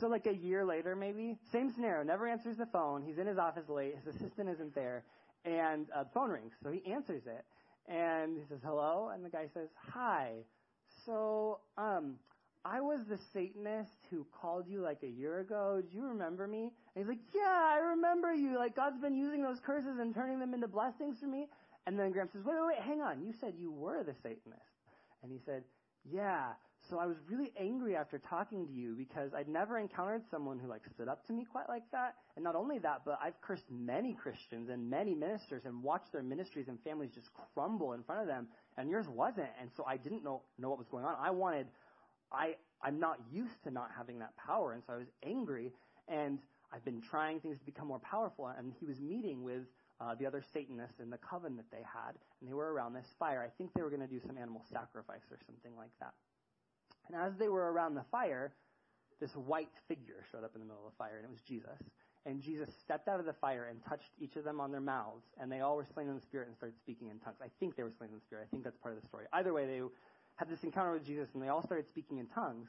So 0.00 0.06
like 0.06 0.26
a 0.26 0.34
year 0.34 0.64
later, 0.64 0.94
maybe, 0.94 1.36
same 1.52 1.72
scenario, 1.72 2.02
never 2.04 2.28
answers 2.28 2.56
the 2.56 2.66
phone. 2.66 3.02
He's 3.02 3.18
in 3.18 3.26
his 3.26 3.38
office 3.38 3.68
late. 3.68 3.94
His 4.04 4.14
assistant 4.14 4.48
isn't 4.50 4.74
there, 4.74 5.04
and 5.44 5.86
uh, 5.94 6.04
the 6.04 6.10
phone 6.14 6.30
rings. 6.30 6.52
So 6.62 6.70
he 6.70 6.82
answers 6.90 7.22
it, 7.26 7.44
and 7.90 8.36
he 8.36 8.44
says, 8.48 8.60
hello? 8.64 9.10
And 9.12 9.24
the 9.24 9.30
guy 9.30 9.48
says, 9.52 9.68
hi. 9.76 10.32
So, 11.04 11.60
um, 11.76 12.16
I 12.70 12.80
was 12.80 13.00
the 13.08 13.18
Satanist 13.32 13.96
who 14.10 14.26
called 14.40 14.66
you 14.68 14.82
like 14.82 15.02
a 15.02 15.08
year 15.08 15.40
ago. 15.40 15.82
Do 15.90 15.96
you 15.96 16.04
remember 16.04 16.46
me? 16.46 16.72
And 16.94 16.96
he's 16.96 17.08
like, 17.08 17.18
yeah, 17.34 17.74
I 17.74 17.78
remember 17.78 18.34
you. 18.34 18.58
Like, 18.58 18.76
God's 18.76 19.00
been 19.00 19.16
using 19.16 19.42
those 19.42 19.58
curses 19.64 19.98
and 19.98 20.14
turning 20.14 20.38
them 20.38 20.52
into 20.52 20.68
blessings 20.68 21.18
for 21.18 21.26
me. 21.26 21.48
And 21.86 21.98
then 21.98 22.12
Graham 22.12 22.28
says, 22.30 22.42
wait, 22.44 22.56
wait, 22.56 22.76
wait, 22.76 22.84
hang 22.84 23.00
on. 23.00 23.22
You 23.22 23.32
said 23.40 23.54
you 23.58 23.72
were 23.72 24.02
the 24.04 24.14
Satanist. 24.22 24.60
And 25.22 25.32
he 25.32 25.38
said, 25.46 25.62
yeah. 26.04 26.48
So 26.90 26.98
I 26.98 27.06
was 27.06 27.16
really 27.28 27.52
angry 27.58 27.96
after 27.96 28.18
talking 28.18 28.66
to 28.66 28.72
you 28.72 28.94
because 28.96 29.32
I'd 29.34 29.48
never 29.48 29.78
encountered 29.78 30.22
someone 30.30 30.58
who 30.58 30.68
like 30.68 30.82
stood 30.94 31.08
up 31.08 31.26
to 31.26 31.32
me 31.32 31.46
quite 31.50 31.68
like 31.68 31.82
that. 31.92 32.14
And 32.36 32.44
not 32.44 32.54
only 32.54 32.78
that, 32.80 33.02
but 33.04 33.18
I've 33.22 33.38
cursed 33.40 33.64
many 33.70 34.14
Christians 34.14 34.68
and 34.70 34.88
many 34.88 35.14
ministers 35.14 35.62
and 35.64 35.82
watched 35.82 36.12
their 36.12 36.22
ministries 36.22 36.68
and 36.68 36.78
families 36.84 37.10
just 37.14 37.28
crumble 37.54 37.94
in 37.94 38.02
front 38.04 38.22
of 38.22 38.26
them. 38.26 38.48
And 38.76 38.90
yours 38.90 39.06
wasn't. 39.08 39.50
And 39.60 39.70
so 39.76 39.84
I 39.86 39.96
didn't 39.96 40.22
know, 40.22 40.42
know 40.58 40.68
what 40.70 40.78
was 40.78 40.88
going 40.90 41.04
on. 41.04 41.16
I 41.20 41.30
wanted, 41.30 41.66
I, 42.32 42.56
I'm 42.82 43.00
not 43.00 43.18
used 43.32 43.62
to 43.64 43.70
not 43.70 43.90
having 43.96 44.18
that 44.20 44.36
power. 44.36 44.72
And 44.72 44.82
so 44.86 44.94
I 44.94 44.96
was 44.96 45.08
angry 45.24 45.72
and 46.08 46.38
I've 46.72 46.84
been 46.84 47.00
trying 47.00 47.40
things 47.40 47.58
to 47.58 47.64
become 47.64 47.88
more 47.88 48.00
powerful. 48.00 48.46
And 48.46 48.72
he 48.78 48.86
was 48.86 49.00
meeting 49.00 49.42
with 49.42 49.62
uh, 50.00 50.14
the 50.14 50.26
other 50.26 50.42
Satanists 50.52 51.00
in 51.00 51.10
the 51.10 51.18
coven 51.18 51.56
that 51.56 51.70
they 51.70 51.82
had, 51.82 52.14
and 52.40 52.48
they 52.48 52.54
were 52.54 52.72
around 52.72 52.92
this 52.92 53.08
fire. 53.18 53.42
I 53.42 53.50
think 53.56 53.72
they 53.74 53.82
were 53.82 53.90
going 53.90 54.02
to 54.02 54.06
do 54.06 54.20
some 54.24 54.36
animal 54.36 54.62
sacrifice 54.70 55.26
or 55.30 55.38
something 55.46 55.72
like 55.76 55.90
that. 56.00 56.12
And 57.08 57.16
as 57.16 57.36
they 57.38 57.48
were 57.48 57.72
around 57.72 57.94
the 57.94 58.04
fire, 58.10 58.52
this 59.20 59.32
white 59.32 59.70
figure 59.88 60.24
showed 60.30 60.44
up 60.44 60.52
in 60.54 60.60
the 60.60 60.66
middle 60.66 60.86
of 60.86 60.92
the 60.92 60.96
fire, 60.96 61.16
and 61.16 61.24
it 61.24 61.30
was 61.30 61.40
Jesus. 61.40 61.82
And 62.26 62.40
Jesus 62.42 62.68
stepped 62.84 63.08
out 63.08 63.18
of 63.18 63.26
the 63.26 63.32
fire 63.32 63.68
and 63.70 63.80
touched 63.88 64.10
each 64.20 64.36
of 64.36 64.44
them 64.44 64.60
on 64.60 64.70
their 64.70 64.80
mouths, 64.80 65.24
and 65.40 65.50
they 65.50 65.60
all 65.60 65.76
were 65.76 65.86
slain 65.94 66.08
in 66.08 66.14
the 66.14 66.20
Spirit 66.20 66.48
and 66.48 66.56
started 66.56 66.76
speaking 66.78 67.08
in 67.08 67.18
tongues. 67.18 67.38
I 67.42 67.48
think 67.58 67.74
they 67.74 67.82
were 67.82 67.92
slain 67.96 68.10
in 68.10 68.16
the 68.16 68.22
Spirit. 68.22 68.46
I 68.46 68.50
think 68.50 68.64
that's 68.64 68.76
part 68.76 68.94
of 68.94 69.00
the 69.00 69.08
story. 69.08 69.24
Either 69.32 69.52
way, 69.52 69.66
they 69.66 69.80
had 70.38 70.48
this 70.48 70.62
encounter 70.62 70.92
with 70.92 71.04
Jesus, 71.04 71.28
and 71.34 71.42
they 71.42 71.48
all 71.48 71.64
started 71.64 71.86
speaking 71.88 72.18
in 72.18 72.26
tongues, 72.26 72.68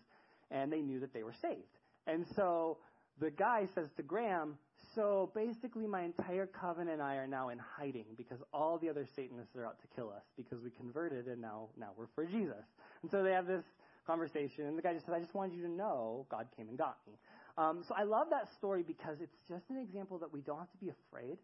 and 0.50 0.72
they 0.72 0.82
knew 0.82 1.00
that 1.00 1.14
they 1.14 1.24
were 1.24 1.36
saved. 1.40 1.78
And 2.08 2.26
so 2.36 2.78
the 3.20 3.30
guy 3.30 3.68
says 3.76 3.88
to 3.98 4.04
Graham, 4.04 4.58
So 4.96 5.32
basically, 5.36 5.86
my 5.86 6.02
entire 6.02 6.48
coven 6.48 6.88
and 6.88 7.02
I 7.02 7.16
are 7.16 7.28
now 7.28 7.50
in 7.50 7.60
hiding 7.60 8.06
because 8.18 8.40
all 8.52 8.80
the 8.80 8.90
other 8.90 9.06
Satanists 9.16 9.56
are 9.56 9.66
out 9.66 9.80
to 9.82 9.88
kill 9.96 10.10
us 10.10 10.24
because 10.36 10.60
we 10.64 10.72
converted 10.72 11.28
and 11.28 11.40
now, 11.40 11.68
now 11.78 11.90
we're 11.96 12.08
for 12.16 12.26
Jesus. 12.26 12.66
And 13.04 13.12
so 13.12 13.22
they 13.22 13.32
have 13.32 13.46
this 13.46 13.64
conversation, 14.08 14.66
and 14.66 14.76
the 14.76 14.82
guy 14.82 14.94
just 14.94 15.06
says, 15.06 15.14
I 15.16 15.20
just 15.20 15.36
wanted 15.36 15.56
you 15.56 15.62
to 15.64 15.70
know 15.70 16.26
God 16.32 16.48
came 16.58 16.70
and 16.70 16.78
got 16.78 16.98
me. 17.06 17.14
Um, 17.58 17.84
so 17.88 17.94
I 17.96 18.04
love 18.04 18.28
that 18.32 18.48
story 18.58 18.82
because 18.82 19.18
it's 19.22 19.38
just 19.48 19.70
an 19.70 19.78
example 19.78 20.18
that 20.20 20.34
we 20.34 20.42
don't 20.42 20.58
have 20.58 20.72
to 20.72 20.78
be 20.78 20.90
afraid 20.90 21.38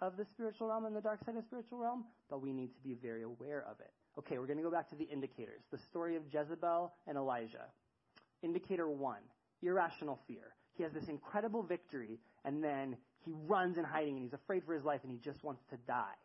of 0.00 0.16
the 0.16 0.24
spiritual 0.24 0.68
realm 0.68 0.84
and 0.84 0.94
the 0.94 1.00
dark 1.00 1.24
side 1.24 1.36
of 1.36 1.44
spiritual 1.44 1.78
realm, 1.78 2.04
but 2.30 2.40
we 2.40 2.52
need 2.52 2.72
to 2.74 2.80
be 2.86 2.94
very 2.94 3.22
aware 3.22 3.64
of 3.68 3.80
it. 3.80 3.90
Okay, 4.18 4.38
we're 4.38 4.46
going 4.46 4.58
to 4.58 4.64
go 4.64 4.70
back 4.70 4.88
to 4.90 4.96
the 4.96 5.04
indicators. 5.04 5.62
The 5.70 5.78
story 5.78 6.16
of 6.16 6.22
Jezebel 6.32 6.92
and 7.06 7.16
Elijah. 7.16 7.66
Indicator 8.42 8.88
one 8.88 9.22
irrational 9.62 10.18
fear. 10.26 10.54
He 10.74 10.82
has 10.82 10.92
this 10.92 11.08
incredible 11.08 11.62
victory, 11.62 12.18
and 12.44 12.62
then 12.62 12.96
he 13.24 13.32
runs 13.46 13.76
in 13.78 13.84
hiding 13.84 14.14
and 14.14 14.22
he's 14.22 14.32
afraid 14.32 14.62
for 14.64 14.74
his 14.74 14.84
life 14.84 15.00
and 15.02 15.12
he 15.12 15.18
just 15.18 15.42
wants 15.42 15.62
to 15.70 15.76
die. 15.86 16.16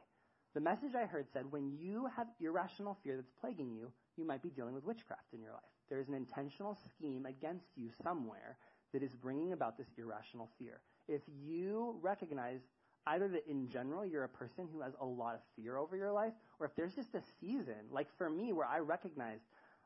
The 0.54 0.62
message 0.62 0.94
I 0.96 1.06
heard 1.06 1.26
said 1.34 1.52
when 1.52 1.72
you 1.80 2.08
have 2.16 2.28
irrational 2.40 2.98
fear 3.04 3.16
that's 3.16 3.32
plaguing 3.42 3.72
you, 3.72 3.92
you 4.18 4.26
might 4.26 4.44
be 4.44 4.50
dealing 4.50 4.76
with 4.76 4.86
witchcraft 4.86 5.34
in 5.34 5.42
your 5.42 5.52
life. 5.52 5.62
There 5.90 6.00
is 6.00 6.08
an 6.08 6.14
intentional 6.14 6.78
scheme 6.88 7.26
against 7.26 7.66
you 7.76 7.90
somewhere 8.04 8.58
that 8.94 9.02
is 9.02 9.16
bringing 9.16 9.54
about 9.54 9.78
this 9.78 9.88
irrational 9.98 10.50
fear. 10.60 10.80
If 11.08 11.22
you 11.44 11.98
recognize 12.02 12.62
either 13.08 13.28
that 13.28 13.48
in 13.48 13.70
general 13.70 14.06
you're 14.06 14.24
a 14.24 14.30
person 14.30 14.68
who 14.72 14.82
has 14.82 14.94
a 15.02 15.06
lot 15.06 15.36
of 15.36 15.42
fear 15.56 15.78
over 15.78 15.96
your 15.96 16.12
life, 16.12 16.34
or 16.60 16.66
if 16.66 16.76
there's 16.76 16.96
just 16.96 17.14
a 17.16 17.22
season, 17.42 17.90
like 17.92 18.08
for 18.18 18.30
me, 18.30 18.54
where 18.54 18.68
I 18.68 18.80
recognize 18.80 19.40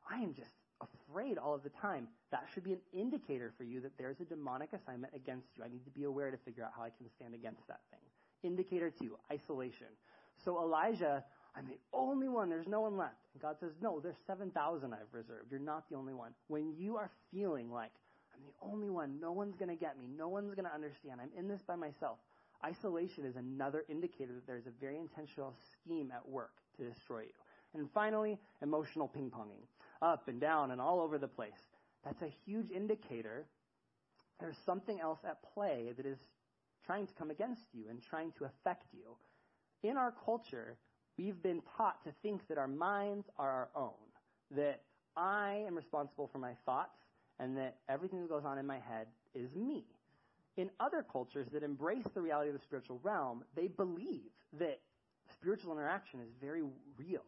I 0.09 0.17
am 0.19 0.33
just 0.33 0.51
afraid 0.81 1.37
all 1.37 1.55
of 1.55 1.63
the 1.63 1.69
time, 1.69 2.07
that 2.31 2.45
should 2.53 2.63
be 2.63 2.73
an 2.73 2.81
indicator 2.93 3.51
for 3.57 3.63
you 3.63 3.81
that 3.81 3.97
there's 3.97 4.19
a 4.19 4.25
demonic 4.25 4.69
assignment 4.73 5.13
against 5.15 5.47
you. 5.57 5.63
I 5.63 5.69
need 5.69 5.83
to 5.85 5.91
be 5.91 6.03
aware 6.03 6.31
to 6.31 6.37
figure 6.37 6.63
out 6.63 6.71
how 6.75 6.83
I 6.83 6.89
can 6.89 7.07
stand 7.15 7.33
against 7.33 7.67
that 7.67 7.79
thing. 7.91 7.99
Indicator 8.43 8.91
two, 8.91 9.17
isolation. 9.31 9.87
So 10.43 10.61
Elijah, 10.61 11.23
I'm 11.55 11.67
the 11.67 11.79
only 11.93 12.29
one, 12.29 12.49
there's 12.49 12.67
no 12.67 12.81
one 12.81 12.97
left. 12.97 13.15
And 13.33 13.41
God 13.41 13.55
says, 13.59 13.71
No, 13.81 13.99
there's 13.99 14.15
7,000 14.27 14.93
I've 14.93 14.99
reserved. 15.11 15.49
You're 15.49 15.59
not 15.59 15.89
the 15.89 15.95
only 15.95 16.13
one. 16.13 16.31
When 16.47 16.75
you 16.77 16.97
are 16.97 17.09
feeling 17.31 17.71
like, 17.71 17.91
I'm 18.35 18.43
the 18.45 18.71
only 18.71 18.89
one, 18.89 19.19
no 19.19 19.31
one's 19.31 19.55
going 19.55 19.69
to 19.69 19.75
get 19.75 19.97
me, 19.97 20.05
no 20.15 20.27
one's 20.27 20.53
going 20.53 20.67
to 20.67 20.73
understand, 20.73 21.19
I'm 21.21 21.31
in 21.35 21.47
this 21.47 21.61
by 21.65 21.75
myself, 21.75 22.19
isolation 22.65 23.25
is 23.25 23.35
another 23.35 23.85
indicator 23.89 24.33
that 24.33 24.47
there's 24.47 24.67
a 24.67 24.81
very 24.81 24.97
intentional 24.97 25.53
scheme 25.73 26.11
at 26.11 26.27
work 26.27 26.53
to 26.77 26.83
destroy 26.83 27.21
you. 27.21 27.33
And 27.73 27.89
finally, 27.93 28.39
emotional 28.61 29.07
ping 29.07 29.29
ponging 29.29 29.65
up 30.01 30.27
and 30.27 30.39
down 30.39 30.71
and 30.71 30.81
all 30.81 30.99
over 30.99 31.17
the 31.17 31.27
place. 31.27 31.69
That's 32.03 32.21
a 32.21 32.31
huge 32.45 32.71
indicator 32.71 33.45
there's 34.39 34.57
something 34.65 34.99
else 34.99 35.19
at 35.25 35.37
play 35.53 35.93
that 35.97 36.05
is 36.05 36.19
trying 36.85 37.07
to 37.07 37.13
come 37.13 37.31
against 37.31 37.63
you 37.73 37.85
and 37.89 38.01
trying 38.01 38.31
to 38.37 38.45
affect 38.45 38.85
you. 38.93 39.17
In 39.87 39.97
our 39.97 40.13
culture, 40.25 40.77
we've 41.17 41.41
been 41.41 41.61
taught 41.75 42.03
to 42.03 42.11
think 42.21 42.47
that 42.47 42.57
our 42.57 42.67
minds 42.67 43.27
are 43.37 43.49
our 43.49 43.69
own, 43.75 43.93
that 44.55 44.81
I 45.15 45.63
am 45.65 45.75
responsible 45.75 46.29
for 46.31 46.37
my 46.37 46.53
thoughts, 46.65 46.97
and 47.39 47.57
that 47.57 47.77
everything 47.89 48.21
that 48.21 48.29
goes 48.29 48.45
on 48.45 48.57
in 48.57 48.65
my 48.65 48.79
head 48.79 49.07
is 49.33 49.55
me. 49.55 49.85
In 50.57 50.69
other 50.79 51.05
cultures 51.09 51.47
that 51.53 51.63
embrace 51.63 52.05
the 52.13 52.21
reality 52.21 52.49
of 52.49 52.55
the 52.55 52.63
spiritual 52.63 52.99
realm, 53.03 53.43
they 53.55 53.67
believe 53.67 54.31
that 54.59 54.79
spiritual 55.33 55.71
interaction 55.71 56.19
is 56.19 56.29
very 56.41 56.63
real 56.97 57.23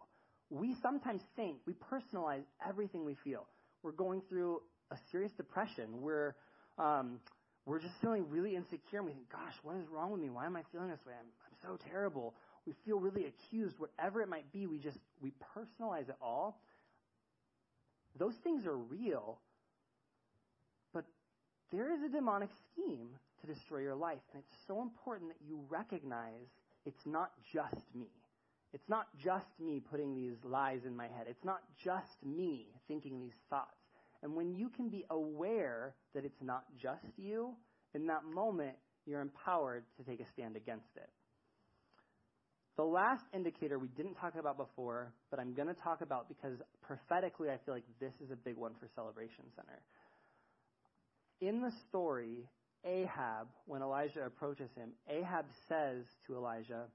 we 0.49 0.75
sometimes 0.81 1.21
think, 1.35 1.57
we 1.65 1.73
personalize 1.73 2.43
everything 2.67 3.05
we 3.05 3.15
feel. 3.23 3.45
We're 3.83 3.91
going 3.91 4.21
through 4.29 4.61
a 4.91 4.97
serious 5.11 5.31
depression. 5.33 6.01
We're, 6.01 6.35
um, 6.77 7.19
we're 7.65 7.79
just 7.79 7.93
feeling 8.01 8.25
really 8.29 8.55
insecure, 8.55 8.99
and 8.99 9.05
we 9.05 9.13
think, 9.13 9.29
gosh, 9.31 9.53
what 9.63 9.75
is 9.75 9.87
wrong 9.89 10.11
with 10.11 10.21
me? 10.21 10.29
Why 10.29 10.45
am 10.47 10.55
I 10.55 10.63
feeling 10.71 10.89
this 10.89 10.99
way? 11.05 11.13
I'm, 11.13 11.27
I'm 11.45 11.57
so 11.61 11.77
terrible. 11.91 12.33
We 12.65 12.73
feel 12.85 12.99
really 12.99 13.25
accused, 13.25 13.75
whatever 13.77 14.21
it 14.21 14.29
might 14.29 14.51
be. 14.51 14.65
We 14.65 14.79
just, 14.79 14.97
we 15.21 15.33
personalize 15.55 16.09
it 16.09 16.17
all. 16.21 16.59
Those 18.17 18.33
things 18.43 18.65
are 18.65 18.75
real, 18.75 19.39
there 21.71 21.93
is 21.93 22.01
a 22.03 22.09
demonic 22.09 22.49
scheme 22.71 23.09
to 23.41 23.47
destroy 23.47 23.79
your 23.79 23.95
life, 23.95 24.19
and 24.33 24.43
it's 24.43 24.57
so 24.67 24.81
important 24.81 25.29
that 25.29 25.47
you 25.47 25.59
recognize 25.69 26.47
it's 26.85 27.05
not 27.05 27.31
just 27.51 27.85
me. 27.95 28.09
It's 28.73 28.89
not 28.89 29.07
just 29.17 29.47
me 29.59 29.79
putting 29.79 30.15
these 30.15 30.35
lies 30.43 30.81
in 30.85 30.95
my 30.95 31.07
head. 31.07 31.25
It's 31.27 31.43
not 31.43 31.61
just 31.83 32.23
me 32.23 32.67
thinking 32.87 33.19
these 33.19 33.37
thoughts. 33.49 33.77
And 34.21 34.35
when 34.35 34.53
you 34.53 34.69
can 34.69 34.89
be 34.89 35.05
aware 35.09 35.95
that 36.13 36.25
it's 36.25 36.41
not 36.41 36.65
just 36.77 37.05
you, 37.17 37.55
In 37.95 38.05
that 38.07 38.23
moment, 38.23 38.75
you're 39.05 39.21
empowered 39.21 39.83
to 39.97 40.03
take 40.03 40.19
a 40.19 40.25
stand 40.27 40.55
against 40.55 40.95
it. 40.95 41.09
The 42.77 42.83
last 42.83 43.25
indicator 43.33 43.77
we 43.77 43.89
didn't 43.89 44.15
talk 44.15 44.35
about 44.35 44.57
before, 44.57 45.11
but 45.31 45.39
I'm 45.39 45.53
going 45.53 45.67
to 45.67 45.73
talk 45.73 46.01
about 46.01 46.29
because 46.29 46.59
prophetically 46.81 47.49
I 47.49 47.57
feel 47.65 47.73
like 47.73 47.83
this 47.99 48.13
is 48.23 48.31
a 48.31 48.35
big 48.35 48.55
one 48.55 48.71
for 48.79 48.87
Celebration 48.95 49.43
Center. 49.55 49.81
In 51.41 51.61
the 51.61 51.71
story, 51.87 52.49
Ahab, 52.85 53.47
when 53.65 53.81
Elijah 53.81 54.25
approaches 54.25 54.69
him, 54.75 54.91
Ahab 55.09 55.45
says 55.67 56.05
to 56.27 56.35
Elijah, 56.35 56.85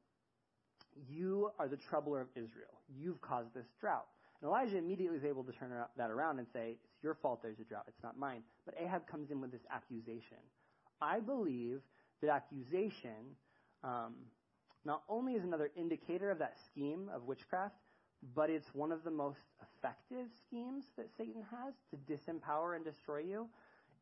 You 1.09 1.51
are 1.59 1.69
the 1.69 1.77
troubler 1.77 2.21
of 2.21 2.29
Israel. 2.35 2.81
You've 2.89 3.21
caused 3.21 3.55
this 3.55 3.67
drought. 3.81 4.07
And 4.41 4.49
Elijah 4.49 4.77
immediately 4.77 5.17
is 5.17 5.25
able 5.25 5.45
to 5.45 5.53
turn 5.53 5.71
that 5.97 6.11
around 6.11 6.39
and 6.39 6.47
say, 6.53 6.77
It's 6.85 7.03
your 7.03 7.15
fault 7.15 7.41
there's 7.43 7.59
a 7.59 7.65
drought. 7.65 7.85
It's 7.89 8.03
not 8.03 8.19
mine. 8.19 8.43
But 8.67 8.75
Ahab 8.79 9.07
comes 9.07 9.31
in 9.31 9.41
with 9.41 9.51
this 9.53 9.65
accusation. 9.73 10.39
I 11.01 11.21
believe 11.21 11.81
that 12.21 12.31
accusation 12.31 13.37
um, 13.83 14.15
not 14.85 15.03
only 15.09 15.33
is 15.35 15.45
another 15.45 15.71
indicator 15.77 16.31
of 16.31 16.39
that 16.39 16.57
scheme 16.67 17.11
of 17.15 17.25
witchcraft, 17.25 17.77
but 18.35 18.51
it's 18.51 18.67
one 18.75 18.93
of 18.93 19.05
the 19.05 19.11
most 19.11 19.41
effective 19.63 20.29
schemes 20.47 20.85
that 20.97 21.07
Satan 21.17 21.43
has 21.51 21.75
to 21.91 21.97
disempower 22.13 22.77
and 22.77 22.85
destroy 22.85 23.19
you. 23.19 23.49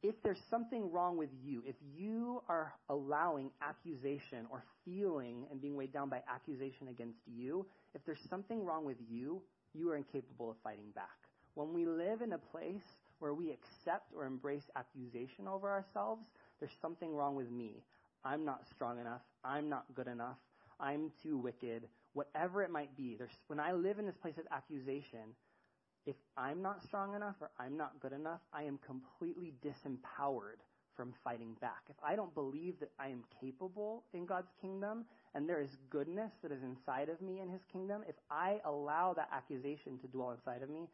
If 0.03 0.20
there's 0.24 0.42
something 0.50 0.90
wrong 0.90 1.16
with 1.16 1.30
you, 1.44 1.62
if 1.64 1.76
you 1.96 2.42
are 2.48 2.72
allowing 2.88 3.50
accusation 3.62 4.46
or 4.50 4.64
feeling 4.84 5.46
and 5.50 5.61
being 5.61 5.76
weighed 5.76 5.92
down 5.92 6.09
by 6.09 6.22
accusation 6.28 6.88
against 6.88 7.20
you, 7.26 7.64
if 7.94 8.05
there's 8.05 8.18
something 8.28 8.64
wrong 8.64 8.84
with 8.84 8.96
you, 9.09 9.40
you 9.74 9.88
are 9.90 9.96
incapable 9.96 10.50
of 10.50 10.57
fighting 10.64 10.90
back. 10.94 11.28
When 11.55 11.72
we 11.72 11.86
live 11.86 12.20
in 12.20 12.32
a 12.32 12.38
place 12.38 12.82
where 13.20 13.32
we 13.32 13.53
accept 13.53 14.12
or 14.16 14.26
embrace 14.26 14.64
accusation 14.74 15.46
over 15.46 15.70
ourselves, 15.70 16.22
there's 16.59 16.76
something 16.80 17.14
wrong 17.14 17.36
with 17.36 17.50
me. 17.50 17.84
I'm 18.24 18.44
not 18.44 18.64
strong 18.74 18.98
enough. 18.98 19.22
I'm 19.44 19.68
not 19.68 19.84
good 19.94 20.09
enough. 20.09 20.38
I'm 20.80 21.12
too 21.22 21.38
wicked, 21.38 21.84
whatever 22.14 22.64
it 22.64 22.70
might 22.70 22.96
be. 22.96 23.14
There's, 23.16 23.30
when 23.46 23.61
I 23.61 23.72
live 23.72 24.00
in 24.00 24.07
this 24.07 24.16
place 24.16 24.38
of 24.38 24.46
accusation, 24.50 25.34
if 26.07 26.16
I'm 26.36 26.62
not 26.62 26.82
strong 26.82 27.14
enough 27.14 27.36
or 27.40 27.50
I'm 27.59 27.76
not 27.76 28.00
good 28.00 28.12
enough, 28.12 28.40
I 28.53 28.64
am 28.64 28.78
completely 28.84 29.55
disempowered 29.64 30.61
from 30.96 31.14
fighting 31.24 31.57
back. 31.61 31.82
If 31.88 31.96
I 32.03 32.16
don't 32.16 32.34
believe 32.34 32.78
that 32.80 32.90
I 32.98 33.09
am 33.09 33.24
capable 33.40 34.05
in 34.12 34.26
God's 34.26 34.50
kingdom 34.61 35.05
and 35.34 35.48
there 35.48 35.61
is 35.61 35.78
goodness 35.90 36.32
that 36.42 36.53
is 36.53 36.62
inside 36.62 37.09
of 37.09 37.20
me 37.20 37.40
in 37.40 37.48
His 37.48 37.62
kingdom, 37.72 38.03
if 38.09 38.16
I 38.30 38.61
allow 38.64 39.14
that 39.14 39.30
accusation 39.32 39.98
to 39.98 40.07
dwell 40.09 40.32
inside 40.32 40.62
of 40.62 40.70
me, 40.70 40.88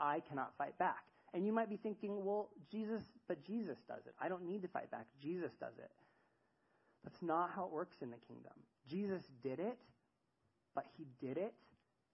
I 0.00 0.20
cannot 0.28 0.52
fight 0.58 0.76
back. 0.78 1.04
And 1.34 1.46
you 1.46 1.52
might 1.52 1.68
be 1.68 1.76
thinking, 1.76 2.24
well, 2.24 2.50
Jesus, 2.70 3.02
but 3.28 3.44
Jesus 3.44 3.78
does 3.88 4.06
it. 4.06 4.14
I 4.20 4.28
don't 4.28 4.46
need 4.46 4.62
to 4.62 4.68
fight 4.68 4.90
back. 4.90 5.06
Jesus 5.20 5.50
does 5.60 5.74
it. 5.78 5.90
That's 7.02 7.22
not 7.22 7.50
how 7.54 7.66
it 7.66 7.72
works 7.72 7.96
in 8.00 8.10
the 8.10 8.16
kingdom. 8.28 8.52
Jesus 8.88 9.22
did 9.42 9.58
it, 9.58 9.78
but 10.74 10.86
he 10.96 11.06
did 11.20 11.36
it 11.36 11.54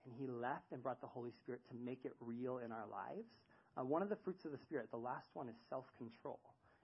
and 0.05 0.14
he 0.18 0.26
left 0.26 0.72
and 0.72 0.82
brought 0.82 1.01
the 1.01 1.07
Holy 1.07 1.30
Spirit 1.42 1.61
to 1.68 1.74
make 1.74 2.01
it 2.05 2.12
real 2.20 2.59
in 2.59 2.72
our 2.72 2.86
lives. 2.90 3.28
Uh, 3.76 3.84
one 3.84 4.03
of 4.03 4.09
the 4.09 4.16
fruits 4.16 4.44
of 4.44 4.53
the 4.53 4.59
Spirit, 4.59 4.88
the 4.90 4.98
last 4.98 5.28
one, 5.34 5.48
is 5.48 5.57
self 5.68 5.84
control. 5.98 6.40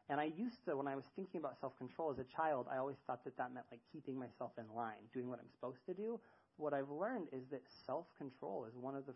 And 0.09 0.21
I 0.21 0.31
used 0.39 0.65
to, 0.67 0.77
when 0.77 0.87
I 0.87 0.95
was 0.95 1.05
thinking 1.17 1.41
about 1.41 1.59
self 1.61 1.77
control 1.79 2.11
as 2.11 2.19
a 2.19 2.25
child, 2.25 2.67
I 2.71 2.79
always 2.79 2.97
thought 3.07 3.25
that 3.25 3.37
that 3.37 3.53
meant 3.53 3.67
like 3.71 3.81
keeping 3.93 4.19
myself 4.19 4.53
in 4.59 4.65
line, 4.75 5.03
doing 5.13 5.29
what 5.29 5.41
I'm 5.41 5.51
supposed 5.51 5.85
to 5.87 5.95
do. 5.95 6.21
What 6.57 6.73
I've 6.73 6.91
learned 6.91 7.29
is 7.33 7.43
that 7.51 7.63
self 7.87 8.07
control 8.19 8.67
is 8.67 8.75
one 8.77 8.95
of 8.95 9.07
the, 9.07 9.15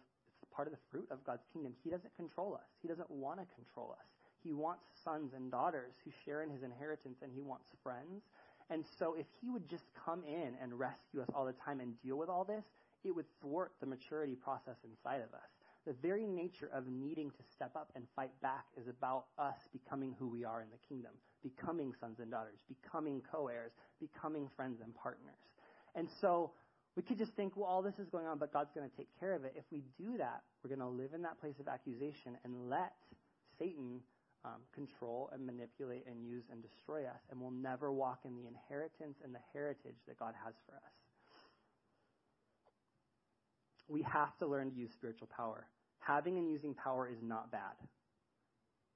part 0.53 0.67
of 0.67 0.73
the 0.73 0.83
fruit 0.91 1.07
of 1.11 1.25
God's 1.25 1.47
kingdom. 1.53 1.75
He 1.85 1.91
doesn't 1.91 2.15
control 2.17 2.55
us, 2.55 2.69
He 2.83 2.89
doesn't 2.89 3.11
want 3.11 3.41
to 3.41 3.47
control 3.55 3.97
us. 3.99 4.07
He 4.43 4.53
wants 4.53 4.85
sons 5.05 5.33
and 5.37 5.51
daughters 5.51 5.93
who 6.05 6.11
share 6.25 6.43
in 6.43 6.51
His 6.51 6.63
inheritance, 6.63 7.19
and 7.23 7.31
He 7.35 7.43
wants 7.43 7.69
friends 7.83 8.23
and 8.71 8.85
so 8.99 9.15
if 9.19 9.27
he 9.43 9.51
would 9.51 9.69
just 9.69 9.83
come 10.07 10.23
in 10.25 10.55
and 10.63 10.79
rescue 10.79 11.21
us 11.21 11.29
all 11.35 11.45
the 11.45 11.53
time 11.53 11.81
and 11.81 12.01
deal 12.03 12.17
with 12.17 12.29
all 12.29 12.45
this, 12.45 12.65
it 13.05 13.15
would 13.15 13.27
thwart 13.41 13.73
the 13.81 13.87
maturity 13.87 14.35
process 14.35 14.77
inside 14.85 15.23
of 15.23 15.33
us. 15.35 15.51
The 15.87 15.95
very 16.03 16.27
nature 16.27 16.69
of 16.75 16.87
needing 16.87 17.31
to 17.31 17.43
step 17.55 17.75
up 17.75 17.91
and 17.95 18.05
fight 18.15 18.33
back 18.43 18.67
is 18.77 18.87
about 18.87 19.27
us 19.39 19.57
becoming 19.73 20.15
who 20.19 20.29
we 20.29 20.45
are 20.45 20.61
in 20.61 20.69
the 20.71 20.89
kingdom, 20.89 21.13
becoming 21.43 21.95
sons 21.99 22.19
and 22.21 22.31
daughters, 22.31 22.61
becoming 22.69 23.23
co 23.33 23.49
heirs, 23.49 23.73
becoming 23.99 24.49
friends 24.57 24.81
and 24.85 24.95
partners. 24.95 25.41
And 25.95 26.09
so 26.21 26.53
we 26.97 27.03
could 27.03 27.19
just 27.19 27.33
think, 27.33 27.57
well, 27.57 27.67
all 27.67 27.83
this 27.83 27.99
is 27.99 28.09
going 28.11 28.27
on, 28.27 28.39
but 28.39 28.53
God's 28.53 28.71
going 28.75 28.89
to 28.89 28.97
take 28.97 29.09
care 29.19 29.35
of 29.35 29.45
it. 29.45 29.55
If 29.57 29.65
we 29.73 29.83
do 29.97 30.19
that, 30.19 30.43
we're 30.63 30.75
going 30.75 30.81
to 30.81 30.89
live 30.89 31.15
in 31.15 31.23
that 31.23 31.41
place 31.41 31.59
of 31.61 31.69
accusation 31.69 32.37
and 32.45 32.69
let 32.69 32.93
Satan 33.59 34.01
um, 34.45 34.61
control 34.75 35.31
and 35.33 35.45
manipulate 35.45 36.05
and 36.07 36.25
use 36.25 36.45
and 36.51 36.63
destroy 36.63 37.05
us, 37.05 37.21
and 37.31 37.41
we'll 37.41 37.51
never 37.51 37.93
walk 37.93 38.21
in 38.25 38.35
the 38.35 38.47
inheritance 38.47 39.19
and 39.25 39.35
the 39.35 39.41
heritage 39.53 39.97
that 40.09 40.19
God 40.19 40.35
has 40.45 40.55
for 40.67 40.77
us. 40.77 40.93
We 43.91 44.03
have 44.03 44.39
to 44.39 44.47
learn 44.47 44.71
to 44.71 44.77
use 44.77 44.93
spiritual 44.93 45.29
power. 45.37 45.67
Having 45.99 46.39
and 46.39 46.49
using 46.49 46.75
power 46.75 47.09
is 47.09 47.19
not 47.23 47.51
bad. 47.51 47.75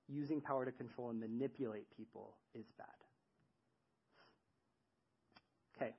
Using 0.08 0.40
power 0.40 0.64
to 0.64 0.70
control 0.70 1.10
and 1.10 1.18
manipulate 1.18 1.86
people 1.96 2.36
is 2.54 2.66
bad. 2.78 2.86
Okay, 5.76 5.94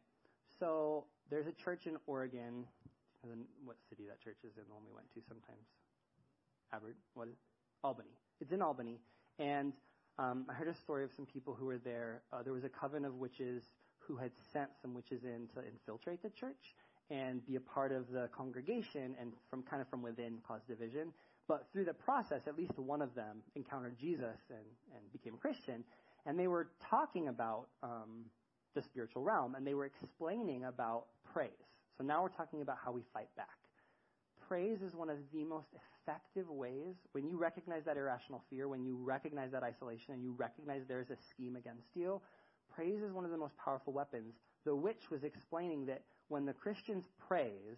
so 0.59 1.03
there's 1.29 1.47
a 1.47 1.51
church 1.51 1.87
in 1.87 1.97
Oregon. 2.07 2.65
What 3.65 3.75
city 3.89 4.03
that 4.07 4.21
church 4.23 4.37
is 4.45 4.55
in? 4.55 4.63
The 4.69 4.73
one 4.73 4.83
we 4.87 4.93
went 4.95 5.11
to 5.13 5.21
sometimes. 5.27 5.67
Aberg, 6.73 6.95
what 7.15 7.27
Albany. 7.83 8.17
It's 8.39 8.51
in 8.51 8.61
Albany, 8.61 8.99
and 9.39 9.73
um, 10.17 10.45
I 10.49 10.53
heard 10.53 10.67
a 10.67 10.75
story 10.75 11.03
of 11.03 11.11
some 11.15 11.25
people 11.25 11.53
who 11.53 11.65
were 11.65 11.77
there. 11.77 12.21
Uh, 12.31 12.43
there 12.43 12.53
was 12.53 12.63
a 12.63 12.69
coven 12.69 13.03
of 13.03 13.15
witches 13.15 13.63
who 13.99 14.15
had 14.15 14.31
sent 14.53 14.69
some 14.81 14.93
witches 14.93 15.23
in 15.23 15.47
to 15.53 15.67
infiltrate 15.67 16.21
the 16.21 16.29
church 16.29 16.75
and 17.09 17.45
be 17.45 17.55
a 17.55 17.59
part 17.59 17.91
of 17.91 18.11
the 18.11 18.29
congregation 18.35 19.15
and 19.19 19.31
from 19.49 19.63
kind 19.63 19.81
of 19.81 19.87
from 19.89 20.01
within 20.01 20.39
cause 20.47 20.61
division. 20.67 21.13
But 21.47 21.67
through 21.71 21.85
the 21.85 21.93
process, 21.93 22.41
at 22.47 22.57
least 22.57 22.77
one 22.77 23.01
of 23.01 23.13
them 23.13 23.37
encountered 23.55 23.97
Jesus 23.99 24.39
and, 24.49 24.65
and 24.93 25.11
became 25.11 25.37
Christian. 25.37 25.83
And 26.25 26.39
they 26.39 26.47
were 26.47 26.69
talking 26.89 27.27
about 27.27 27.67
um, 27.83 28.25
the 28.73 28.81
spiritual 28.81 29.21
realm 29.21 29.55
and 29.55 29.65
they 29.65 29.75
were 29.75 29.85
explaining 29.85 30.65
about 30.65 31.05
praise. 31.31 31.51
So 31.97 32.03
now 32.03 32.23
we're 32.23 32.29
talking 32.29 32.61
about 32.61 32.77
how 32.83 32.91
we 32.91 33.03
fight 33.13 33.29
back. 33.37 33.57
Praise 34.47 34.81
is 34.81 34.93
one 34.95 35.09
of 35.09 35.17
the 35.33 35.43
most 35.43 35.67
effective 35.73 36.49
ways, 36.49 36.95
when 37.13 37.27
you 37.27 37.37
recognize 37.37 37.83
that 37.85 37.97
irrational 37.97 38.43
fear, 38.49 38.67
when 38.67 38.83
you 38.83 38.95
recognize 38.95 39.51
that 39.51 39.63
isolation, 39.63 40.13
and 40.13 40.23
you 40.23 40.35
recognize 40.37 40.81
there's 40.87 41.09
a 41.09 41.17
scheme 41.29 41.55
against 41.55 41.87
you, 41.95 42.21
praise 42.75 43.01
is 43.01 43.11
one 43.11 43.25
of 43.25 43.31
the 43.31 43.37
most 43.37 43.55
powerful 43.57 43.93
weapons. 43.93 44.35
The 44.65 44.75
witch 44.75 45.09
was 45.09 45.23
explaining 45.23 45.85
that 45.87 46.03
when 46.27 46.45
the 46.45 46.53
Christians 46.53 47.05
praise, 47.27 47.77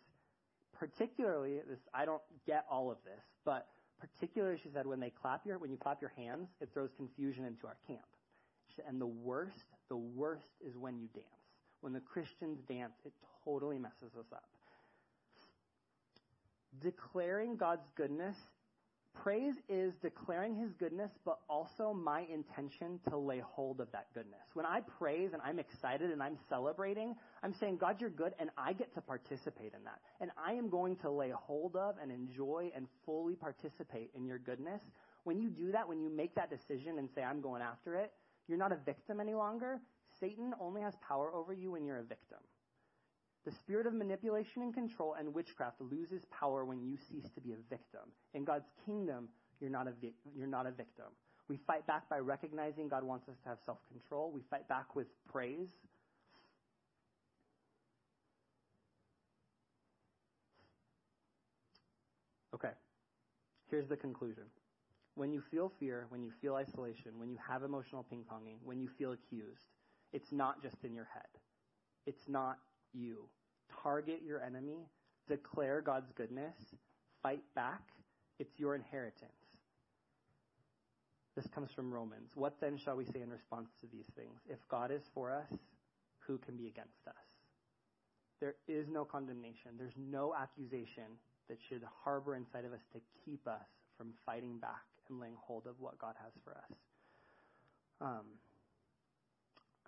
particularly 0.77 1.59
this, 1.67 1.79
I 1.93 2.05
don't 2.05 2.21
get 2.45 2.65
all 2.69 2.91
of 2.91 2.97
this, 3.03 3.23
but 3.45 3.67
particularly 3.99 4.59
she 4.61 4.69
said 4.73 4.85
when 4.85 4.99
they 4.99 5.09
clap 5.09 5.45
your 5.45 5.57
when 5.57 5.71
you 5.71 5.77
clap 5.77 6.01
your 6.01 6.13
hands, 6.15 6.49
it 6.61 6.69
throws 6.73 6.89
confusion 6.95 7.45
into 7.45 7.67
our 7.67 7.77
camp. 7.87 8.05
And 8.87 9.01
the 9.01 9.07
worst, 9.07 9.65
the 9.89 9.97
worst 9.97 10.49
is 10.65 10.77
when 10.77 10.99
you 10.99 11.07
dance. 11.13 11.25
When 11.81 11.93
the 11.93 11.99
Christians 11.99 12.59
dance, 12.67 12.93
it 13.05 13.13
totally 13.43 13.79
messes 13.79 14.15
us 14.17 14.27
up 14.31 14.43
declaring 16.81 17.55
God's 17.57 17.87
goodness, 17.95 18.35
praise 19.23 19.55
is 19.69 19.93
declaring 20.01 20.55
his 20.55 20.71
goodness, 20.73 21.11
but 21.25 21.39
also 21.49 21.93
my 21.93 22.25
intention 22.31 22.99
to 23.09 23.17
lay 23.17 23.39
hold 23.39 23.79
of 23.79 23.91
that 23.91 24.07
goodness. 24.13 24.41
When 24.53 24.65
I 24.65 24.81
praise 24.81 25.31
and 25.33 25.41
I'm 25.43 25.59
excited 25.59 26.11
and 26.11 26.21
I'm 26.21 26.37
celebrating, 26.49 27.15
I'm 27.43 27.53
saying, 27.53 27.77
God, 27.77 27.99
you're 27.99 28.09
good, 28.09 28.33
and 28.39 28.49
I 28.57 28.73
get 28.73 28.93
to 28.95 29.01
participate 29.01 29.73
in 29.75 29.83
that. 29.83 29.99
And 30.21 30.31
I 30.37 30.53
am 30.53 30.69
going 30.69 30.95
to 30.97 31.09
lay 31.09 31.31
hold 31.31 31.75
of 31.75 31.95
and 32.01 32.11
enjoy 32.11 32.71
and 32.75 32.87
fully 33.05 33.35
participate 33.35 34.11
in 34.15 34.25
your 34.25 34.39
goodness. 34.39 34.81
When 35.23 35.39
you 35.39 35.49
do 35.49 35.71
that, 35.71 35.87
when 35.87 35.99
you 35.99 36.09
make 36.09 36.35
that 36.35 36.49
decision 36.49 36.99
and 36.99 37.09
say, 37.13 37.23
I'm 37.23 37.41
going 37.41 37.61
after 37.61 37.95
it, 37.95 38.11
you're 38.47 38.57
not 38.57 38.71
a 38.71 38.77
victim 38.85 39.19
any 39.19 39.33
longer. 39.33 39.79
Satan 40.19 40.53
only 40.59 40.81
has 40.81 40.93
power 41.07 41.33
over 41.33 41.53
you 41.53 41.71
when 41.71 41.85
you're 41.85 41.99
a 41.99 42.03
victim. 42.03 42.39
The 43.47 43.53
spirit 43.53 43.87
of 43.87 43.93
manipulation 43.93 44.61
and 44.61 44.73
control 44.73 45.15
and 45.17 45.33
witchcraft 45.33 45.79
loses 45.79 46.25
power 46.37 46.65
when 46.65 46.81
you 46.81 46.97
cease 46.97 47.29
to 47.33 47.39
be 47.39 47.53
a 47.53 47.69
victim. 47.69 48.01
In 48.33 48.43
God's 48.43 48.67
kingdom, 48.85 49.29
you're 49.61 49.69
not 49.69 49.87
a, 49.87 49.91
vi- 50.01 50.11
you're 50.35 50.47
not 50.47 50.67
a 50.67 50.71
victim. 50.71 51.05
We 51.47 51.55
fight 51.55 51.87
back 51.87 52.09
by 52.09 52.19
recognizing 52.19 52.89
God 52.89 53.05
wants 53.05 53.29
us 53.29 53.37
to 53.43 53.47
have 53.47 53.59
self 53.65 53.77
control. 53.89 54.33
We 54.33 54.41
fight 54.49 54.67
back 54.67 54.97
with 54.97 55.07
praise. 55.31 55.69
Okay, 62.53 62.73
here's 63.69 63.87
the 63.87 63.95
conclusion. 63.95 64.43
When 65.15 65.31
you 65.31 65.39
feel 65.39 65.71
fear, 65.79 66.07
when 66.09 66.21
you 66.21 66.33
feel 66.41 66.55
isolation, 66.55 67.11
when 67.17 67.29
you 67.29 67.37
have 67.47 67.63
emotional 67.63 68.03
ping 68.03 68.25
ponging, 68.29 68.57
when 68.65 68.81
you 68.81 68.89
feel 68.97 69.13
accused, 69.13 69.63
it's 70.11 70.33
not 70.33 70.61
just 70.61 70.83
in 70.83 70.93
your 70.93 71.07
head. 71.13 71.29
It's 72.05 72.27
not 72.27 72.57
you 72.97 73.29
target 73.83 74.21
your 74.25 74.41
enemy, 74.41 74.87
declare 75.27 75.81
God's 75.81 76.11
goodness, 76.15 76.55
fight 77.21 77.43
back. 77.55 77.81
It's 78.39 78.59
your 78.59 78.75
inheritance. 78.75 79.31
This 81.35 81.47
comes 81.47 81.71
from 81.71 81.93
Romans. 81.93 82.31
What 82.35 82.55
then 82.59 82.77
shall 82.77 82.95
we 82.95 83.05
say 83.05 83.21
in 83.21 83.29
response 83.29 83.69
to 83.81 83.87
these 83.91 84.07
things? 84.15 84.39
If 84.49 84.57
God 84.69 84.91
is 84.91 85.03
for 85.13 85.31
us, 85.31 85.59
who 86.19 86.37
can 86.39 86.57
be 86.57 86.67
against 86.67 87.07
us? 87.07 87.13
There 88.39 88.55
is 88.67 88.87
no 88.87 89.05
condemnation. 89.05 89.71
There's 89.77 89.97
no 89.97 90.33
accusation 90.35 91.17
that 91.47 91.57
should 91.69 91.83
harbor 92.03 92.35
inside 92.35 92.65
of 92.65 92.73
us 92.73 92.81
to 92.93 92.99
keep 93.23 93.47
us 93.47 93.67
from 93.97 94.13
fighting 94.25 94.57
back 94.59 94.85
and 95.09 95.19
laying 95.19 95.37
hold 95.39 95.65
of 95.65 95.79
what 95.79 95.97
God 95.97 96.15
has 96.23 96.33
for 96.43 96.51
us. 96.51 96.77
Um, 98.01 98.25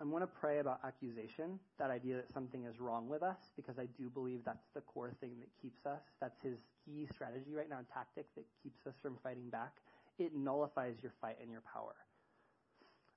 I 0.00 0.04
want 0.04 0.22
to 0.22 0.26
pray 0.26 0.60
about 0.60 0.80
accusation, 0.82 1.60
that 1.78 1.90
idea 1.90 2.16
that 2.16 2.32
something 2.32 2.64
is 2.64 2.80
wrong 2.80 3.08
with 3.08 3.22
us, 3.22 3.50
because 3.54 3.78
I 3.78 3.86
do 3.98 4.08
believe 4.08 4.40
that's 4.46 4.68
the 4.74 4.80
core 4.80 5.12
thing 5.20 5.32
that 5.40 5.50
keeps 5.60 5.84
us. 5.84 6.00
That's 6.20 6.40
his 6.42 6.56
key 6.84 7.06
strategy 7.12 7.54
right 7.54 7.68
now, 7.68 7.80
tactic 7.92 8.24
that 8.34 8.44
keeps 8.62 8.86
us 8.86 8.94
from 9.02 9.18
fighting 9.22 9.50
back 9.50 9.74
it 10.20 10.34
nullifies 10.34 10.96
your 11.02 11.12
fight 11.20 11.36
and 11.40 11.50
your 11.50 11.62
power. 11.62 11.94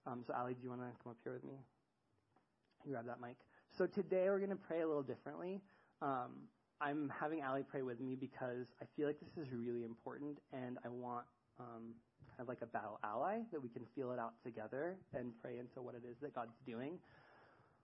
Um, 0.07 0.23
so, 0.25 0.33
Ali, 0.33 0.53
do 0.53 0.59
you 0.63 0.69
want 0.69 0.81
to 0.81 0.87
come 1.03 1.11
up 1.11 1.17
here 1.23 1.33
with 1.33 1.43
me? 1.43 1.55
grab 2.89 3.05
that 3.05 3.21
mic. 3.21 3.37
So 3.71 3.87
today 3.87 4.25
we're 4.27 4.39
going 4.39 4.49
to 4.49 4.57
pray 4.57 4.81
a 4.81 4.87
little 4.87 5.03
differently. 5.03 5.61
Um, 6.01 6.49
I'm 6.81 7.11
having 7.17 7.41
Ali 7.41 7.63
pray 7.63 7.81
with 7.81 8.01
me 8.01 8.15
because 8.15 8.67
I 8.81 8.85
feel 8.97 9.07
like 9.07 9.19
this 9.21 9.45
is 9.45 9.53
really 9.53 9.85
important, 9.85 10.39
and 10.51 10.77
I 10.83 10.89
want 10.89 11.25
um, 11.59 11.95
kind 12.29 12.41
of 12.41 12.47
like 12.47 12.61
a 12.61 12.65
battle 12.65 12.99
ally 13.03 13.39
that 13.51 13.61
we 13.61 13.69
can 13.69 13.83
feel 13.95 14.11
it 14.11 14.19
out 14.19 14.33
together 14.43 14.95
and 15.13 15.31
pray 15.41 15.57
into 15.59 15.81
what 15.81 15.95
it 15.95 16.03
is 16.09 16.17
that 16.21 16.33
God's 16.33 16.57
doing. 16.65 16.99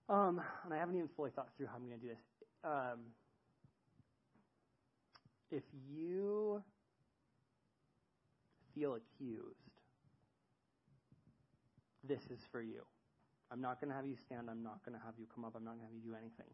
Um, 0.09 0.41
and 0.65 0.73
I 0.73 0.77
haven't 0.77 0.95
even 0.95 1.09
fully 1.15 1.31
thought 1.31 1.49
through 1.55 1.67
how 1.67 1.75
I'm 1.75 1.87
going 1.87 1.99
to 1.99 2.05
do 2.05 2.09
this. 2.09 2.23
Um, 2.63 2.99
if 5.51 5.63
you 5.91 6.63
feel 8.73 8.95
accused, 8.95 9.69
this 12.03 12.21
is 12.31 12.39
for 12.51 12.61
you. 12.61 12.81
I'm 13.51 13.61
not 13.61 13.81
going 13.81 13.89
to 13.89 13.95
have 13.95 14.05
you 14.05 14.15
stand. 14.15 14.49
I'm 14.49 14.63
not 14.63 14.85
going 14.85 14.97
to 14.97 15.03
have 15.03 15.15
you 15.17 15.25
come 15.33 15.43
up. 15.43 15.53
I'm 15.55 15.63
not 15.63 15.77
going 15.77 15.81
to 15.81 15.85
have 15.85 15.95
you 15.95 16.11
do 16.11 16.15
anything. 16.15 16.49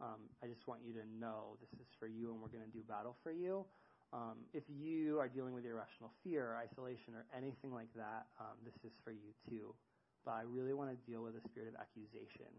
Um, 0.00 0.26
I 0.42 0.46
just 0.46 0.66
want 0.66 0.80
you 0.84 0.92
to 0.94 1.06
know 1.20 1.56
this 1.60 1.70
is 1.78 1.86
for 1.98 2.06
you, 2.06 2.32
and 2.32 2.42
we're 2.42 2.48
going 2.48 2.64
to 2.64 2.70
do 2.70 2.82
battle 2.88 3.16
for 3.22 3.30
you. 3.30 3.64
Um, 4.12 4.44
if 4.52 4.64
you 4.68 5.18
are 5.20 5.28
dealing 5.28 5.56
with 5.56 5.64
irrational 5.64 6.12
fear 6.22 6.52
or 6.52 6.56
isolation 6.60 7.16
or 7.16 7.24
anything 7.32 7.72
like 7.72 7.88
that, 7.96 8.28
um, 8.36 8.60
this 8.60 8.76
is 8.84 8.92
for 9.04 9.10
you 9.10 9.32
too. 9.48 9.72
But 10.24 10.32
I 10.36 10.42
really 10.44 10.76
want 10.76 10.92
to 10.92 10.98
deal 11.08 11.24
with 11.24 11.32
the 11.34 11.40
spirit 11.48 11.72
of 11.72 11.80
accusation 11.80 12.52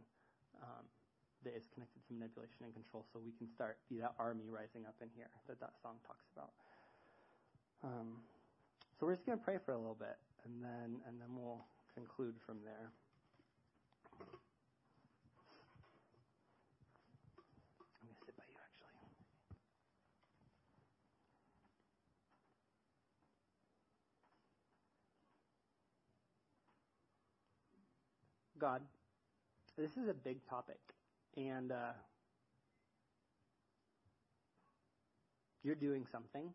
um, 0.65 0.83
that 1.45 1.53
is 1.53 1.69
connected 1.73 2.01
to 2.07 2.13
manipulation 2.13 2.65
and 2.65 2.73
control, 2.73 3.05
so 3.13 3.21
we 3.21 3.31
can 3.37 3.47
start 3.53 3.77
be 3.87 4.01
that 4.01 4.17
army 4.17 4.49
rising 4.49 4.83
up 4.89 4.97
in 5.01 5.09
here 5.15 5.29
that 5.47 5.59
that 5.61 5.77
song 5.81 6.01
talks 6.09 6.25
about. 6.35 6.51
Um, 7.83 8.17
so 8.97 9.05
we're 9.05 9.13
just 9.13 9.25
going 9.25 9.37
to 9.37 9.43
pray 9.45 9.59
for 9.63 9.73
a 9.73 9.77
little 9.77 9.99
bit, 9.99 10.17
and 10.45 10.63
then 10.63 10.97
and 11.05 11.21
then 11.21 11.29
we'll 11.37 11.61
conclude 11.93 12.35
from 12.45 12.57
there. 12.65 12.89
I'm 18.01 18.07
going 18.09 18.15
to 18.17 18.25
sit 18.25 18.35
by 18.35 18.43
you, 18.49 18.57
actually. 18.57 18.89
God, 28.63 28.81
this 29.77 29.97
is 29.97 30.07
a 30.07 30.13
big 30.13 30.37
topic, 30.49 30.79
and 31.35 31.73
uh, 31.73 31.91
you're 35.63 35.75
doing 35.75 36.05
something. 36.09 36.49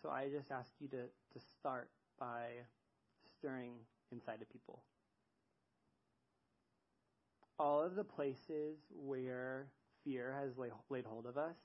So 0.00 0.10
I 0.10 0.28
just 0.28 0.52
ask 0.52 0.70
you 0.78 0.86
to, 0.90 0.98
to 0.98 1.46
start 1.58 1.90
by 2.20 2.44
stirring 3.36 3.72
inside 4.12 4.40
of 4.40 4.48
people. 4.48 4.84
All 7.58 7.82
of 7.82 7.96
the 7.96 8.04
places 8.04 8.76
where 8.94 9.66
fear 10.04 10.32
has 10.40 10.52
laid 10.88 11.06
hold 11.06 11.26
of 11.26 11.36
us, 11.36 11.56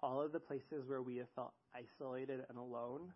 all 0.00 0.20
of 0.20 0.30
the 0.30 0.38
places 0.38 0.84
where 0.86 1.02
we 1.02 1.16
have 1.16 1.30
felt 1.34 1.52
isolated 1.74 2.44
and 2.48 2.56
alone, 2.56 3.12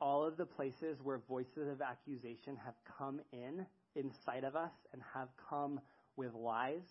all 0.00 0.24
of 0.24 0.36
the 0.36 0.46
places 0.46 0.98
where 1.02 1.20
voices 1.28 1.68
of 1.70 1.80
accusation 1.82 2.56
have 2.64 2.74
come 2.98 3.20
in 3.32 3.66
inside 3.96 4.44
of 4.44 4.56
us 4.56 4.72
and 4.92 5.02
have 5.14 5.28
come 5.48 5.80
with 6.16 6.34
lies 6.34 6.82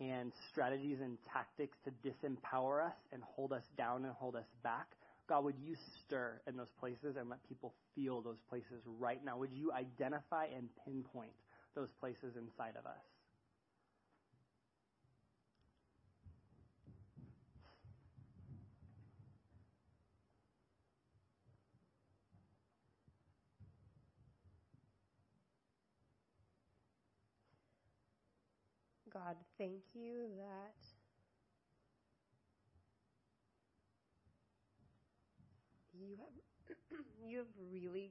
and 0.00 0.32
strategies 0.50 1.00
and 1.00 1.16
tactics 1.32 1.78
to 1.84 1.90
disempower 2.08 2.84
us 2.84 2.96
and 3.12 3.22
hold 3.22 3.52
us 3.52 3.64
down 3.76 4.04
and 4.04 4.14
hold 4.14 4.36
us 4.36 4.48
back. 4.62 4.86
God, 5.28 5.44
would 5.44 5.58
you 5.58 5.76
stir 6.04 6.40
in 6.46 6.56
those 6.56 6.72
places 6.80 7.16
and 7.16 7.30
let 7.30 7.46
people 7.48 7.72
feel 7.94 8.20
those 8.20 8.40
places 8.48 8.82
right 8.98 9.24
now? 9.24 9.38
Would 9.38 9.52
you 9.52 9.72
identify 9.72 10.46
and 10.46 10.68
pinpoint 10.84 11.32
those 11.74 11.88
places 12.00 12.36
inside 12.36 12.74
of 12.78 12.86
us? 12.86 13.11
God, 29.12 29.36
thank 29.58 29.82
you 29.94 30.28
that 30.38 30.78
you 35.92 36.16
have 36.16 36.98
you 37.28 37.38
have 37.38 37.46
really 37.70 38.10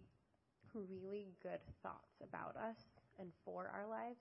really 0.73 1.27
good 1.41 1.59
thoughts 1.83 2.21
about 2.21 2.55
us 2.55 2.77
and 3.19 3.29
for 3.43 3.71
our 3.73 3.87
lives. 3.87 4.19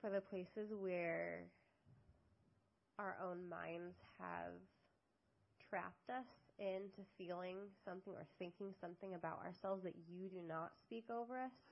For 0.00 0.10
the 0.10 0.20
places 0.20 0.72
where 0.72 1.44
our 2.98 3.16
own 3.22 3.48
minds 3.48 3.96
have 4.18 4.54
trapped 5.68 6.10
us 6.10 6.26
into 6.58 7.02
feeling 7.18 7.56
something 7.84 8.12
or 8.12 8.26
thinking 8.38 8.74
something 8.80 9.14
about 9.14 9.40
ourselves 9.44 9.82
that 9.84 9.94
you 10.08 10.28
do 10.28 10.40
not 10.46 10.72
speak 10.84 11.04
over 11.10 11.38
us. 11.38 11.71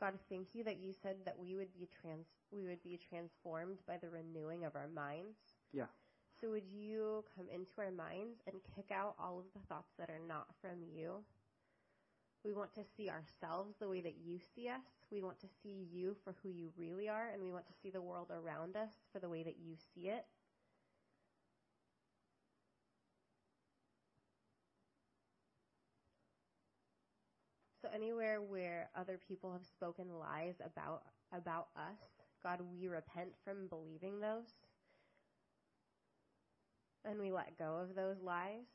God, 0.00 0.14
thank 0.30 0.54
you 0.54 0.64
that 0.64 0.80
you 0.80 0.94
said 1.02 1.16
that 1.26 1.38
we 1.38 1.54
would 1.56 1.72
be 1.74 1.86
trans 2.00 2.26
we 2.50 2.66
would 2.66 2.82
be 2.82 2.98
transformed 2.98 3.78
by 3.86 3.98
the 3.98 4.08
renewing 4.08 4.64
of 4.64 4.74
our 4.74 4.88
minds. 4.88 5.36
Yeah. 5.72 5.92
So 6.40 6.50
would 6.50 6.66
you 6.72 7.22
come 7.36 7.46
into 7.52 7.72
our 7.78 7.92
minds 7.92 8.40
and 8.46 8.56
kick 8.74 8.90
out 8.90 9.14
all 9.20 9.38
of 9.38 9.44
the 9.52 9.66
thoughts 9.68 9.92
that 9.98 10.08
are 10.08 10.26
not 10.26 10.46
from 10.60 10.80
you? 10.82 11.22
We 12.44 12.54
want 12.54 12.72
to 12.74 12.80
see 12.96 13.10
ourselves 13.10 13.76
the 13.78 13.88
way 13.88 14.00
that 14.00 14.16
you 14.24 14.40
see 14.54 14.68
us. 14.68 14.80
We 15.12 15.20
want 15.20 15.38
to 15.40 15.46
see 15.62 15.86
you 15.92 16.16
for 16.24 16.34
who 16.42 16.48
you 16.48 16.72
really 16.78 17.08
are, 17.08 17.28
and 17.28 17.42
we 17.42 17.52
want 17.52 17.66
to 17.66 17.74
see 17.82 17.90
the 17.90 18.00
world 18.00 18.30
around 18.30 18.76
us 18.76 18.92
for 19.12 19.18
the 19.18 19.28
way 19.28 19.42
that 19.42 19.56
you 19.60 19.76
see 19.94 20.08
it. 20.08 20.24
Anywhere 27.94 28.40
where 28.40 28.88
other 28.96 29.18
people 29.28 29.52
have 29.52 29.64
spoken 29.64 30.06
lies 30.18 30.54
about 30.64 31.02
about 31.32 31.68
us, 31.76 31.98
God, 32.42 32.60
we 32.72 32.88
repent 32.88 33.30
from 33.44 33.68
believing 33.68 34.20
those. 34.20 34.54
And 37.04 37.18
we 37.18 37.32
let 37.32 37.58
go 37.58 37.76
of 37.76 37.94
those 37.94 38.16
lies. 38.22 38.66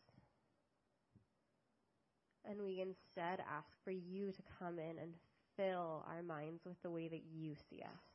And 2.49 2.61
we 2.63 2.79
instead 2.79 3.39
ask 3.39 3.69
for 3.83 3.91
you 3.91 4.31
to 4.31 4.41
come 4.59 4.79
in 4.79 4.97
and 4.99 5.13
fill 5.57 6.05
our 6.07 6.23
minds 6.23 6.63
with 6.65 6.81
the 6.81 6.89
way 6.89 7.07
that 7.07 7.23
you 7.33 7.55
see 7.69 7.81
us. 7.81 8.14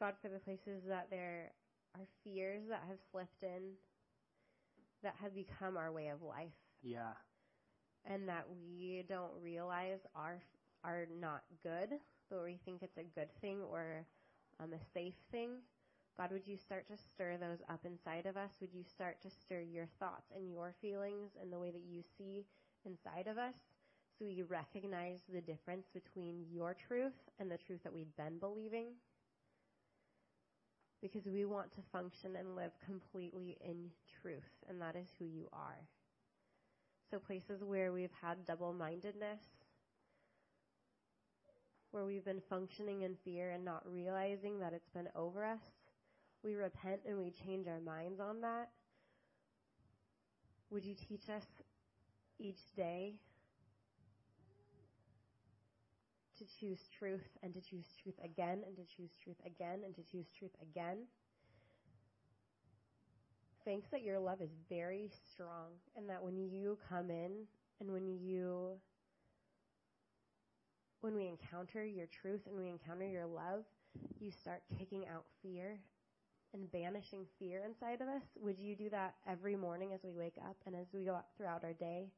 God, 0.00 0.14
for 0.22 0.28
the 0.28 0.38
places 0.38 0.82
that 0.88 1.08
there 1.10 1.52
are 1.94 2.06
fears 2.24 2.62
that 2.68 2.82
have 2.88 2.98
slipped 3.12 3.42
in, 3.42 3.76
that 5.02 5.14
have 5.22 5.34
become 5.34 5.76
our 5.76 5.92
way 5.92 6.08
of 6.08 6.22
life. 6.22 6.56
Yeah. 6.82 7.12
And 8.06 8.28
that 8.28 8.46
we 8.48 9.04
don't 9.08 9.32
realize 9.42 10.00
are 10.14 10.40
are 10.82 11.06
not 11.20 11.42
good, 11.62 11.90
but 12.30 12.42
we 12.42 12.58
think 12.64 12.82
it's 12.82 12.96
a 12.96 13.04
good 13.14 13.28
thing 13.42 13.58
or 13.70 14.06
um, 14.58 14.72
a 14.72 14.80
safe 14.94 15.14
thing. 15.30 15.50
God, 16.16 16.32
would 16.32 16.46
you 16.46 16.56
start 16.56 16.86
to 16.88 16.96
stir 16.96 17.36
those 17.36 17.58
up 17.68 17.80
inside 17.84 18.24
of 18.24 18.36
us? 18.38 18.52
Would 18.60 18.72
you 18.72 18.82
start 18.82 19.20
to 19.22 19.30
stir 19.30 19.60
your 19.60 19.86
thoughts 19.98 20.32
and 20.34 20.50
your 20.50 20.74
feelings 20.80 21.32
and 21.40 21.52
the 21.52 21.58
way 21.58 21.70
that 21.70 21.84
you 21.86 22.02
see 22.16 22.46
inside 22.86 23.26
of 23.26 23.36
us 23.36 23.54
so 24.18 24.24
we 24.24 24.42
recognize 24.42 25.20
the 25.32 25.40
difference 25.40 25.86
between 25.92 26.44
your 26.50 26.74
truth 26.74 27.12
and 27.38 27.50
the 27.50 27.58
truth 27.58 27.82
that 27.84 27.92
we've 27.92 28.14
been 28.16 28.38
believing? 28.38 28.86
Because 31.02 31.26
we 31.26 31.44
want 31.44 31.72
to 31.72 31.80
function 31.92 32.36
and 32.36 32.54
live 32.56 32.72
completely 32.84 33.56
in 33.64 33.90
truth, 34.22 34.50
and 34.68 34.80
that 34.80 34.96
is 34.96 35.08
who 35.18 35.24
you 35.24 35.48
are. 35.52 35.86
So, 37.10 37.18
places 37.18 37.64
where 37.64 37.92
we've 37.92 38.12
had 38.22 38.44
double 38.46 38.72
mindedness, 38.72 39.40
where 41.90 42.04
we've 42.04 42.24
been 42.24 42.42
functioning 42.48 43.02
in 43.02 43.16
fear 43.24 43.50
and 43.50 43.64
not 43.64 43.82
realizing 43.90 44.58
that 44.60 44.72
it's 44.72 44.90
been 44.90 45.08
over 45.16 45.44
us, 45.44 45.60
we 46.44 46.54
repent 46.54 47.00
and 47.06 47.18
we 47.18 47.32
change 47.44 47.66
our 47.66 47.80
minds 47.80 48.20
on 48.20 48.40
that. 48.42 48.68
Would 50.70 50.84
you 50.84 50.94
teach 50.94 51.28
us 51.28 51.44
each 52.38 52.60
day 52.76 53.14
to 56.40 56.46
choose 56.58 56.88
truth 56.98 57.38
and 57.42 57.54
to 57.54 57.60
choose 57.60 57.86
truth 58.02 58.16
again 58.24 58.62
and 58.66 58.76
to 58.76 58.84
choose 58.96 59.12
truth 59.22 59.36
again 59.46 59.80
and 59.84 59.94
to 59.94 60.02
choose 60.02 60.26
truth 60.36 60.56
again? 60.62 60.98
Thanks 63.64 63.88
that 63.90 64.02
your 64.02 64.18
love 64.18 64.40
is 64.40 64.50
very 64.68 65.10
strong 65.32 65.68
and 65.96 66.08
that 66.08 66.22
when 66.22 66.36
you 66.38 66.78
come 66.88 67.10
in 67.10 67.46
and 67.80 67.92
when 67.92 68.06
you 68.08 68.80
when 71.02 71.14
we 71.14 71.28
encounter 71.28 71.84
your 71.84 72.06
truth 72.06 72.40
and 72.46 72.56
we 72.56 72.68
encounter 72.68 73.06
your 73.06 73.26
love, 73.26 73.64
you 74.18 74.30
start 74.30 74.62
kicking 74.78 75.06
out 75.08 75.24
fear 75.42 75.78
and 76.52 76.70
banishing 76.72 77.24
fear 77.38 77.62
inside 77.64 78.00
of 78.00 78.08
us. 78.08 78.22
Would 78.40 78.58
you 78.58 78.76
do 78.76 78.90
that 78.90 79.14
every 79.26 79.56
morning 79.56 79.92
as 79.94 80.00
we 80.04 80.12
wake 80.12 80.36
up 80.48 80.56
and 80.66 80.74
as 80.74 80.86
we 80.92 81.04
go 81.04 81.18
throughout 81.36 81.64
our 81.64 81.72
day? 81.72 82.08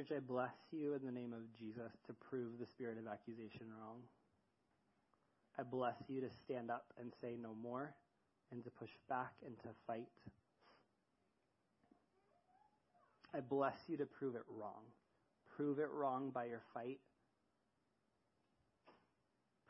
Church, 0.00 0.16
I 0.16 0.20
bless 0.20 0.54
you 0.70 0.94
in 0.94 1.04
the 1.04 1.12
name 1.12 1.34
of 1.34 1.40
Jesus 1.58 1.92
to 2.06 2.14
prove 2.14 2.58
the 2.58 2.66
spirit 2.66 2.96
of 2.96 3.06
accusation 3.06 3.66
wrong. 3.78 3.98
I 5.58 5.62
bless 5.62 5.96
you 6.08 6.22
to 6.22 6.30
stand 6.42 6.70
up 6.70 6.86
and 6.98 7.12
say 7.20 7.36
no 7.38 7.50
more 7.62 7.92
and 8.50 8.64
to 8.64 8.70
push 8.70 8.88
back 9.10 9.32
and 9.44 9.58
to 9.58 9.68
fight. 9.86 10.08
I 13.34 13.40
bless 13.40 13.76
you 13.88 13.98
to 13.98 14.06
prove 14.06 14.36
it 14.36 14.44
wrong. 14.48 14.88
Prove 15.54 15.78
it 15.78 15.90
wrong 15.92 16.30
by 16.30 16.46
your 16.46 16.62
fight. 16.72 17.00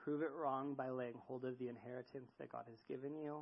Prove 0.04 0.22
it 0.22 0.30
wrong 0.32 0.74
by 0.74 0.90
laying 0.90 1.18
hold 1.26 1.44
of 1.44 1.58
the 1.58 1.68
inheritance 1.68 2.30
that 2.38 2.52
God 2.52 2.66
has 2.70 2.78
given 2.86 3.16
you. 3.16 3.38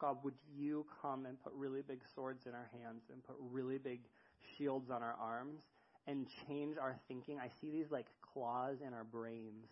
God, 0.00 0.16
would 0.24 0.34
you 0.52 0.84
come 1.00 1.26
and 1.26 1.40
put 1.40 1.52
really 1.52 1.82
big 1.82 2.00
swords 2.12 2.46
in 2.46 2.54
our 2.54 2.68
hands 2.72 3.04
and 3.12 3.22
put 3.22 3.36
really 3.38 3.78
big 3.78 4.00
shields 4.56 4.90
on 4.90 5.02
our 5.02 5.16
arms 5.20 5.60
and 6.06 6.26
change 6.46 6.76
our 6.78 6.96
thinking. 7.08 7.38
I 7.38 7.48
see 7.60 7.70
these 7.70 7.90
like 7.90 8.06
claws 8.32 8.78
in 8.86 8.92
our 8.92 9.04
brains 9.04 9.66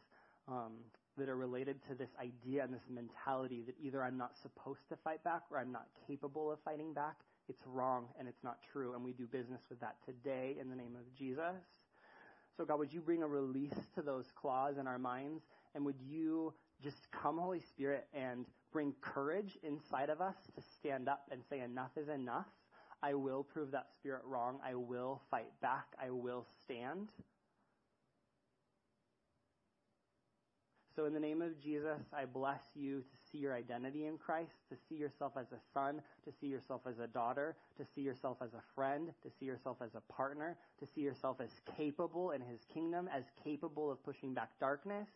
um, 0.48 0.72
that 1.16 1.28
are 1.28 1.36
related 1.36 1.80
to 1.88 1.94
this 1.94 2.10
idea 2.20 2.62
and 2.64 2.72
this 2.72 2.88
mentality 2.88 3.62
that 3.66 3.74
either 3.82 4.02
I'm 4.02 4.16
not 4.16 4.32
supposed 4.40 4.88
to 4.88 4.96
fight 4.96 5.22
back 5.24 5.42
or 5.50 5.58
I'm 5.58 5.72
not 5.72 5.86
capable 6.06 6.50
of 6.52 6.58
fighting 6.64 6.92
back. 6.92 7.16
It's 7.48 7.62
wrong 7.66 8.06
and 8.18 8.28
it's 8.28 8.44
not 8.44 8.58
true. 8.72 8.94
And 8.94 9.04
we 9.04 9.12
do 9.12 9.26
business 9.26 9.60
with 9.68 9.80
that 9.80 9.96
today 10.06 10.56
in 10.60 10.70
the 10.70 10.76
name 10.76 10.94
of 10.96 11.12
Jesus. 11.16 11.62
So, 12.56 12.64
God, 12.64 12.78
would 12.78 12.92
you 12.92 13.00
bring 13.00 13.22
a 13.22 13.26
release 13.26 13.78
to 13.94 14.02
those 14.02 14.26
claws 14.34 14.76
in 14.78 14.86
our 14.86 14.98
minds? 14.98 15.42
And 15.74 15.84
would 15.84 16.00
you 16.00 16.52
just 16.82 17.10
come, 17.10 17.38
Holy 17.38 17.60
Spirit, 17.60 18.06
and 18.14 18.44
bring 18.72 18.94
courage 19.00 19.58
inside 19.62 20.10
of 20.10 20.20
us 20.20 20.34
to 20.54 20.62
stand 20.78 21.08
up 21.08 21.22
and 21.30 21.42
say, 21.48 21.60
enough 21.60 21.90
is 21.96 22.08
enough? 22.08 22.46
I 23.02 23.14
will 23.14 23.42
prove 23.42 23.70
that 23.70 23.86
spirit 23.98 24.22
wrong. 24.24 24.58
I 24.64 24.74
will 24.74 25.22
fight 25.30 25.50
back. 25.62 25.86
I 26.00 26.10
will 26.10 26.46
stand. 26.64 27.08
So, 30.96 31.06
in 31.06 31.14
the 31.14 31.20
name 31.20 31.40
of 31.40 31.58
Jesus, 31.58 32.00
I 32.12 32.26
bless 32.26 32.60
you 32.74 33.00
to 33.00 33.16
see 33.30 33.38
your 33.38 33.54
identity 33.54 34.06
in 34.06 34.18
Christ, 34.18 34.52
to 34.68 34.76
see 34.88 34.96
yourself 34.96 35.32
as 35.38 35.46
a 35.52 35.60
son, 35.72 36.02
to 36.24 36.32
see 36.40 36.48
yourself 36.48 36.82
as 36.86 36.98
a 36.98 37.06
daughter, 37.06 37.56
to 37.78 37.86
see 37.94 38.02
yourself 38.02 38.38
as 38.42 38.52
a 38.52 38.62
friend, 38.74 39.08
to 39.22 39.30
see 39.38 39.46
yourself 39.46 39.78
as 39.82 39.94
a 39.94 40.12
partner, 40.12 40.58
to 40.78 40.86
see 40.86 41.00
yourself 41.00 41.40
as 41.40 41.50
capable 41.76 42.32
in 42.32 42.42
his 42.42 42.66
kingdom, 42.74 43.08
as 43.14 43.24
capable 43.42 43.90
of 43.90 44.02
pushing 44.04 44.34
back 44.34 44.50
darkness. 44.58 45.08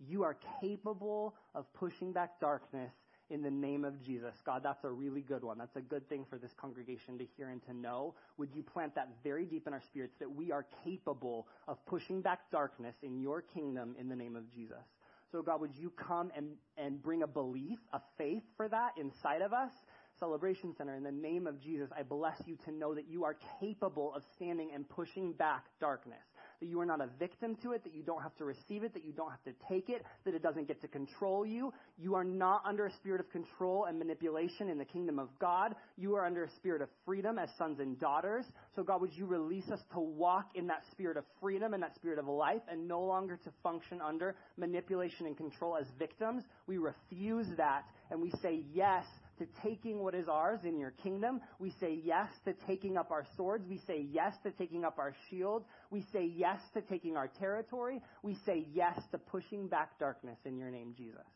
You 0.00 0.24
are 0.24 0.36
capable 0.60 1.34
of 1.54 1.72
pushing 1.74 2.12
back 2.12 2.40
darkness 2.40 2.92
in 3.30 3.42
the 3.42 3.50
name 3.50 3.84
of 3.84 4.02
Jesus. 4.04 4.34
God, 4.44 4.62
that's 4.62 4.84
a 4.84 4.90
really 4.90 5.22
good 5.22 5.44
one. 5.44 5.58
That's 5.58 5.76
a 5.76 5.80
good 5.80 6.08
thing 6.08 6.26
for 6.28 6.36
this 6.36 6.52
congregation 6.60 7.16
to 7.18 7.26
hear 7.36 7.48
and 7.48 7.64
to 7.66 7.72
know. 7.72 8.14
Would 8.38 8.50
you 8.54 8.62
plant 8.62 8.94
that 8.96 9.08
very 9.22 9.46
deep 9.46 9.66
in 9.66 9.72
our 9.72 9.80
spirits 9.80 10.14
that 10.18 10.30
we 10.30 10.52
are 10.52 10.66
capable 10.84 11.46
of 11.68 11.84
pushing 11.86 12.20
back 12.20 12.50
darkness 12.50 12.96
in 13.02 13.20
your 13.20 13.42
kingdom 13.42 13.94
in 13.98 14.08
the 14.08 14.16
name 14.16 14.36
of 14.36 14.52
Jesus? 14.52 14.84
So, 15.32 15.42
God, 15.42 15.60
would 15.60 15.76
you 15.76 15.90
come 15.90 16.32
and, 16.36 16.48
and 16.76 17.00
bring 17.00 17.22
a 17.22 17.26
belief, 17.26 17.78
a 17.92 18.00
faith 18.18 18.42
for 18.56 18.68
that 18.68 18.92
inside 18.98 19.42
of 19.42 19.52
us? 19.52 19.70
Celebration 20.18 20.74
Center, 20.76 20.96
in 20.96 21.04
the 21.04 21.12
name 21.12 21.46
of 21.46 21.60
Jesus, 21.60 21.88
I 21.96 22.02
bless 22.02 22.36
you 22.46 22.56
to 22.64 22.72
know 22.72 22.94
that 22.94 23.08
you 23.08 23.24
are 23.24 23.36
capable 23.60 24.12
of 24.14 24.22
standing 24.34 24.70
and 24.74 24.88
pushing 24.88 25.32
back 25.32 25.64
darkness 25.80 26.18
that 26.60 26.68
you 26.68 26.80
are 26.80 26.86
not 26.86 27.00
a 27.00 27.08
victim 27.18 27.56
to 27.62 27.72
it, 27.72 27.82
that 27.84 27.94
you 27.94 28.02
don't 28.02 28.22
have 28.22 28.36
to 28.36 28.44
receive 28.44 28.84
it, 28.84 28.92
that 28.94 29.04
you 29.04 29.12
don't 29.12 29.30
have 29.30 29.42
to 29.44 29.52
take 29.68 29.88
it, 29.88 30.04
that 30.24 30.34
it 30.34 30.42
doesn't 30.42 30.68
get 30.68 30.80
to 30.82 30.88
control 30.88 31.44
you. 31.46 31.72
You 31.98 32.14
are 32.14 32.24
not 32.24 32.62
under 32.66 32.86
a 32.86 32.92
spirit 32.92 33.20
of 33.20 33.30
control 33.30 33.86
and 33.86 33.98
manipulation 33.98 34.68
in 34.68 34.78
the 34.78 34.84
kingdom 34.84 35.18
of 35.18 35.28
God. 35.38 35.74
You 35.96 36.14
are 36.16 36.24
under 36.24 36.44
a 36.44 36.50
spirit 36.56 36.82
of 36.82 36.88
freedom 37.04 37.38
as 37.38 37.48
sons 37.58 37.80
and 37.80 37.98
daughters. 37.98 38.44
So, 38.76 38.82
God, 38.82 39.00
would 39.00 39.14
you 39.14 39.26
release 39.26 39.68
us 39.70 39.80
to 39.94 40.00
walk 40.00 40.50
in 40.54 40.66
that 40.68 40.82
spirit 40.90 41.16
of 41.16 41.24
freedom 41.40 41.74
and 41.74 41.82
that 41.82 41.94
spirit 41.94 42.18
of 42.18 42.26
life 42.26 42.62
and 42.70 42.86
no 42.86 43.00
longer 43.00 43.36
to 43.44 43.50
function 43.62 44.00
under 44.00 44.36
manipulation 44.56 45.26
and 45.26 45.36
control 45.36 45.76
as 45.76 45.86
victims? 45.98 46.44
We 46.66 46.78
refuse 46.78 47.46
that 47.56 47.84
and 48.10 48.20
we 48.20 48.32
say 48.42 48.64
yes 48.74 49.04
to 49.40 49.46
taking 49.62 50.00
what 50.02 50.14
is 50.14 50.28
ours 50.28 50.60
in 50.64 50.78
your 50.78 50.92
kingdom. 51.02 51.40
We 51.58 51.72
say 51.80 52.00
yes 52.04 52.28
to 52.44 52.52
taking 52.66 52.96
up 52.96 53.10
our 53.10 53.26
swords. 53.36 53.66
We 53.68 53.80
say 53.86 54.06
yes 54.12 54.34
to 54.44 54.50
taking 54.50 54.84
up 54.84 54.98
our 54.98 55.14
shields. 55.28 55.64
We 55.90 56.04
say 56.12 56.30
yes 56.36 56.60
to 56.74 56.82
taking 56.82 57.16
our 57.16 57.28
territory. 57.28 58.00
We 58.22 58.36
say 58.46 58.66
yes 58.72 59.00
to 59.12 59.18
pushing 59.18 59.66
back 59.66 59.98
darkness 59.98 60.38
in 60.44 60.58
your 60.58 60.70
name, 60.70 60.94
Jesus. 60.96 61.26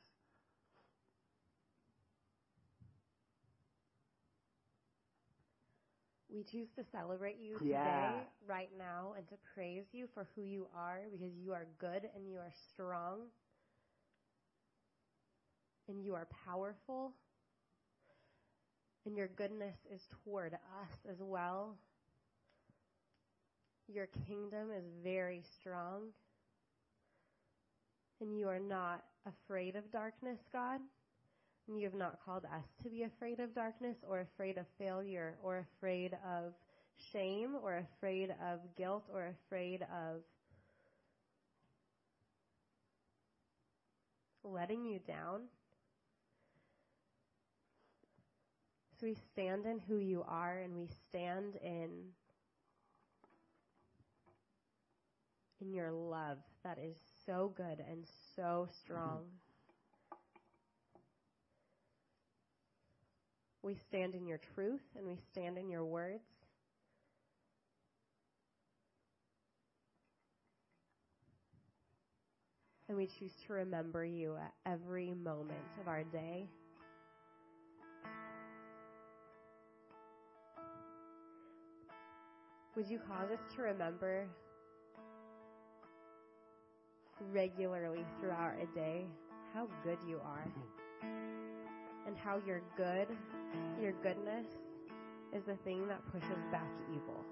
We 6.32 6.42
choose 6.42 6.68
to 6.76 6.84
celebrate 6.90 7.36
you 7.40 7.56
yeah. 7.62 7.84
today, 7.84 8.22
right 8.48 8.70
now, 8.76 9.14
and 9.16 9.26
to 9.28 9.36
praise 9.54 9.84
you 9.92 10.08
for 10.12 10.26
who 10.34 10.42
you 10.42 10.66
are 10.76 10.98
because 11.12 11.32
you 11.36 11.52
are 11.52 11.66
good 11.78 12.10
and 12.14 12.28
you 12.28 12.38
are 12.38 12.52
strong 12.72 13.20
and 15.88 16.02
you 16.02 16.14
are 16.14 16.26
powerful 16.44 17.12
and 19.06 19.16
your 19.16 19.28
goodness 19.28 19.76
is 19.92 20.00
toward 20.24 20.54
us 20.54 20.98
as 21.10 21.18
well. 21.20 21.76
Your 23.86 24.08
kingdom 24.26 24.70
is 24.76 24.84
very 25.02 25.42
strong, 25.60 26.08
and 28.20 28.38
you 28.38 28.48
are 28.48 28.60
not 28.60 29.04
afraid 29.26 29.76
of 29.76 29.90
darkness, 29.92 30.38
God. 30.52 30.80
And 31.66 31.78
you 31.78 31.84
have 31.84 31.94
not 31.94 32.18
called 32.24 32.44
us 32.44 32.64
to 32.82 32.90
be 32.90 33.04
afraid 33.04 33.40
of 33.40 33.54
darkness 33.54 33.96
or 34.06 34.20
afraid 34.20 34.58
of 34.58 34.66
failure 34.78 35.36
or 35.42 35.66
afraid 35.78 36.12
of 36.26 36.52
shame 37.12 37.54
or 37.62 37.78
afraid 37.78 38.34
of 38.52 38.60
guilt 38.76 39.04
or 39.12 39.34
afraid 39.46 39.82
of 39.82 40.20
letting 44.44 44.84
you 44.84 45.00
down. 45.06 45.42
So 48.93 48.93
we 49.04 49.14
stand 49.34 49.66
in 49.66 49.78
who 49.86 49.98
you 49.98 50.24
are 50.26 50.60
and 50.60 50.74
we 50.74 50.88
stand 51.10 51.56
in 51.62 51.90
in 55.60 55.74
your 55.74 55.90
love 55.90 56.38
that 56.64 56.78
is 56.78 56.96
so 57.26 57.52
good 57.54 57.84
and 57.90 58.06
so 58.34 58.66
strong. 58.82 59.24
We 63.62 63.76
stand 63.88 64.14
in 64.14 64.26
your 64.26 64.40
truth 64.54 64.80
and 64.96 65.06
we 65.06 65.18
stand 65.32 65.58
in 65.58 65.68
your 65.68 65.84
words. 65.84 66.24
And 72.88 72.96
we 72.96 73.06
choose 73.18 73.32
to 73.46 73.52
remember 73.52 74.02
you 74.02 74.36
at 74.36 74.52
every 74.64 75.12
moment 75.12 75.58
of 75.78 75.88
our 75.88 76.04
day. 76.04 76.48
Would 82.76 82.90
you 82.90 82.98
cause 82.98 83.30
us 83.30 83.38
to 83.54 83.62
remember 83.62 84.26
regularly 87.32 88.04
throughout 88.18 88.54
a 88.60 88.66
day 88.74 89.06
how 89.54 89.68
good 89.84 89.98
you 90.08 90.20
are 90.24 90.44
mm-hmm. 90.48 92.08
and 92.08 92.16
how 92.16 92.40
your 92.44 92.62
good, 92.76 93.06
your 93.80 93.92
goodness, 94.02 94.46
is 95.32 95.44
the 95.44 95.54
thing 95.62 95.86
that 95.86 96.00
pushes 96.10 96.42
back 96.50 96.70
evil. 96.90 97.24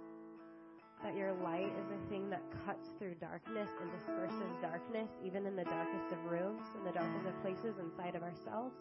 That 1.03 1.17
your 1.17 1.33
light 1.33 1.73
is 1.77 1.87
the 1.91 2.09
thing 2.09 2.31
that 2.31 2.43
cuts 2.65 2.91
through 2.97 3.15
darkness 3.15 3.69
and 3.81 3.91
disperses 3.91 4.55
darkness, 4.63 5.11
even 5.25 5.47
in 5.47 5.57
the 5.57 5.65
darkest 5.65 6.13
of 6.13 6.31
rooms, 6.31 6.63
in 6.79 6.85
the 6.85 6.93
darkest 6.93 7.27
of 7.27 7.43
places 7.43 7.75
inside 7.81 8.15
of 8.15 8.23
ourselves 8.23 8.77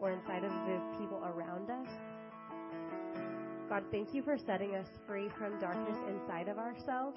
or 0.00 0.12
inside 0.12 0.44
of 0.44 0.52
the 0.52 0.80
people 0.96 1.24
around 1.24 1.70
us. 1.70 1.88
God, 3.68 3.82
thank 3.90 4.12
you 4.12 4.22
for 4.22 4.36
setting 4.36 4.74
us 4.74 4.86
free 5.06 5.28
from 5.38 5.58
darkness 5.58 5.96
inside 6.08 6.48
of 6.48 6.58
ourselves. 6.58 7.16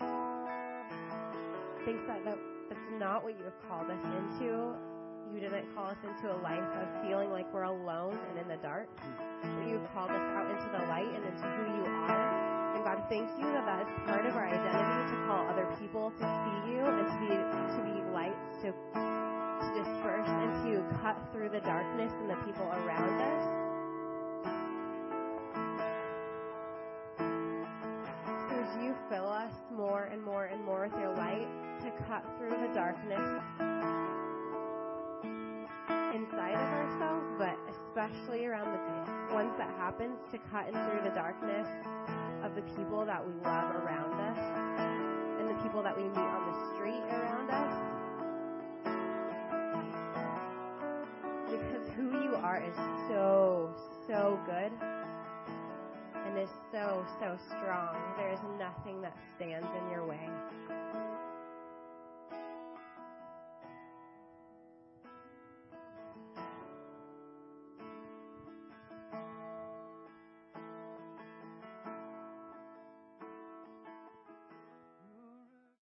Thanks 1.84 2.04
that, 2.08 2.24
that 2.24 2.38
that's 2.70 2.90
not 3.00 3.24
what 3.24 3.38
you 3.38 3.44
have 3.44 3.60
called 3.68 3.92
us 3.92 4.04
into. 4.04 4.76
You 5.34 5.40
didn't 5.42 5.68
call 5.76 5.88
us 5.88 5.98
into 6.04 6.32
a 6.32 6.40
life 6.40 6.64
of 6.64 6.88
feeling 7.04 7.32
like 7.32 7.52
we're 7.54 7.68
alone 7.68 8.18
and 8.30 8.40
in 8.40 8.48
the 8.48 8.56
dark. 8.64 8.88
But 9.44 9.68
you 9.68 9.80
called 9.94 10.10
us 10.10 10.24
out 10.36 10.48
into 10.48 10.72
the 10.72 10.84
light 10.88 11.08
and 11.08 11.24
into 11.24 11.44
who 11.44 11.64
you 11.68 11.84
are. 12.08 12.76
And 12.76 12.84
God, 12.84 13.04
thank 13.10 13.28
you 13.38 13.44
that 13.44 13.66
that 13.68 13.82
is 13.84 13.92
part 14.08 14.26
of 14.26 14.36
our 14.36 14.48
identity 14.48 15.04
to 15.12 15.18
call 15.28 15.48
other 15.52 15.68
people 15.80 16.12
to 16.16 16.24
see 16.24 16.72
you 16.72 16.80
and 16.80 17.08
to 17.12 17.18
be 17.20 17.28
to 17.28 17.80
be 17.84 17.96
lights 18.16 18.48
to 18.64 18.72
to 18.72 19.70
disperse 19.84 20.28
and 20.32 20.52
to 20.64 20.80
cut 21.04 21.20
through 21.34 21.50
the 21.50 21.62
darkness 21.62 22.12
and 22.22 22.30
the 22.30 22.40
people 22.48 22.66
around 22.72 23.20
us. 23.20 23.67
More 29.78 30.06
and 30.12 30.24
more 30.24 30.46
and 30.46 30.66
more 30.66 30.90
with 30.90 31.00
your 31.00 31.16
light 31.16 31.48
to 31.82 31.92
cut 32.08 32.26
through 32.40 32.50
the 32.50 32.74
darkness 32.74 33.44
inside 36.16 36.56
of 36.56 36.68
ourselves, 36.74 37.26
but 37.38 37.56
especially 37.70 38.48
around 38.48 38.74
the 38.74 39.34
ones 39.36 39.54
that 39.60 39.70
happens 39.78 40.18
to 40.32 40.40
cut 40.50 40.66
through 40.72 41.02
the 41.04 41.14
darkness 41.14 41.68
of 42.44 42.56
the 42.56 42.64
people 42.76 43.06
that 43.06 43.24
we 43.24 43.32
love 43.44 43.76
around 43.76 44.20
us 44.20 44.40
and 45.40 45.48
the 45.48 45.62
people 45.62 45.84
that 45.84 45.96
we 45.96 46.04
meet 46.04 46.18
on 46.18 46.52
the 46.52 46.58
street 46.74 47.04
around 47.12 47.52
us. 47.52 47.74
Because 51.52 51.88
who 51.96 52.24
you 52.24 52.36
are 52.36 52.64
is 52.64 52.76
so, 53.10 53.76
so 54.08 54.40
good 54.48 54.72
and 56.28 56.38
is 56.38 56.50
so, 56.72 57.06
so 57.20 57.38
strong. 57.48 57.96
There 58.18 58.32
is 58.32 58.40
nothing 58.60 59.02
that 59.02 59.16
stands 59.36 59.68
in 59.80 59.92
your 59.92 60.06
way. 60.06 60.30